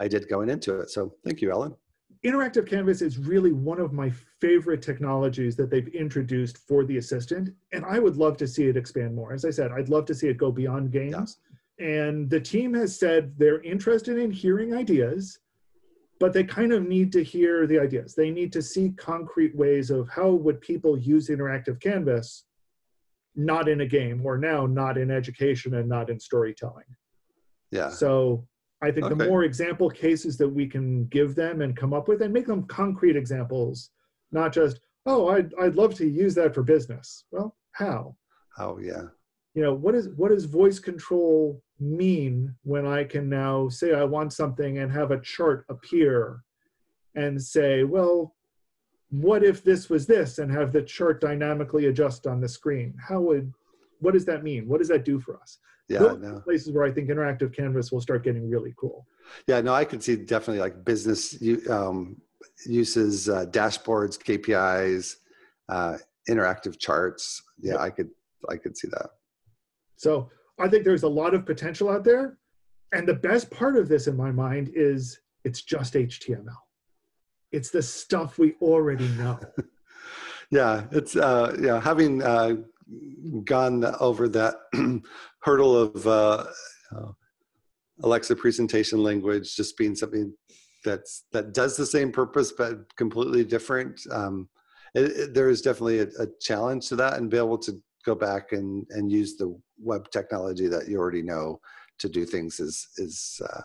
I 0.00 0.08
did 0.08 0.28
going 0.28 0.48
into 0.48 0.80
it. 0.80 0.88
So 0.90 1.14
thank 1.24 1.42
you, 1.42 1.50
Allen. 1.50 1.74
Interactive 2.24 2.66
Canvas 2.68 3.00
is 3.00 3.18
really 3.18 3.52
one 3.52 3.80
of 3.80 3.92
my 3.92 4.10
favorite 4.40 4.82
technologies 4.82 5.54
that 5.56 5.70
they've 5.70 5.88
introduced 5.88 6.58
for 6.58 6.84
the 6.84 6.98
assistant, 6.98 7.50
and 7.72 7.84
I 7.84 8.00
would 8.00 8.16
love 8.16 8.36
to 8.38 8.46
see 8.46 8.64
it 8.64 8.76
expand 8.76 9.14
more. 9.14 9.32
As 9.32 9.44
I 9.44 9.50
said, 9.50 9.70
I'd 9.70 9.88
love 9.88 10.04
to 10.06 10.14
see 10.14 10.28
it 10.28 10.36
go 10.36 10.50
beyond 10.50 10.90
games. 10.90 11.38
And 11.78 12.28
the 12.28 12.40
team 12.40 12.74
has 12.74 12.98
said 12.98 13.34
they're 13.38 13.62
interested 13.62 14.18
in 14.18 14.32
hearing 14.32 14.74
ideas, 14.74 15.38
but 16.18 16.32
they 16.32 16.42
kind 16.42 16.72
of 16.72 16.88
need 16.88 17.12
to 17.12 17.22
hear 17.22 17.68
the 17.68 17.78
ideas. 17.78 18.16
They 18.16 18.30
need 18.30 18.52
to 18.54 18.62
see 18.62 18.90
concrete 18.96 19.54
ways 19.56 19.90
of 19.90 20.08
how 20.08 20.30
would 20.30 20.60
people 20.60 20.98
use 20.98 21.28
interactive 21.28 21.80
canvas, 21.80 22.46
not 23.36 23.68
in 23.68 23.82
a 23.82 23.86
game, 23.86 24.26
or 24.26 24.36
now 24.36 24.66
not 24.66 24.98
in 24.98 25.12
education 25.12 25.74
and 25.74 25.88
not 25.88 26.10
in 26.10 26.18
storytelling. 26.18 26.84
Yeah. 27.70 27.90
So 27.90 28.44
I 28.80 28.92
think 28.92 29.08
the 29.08 29.26
more 29.26 29.42
example 29.42 29.90
cases 29.90 30.36
that 30.38 30.48
we 30.48 30.66
can 30.66 31.06
give 31.06 31.34
them 31.34 31.62
and 31.62 31.76
come 31.76 31.92
up 31.92 32.06
with 32.06 32.22
and 32.22 32.32
make 32.32 32.46
them 32.46 32.64
concrete 32.64 33.16
examples, 33.16 33.90
not 34.30 34.52
just, 34.52 34.80
oh, 35.04 35.28
I'd, 35.28 35.52
I'd 35.60 35.74
love 35.74 35.94
to 35.96 36.06
use 36.06 36.34
that 36.36 36.54
for 36.54 36.62
business. 36.62 37.24
Well, 37.32 37.56
how? 37.72 38.14
Oh 38.58 38.78
yeah. 38.78 39.04
You 39.54 39.62
know, 39.62 39.74
what 39.74 39.94
is 39.94 40.10
what 40.10 40.30
does 40.30 40.44
voice 40.44 40.78
control 40.78 41.60
mean 41.80 42.54
when 42.62 42.86
I 42.86 43.04
can 43.04 43.28
now 43.28 43.68
say 43.68 43.94
I 43.94 44.04
want 44.04 44.32
something 44.32 44.78
and 44.78 44.92
have 44.92 45.10
a 45.10 45.20
chart 45.20 45.64
appear 45.68 46.42
and 47.14 47.40
say, 47.42 47.82
well, 47.82 48.36
what 49.10 49.42
if 49.42 49.64
this 49.64 49.88
was 49.88 50.06
this 50.06 50.38
and 50.38 50.52
have 50.52 50.72
the 50.72 50.82
chart 50.82 51.20
dynamically 51.20 51.86
adjust 51.86 52.26
on 52.26 52.40
the 52.40 52.48
screen? 52.48 52.94
How 53.00 53.20
would 53.20 53.52
what 54.00 54.14
does 54.14 54.24
that 54.26 54.42
mean? 54.42 54.68
What 54.68 54.78
does 54.78 54.88
that 54.88 55.04
do 55.04 55.20
for 55.20 55.40
us? 55.40 55.58
Yeah. 55.88 56.00
Those 56.00 56.18
No. 56.18 56.40
places 56.40 56.72
where 56.72 56.84
I 56.84 56.90
think 56.90 57.08
interactive 57.08 57.52
canvas 57.54 57.90
will 57.90 58.00
start 58.00 58.22
getting 58.22 58.48
really 58.50 58.74
cool. 58.78 59.06
Yeah. 59.46 59.60
No, 59.60 59.72
I 59.74 59.84
could 59.84 60.02
see 60.02 60.16
definitely 60.16 60.60
like 60.60 60.84
business 60.84 61.36
um, 61.70 62.20
uses, 62.66 63.28
uh, 63.28 63.46
dashboards, 63.46 64.18
KPIs, 64.18 65.16
uh, 65.68 65.98
interactive 66.28 66.78
charts. 66.78 67.42
Yeah, 67.60 67.72
Yep. 67.72 67.80
I 67.80 67.90
could 67.90 68.10
I 68.48 68.56
could 68.56 68.76
see 68.76 68.88
that. 68.88 69.10
So 69.96 70.30
I 70.58 70.68
think 70.68 70.84
there's 70.84 71.02
a 71.02 71.08
lot 71.08 71.34
of 71.34 71.44
potential 71.46 71.88
out 71.88 72.04
there. 72.04 72.38
And 72.92 73.06
the 73.06 73.14
best 73.14 73.50
part 73.50 73.76
of 73.76 73.88
this 73.88 74.06
in 74.06 74.16
my 74.16 74.30
mind 74.30 74.70
is 74.74 75.20
it's 75.44 75.62
just 75.62 75.94
HTML. 75.94 76.56
It's 77.52 77.70
the 77.70 77.82
stuff 77.82 78.38
we 78.38 78.54
already 78.60 79.08
know. 79.08 79.38
Yeah, 80.50 80.86
it's 80.92 81.14
uh, 81.14 81.54
yeah 81.60 81.78
having 81.78 82.22
uh, 82.22 82.56
gone 83.44 83.84
over 84.00 84.28
that 84.28 84.56
hurdle 85.40 85.76
of 85.76 86.06
uh, 86.06 86.44
uh, 86.96 87.12
Alexa 88.02 88.36
presentation 88.36 89.02
language 89.02 89.54
just 89.56 89.76
being 89.76 89.94
something 89.94 90.32
that's 90.84 91.24
that 91.32 91.52
does 91.52 91.76
the 91.76 91.86
same 91.86 92.12
purpose 92.12 92.52
but 92.52 92.94
completely 92.96 93.44
different. 93.44 94.00
Um, 94.10 94.48
it, 94.94 95.04
it- 95.04 95.34
there 95.34 95.48
is 95.50 95.60
definitely 95.62 96.00
a, 96.00 96.08
a 96.20 96.26
challenge 96.40 96.88
to 96.88 96.96
that, 96.96 97.14
and 97.18 97.30
be 97.30 97.36
able 97.36 97.58
to 97.58 97.72
go 98.04 98.14
back 98.14 98.52
and 98.52 98.86
and 98.90 99.10
use 99.10 99.36
the 99.36 99.58
web 99.78 100.08
technology 100.10 100.68
that 100.68 100.88
you 100.88 100.98
already 100.98 101.22
know 101.22 101.60
to 101.98 102.08
do 102.08 102.24
things 102.24 102.60
is 102.60 102.86
is 102.98 103.40
uh, 103.52 103.62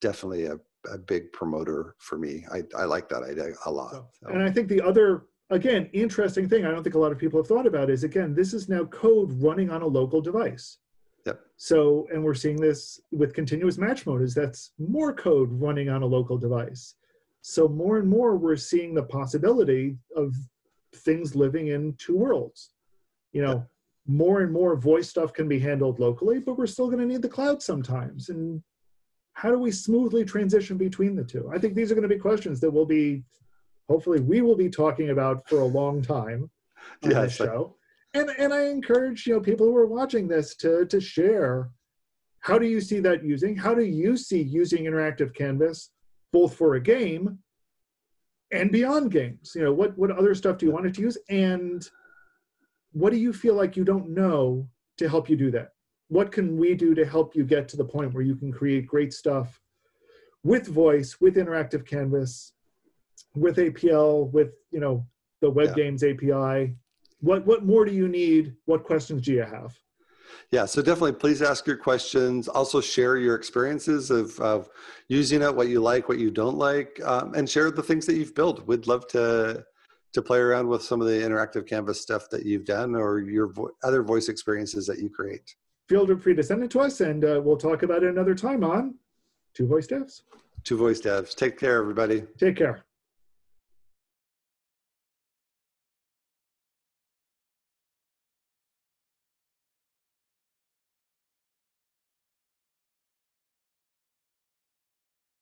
definitely 0.00 0.46
a, 0.46 0.54
a 0.92 0.98
big 0.98 1.30
promoter 1.32 1.94
for 1.98 2.16
me. 2.18 2.44
I, 2.52 2.62
I 2.76 2.84
like 2.84 3.08
that 3.10 3.22
idea 3.22 3.52
a 3.66 3.70
lot. 3.70 3.92
So- 3.92 4.28
And 4.28 4.42
I 4.42 4.50
think 4.50 4.68
the 4.68 4.80
other, 4.80 5.26
again, 5.50 5.88
interesting 5.92 6.48
thing 6.48 6.64
I 6.64 6.70
don't 6.70 6.82
think 6.82 6.94
a 6.94 6.98
lot 6.98 7.12
of 7.12 7.18
people 7.18 7.40
have 7.40 7.46
thought 7.46 7.66
about 7.66 7.90
is 7.90 8.04
again, 8.04 8.34
this 8.34 8.52
is 8.52 8.68
now 8.68 8.84
code 8.84 9.32
running 9.42 9.70
on 9.70 9.82
a 9.82 9.86
local 9.86 10.20
device. 10.20 10.78
Yep. 11.24 11.40
So, 11.56 12.06
and 12.12 12.22
we're 12.22 12.34
seeing 12.34 12.60
this 12.60 13.00
with 13.10 13.34
continuous 13.34 13.78
match 13.78 14.06
mode, 14.06 14.22
is 14.22 14.34
that's 14.34 14.72
more 14.78 15.12
code 15.12 15.48
running 15.52 15.88
on 15.88 16.02
a 16.02 16.06
local 16.06 16.38
device. 16.38 16.94
So 17.42 17.68
more 17.68 17.98
and 17.98 18.08
more 18.08 18.36
we're 18.36 18.56
seeing 18.56 18.94
the 18.94 19.04
possibility 19.04 19.96
of 20.16 20.34
things 20.94 21.36
living 21.36 21.68
in 21.68 21.94
two 21.98 22.16
worlds. 22.16 22.70
You 23.32 23.42
know, 23.42 23.66
more 24.06 24.40
and 24.42 24.52
more 24.52 24.76
voice 24.76 25.08
stuff 25.08 25.32
can 25.32 25.48
be 25.48 25.58
handled 25.58 25.98
locally, 25.98 26.38
but 26.38 26.56
we're 26.56 26.66
still 26.66 26.86
going 26.86 27.00
to 27.00 27.06
need 27.06 27.22
the 27.22 27.28
cloud 27.28 27.62
sometimes. 27.62 28.28
And 28.28 28.62
how 29.34 29.50
do 29.50 29.58
we 29.58 29.70
smoothly 29.70 30.24
transition 30.24 30.76
between 30.76 31.16
the 31.16 31.24
two? 31.24 31.50
I 31.52 31.58
think 31.58 31.74
these 31.74 31.90
are 31.90 31.94
going 31.94 32.08
to 32.08 32.14
be 32.14 32.20
questions 32.20 32.60
that 32.60 32.70
will 32.70 32.86
be, 32.86 33.24
hopefully, 33.88 34.20
we 34.20 34.40
will 34.40 34.56
be 34.56 34.68
talking 34.68 35.10
about 35.10 35.48
for 35.48 35.60
a 35.60 35.64
long 35.64 36.02
time 36.02 36.50
on 37.04 37.10
Yeah, 37.10 37.22
this 37.22 37.36
show. 37.36 37.76
And 38.14 38.30
and 38.30 38.52
I 38.52 38.66
encourage 38.66 39.26
you 39.26 39.34
know 39.34 39.40
people 39.40 39.66
who 39.66 39.76
are 39.76 39.86
watching 39.86 40.28
this 40.28 40.56
to 40.56 40.86
to 40.86 41.00
share. 41.00 41.70
How 42.40 42.58
do 42.58 42.66
you 42.66 42.80
see 42.80 43.00
that 43.00 43.24
using? 43.24 43.56
How 43.56 43.74
do 43.74 43.84
you 43.84 44.16
see 44.16 44.40
using 44.40 44.84
interactive 44.84 45.34
canvas 45.34 45.90
both 46.32 46.54
for 46.54 46.74
a 46.74 46.80
game 46.80 47.38
and 48.52 48.70
beyond 48.70 49.10
games? 49.10 49.52
You 49.54 49.64
know, 49.64 49.72
what 49.72 49.96
what 49.98 50.10
other 50.10 50.34
stuff 50.34 50.58
do 50.58 50.66
you 50.66 50.72
want 50.72 50.86
it 50.86 50.94
to 50.94 51.02
use? 51.02 51.18
And 51.28 51.88
what 52.92 53.12
do 53.12 53.18
you 53.18 53.32
feel 53.32 53.54
like 53.54 53.76
you 53.76 53.84
don't 53.84 54.10
know 54.10 54.68
to 54.98 55.08
help 55.08 55.28
you 55.28 55.36
do 55.36 55.50
that? 55.50 55.70
What 56.08 56.30
can 56.30 56.56
we 56.56 56.74
do 56.74 56.94
to 56.94 57.04
help 57.04 57.34
you 57.34 57.44
get 57.44 57.68
to 57.68 57.76
the 57.76 57.84
point 57.84 58.14
where 58.14 58.22
you 58.22 58.36
can 58.36 58.52
create 58.52 58.86
great 58.86 59.12
stuff 59.12 59.60
with 60.44 60.68
voice, 60.68 61.20
with 61.20 61.34
interactive 61.34 61.84
canvas, 61.84 62.52
with 63.36 63.56
APL, 63.56 64.30
with 64.32 64.52
you 64.70 64.80
know 64.80 65.06
the 65.40 65.50
web 65.50 65.68
Yeah. 65.70 65.84
games 65.84 66.02
API? 66.02 66.74
What 67.20 67.46
what 67.46 67.64
more 67.64 67.84
do 67.84 67.92
you 67.92 68.08
need? 68.08 68.54
What 68.64 68.84
questions 68.84 69.22
do 69.22 69.32
you 69.32 69.42
have? 69.42 69.78
yeah, 70.50 70.64
so 70.64 70.80
definitely 70.82 71.12
please 71.12 71.42
ask 71.42 71.66
your 71.66 71.76
questions. 71.76 72.46
Also 72.48 72.80
share 72.80 73.16
your 73.16 73.34
experiences 73.34 74.10
of, 74.10 74.38
of 74.40 74.68
using 75.08 75.42
it, 75.42 75.54
what 75.54 75.68
you 75.68 75.80
like, 75.80 76.08
what 76.08 76.18
you 76.18 76.30
don't 76.30 76.56
like, 76.56 77.00
um, 77.04 77.34
and 77.34 77.48
share 77.48 77.70
the 77.70 77.82
things 77.82 78.06
that 78.06 78.14
you've 78.16 78.34
built. 78.34 78.66
We'd 78.66 78.86
love 78.86 79.06
to 79.08 79.64
to 80.12 80.22
play 80.22 80.38
around 80.38 80.66
with 80.68 80.82
some 80.82 81.00
of 81.02 81.06
the 81.08 81.12
interactive 81.14 81.66
canvas 81.66 82.00
stuff 82.00 82.30
that 82.30 82.46
you've 82.46 82.64
done 82.64 82.94
or 82.94 83.18
your 83.20 83.48
vo- 83.48 83.70
other 83.82 84.02
voice 84.02 84.28
experiences 84.28 84.86
that 84.86 84.98
you 84.98 85.10
create. 85.10 85.54
Feel 85.88 86.06
free 86.18 86.34
to 86.34 86.42
send 86.42 86.62
it 86.64 86.70
to 86.70 86.80
us, 86.80 87.00
and 87.00 87.24
uh, 87.24 87.40
we'll 87.44 87.56
talk 87.58 87.82
about 87.82 88.02
it 88.02 88.08
another 88.08 88.34
time 88.34 88.64
on 88.64 88.94
Two 89.54 89.66
Voice 89.66 89.86
Devs. 89.86 90.22
Two 90.64 90.76
voice 90.76 91.00
devs. 91.00 91.32
Take 91.36 91.56
care, 91.60 91.78
everybody. 91.78 92.24
Take 92.38 92.56
care. 92.56 92.85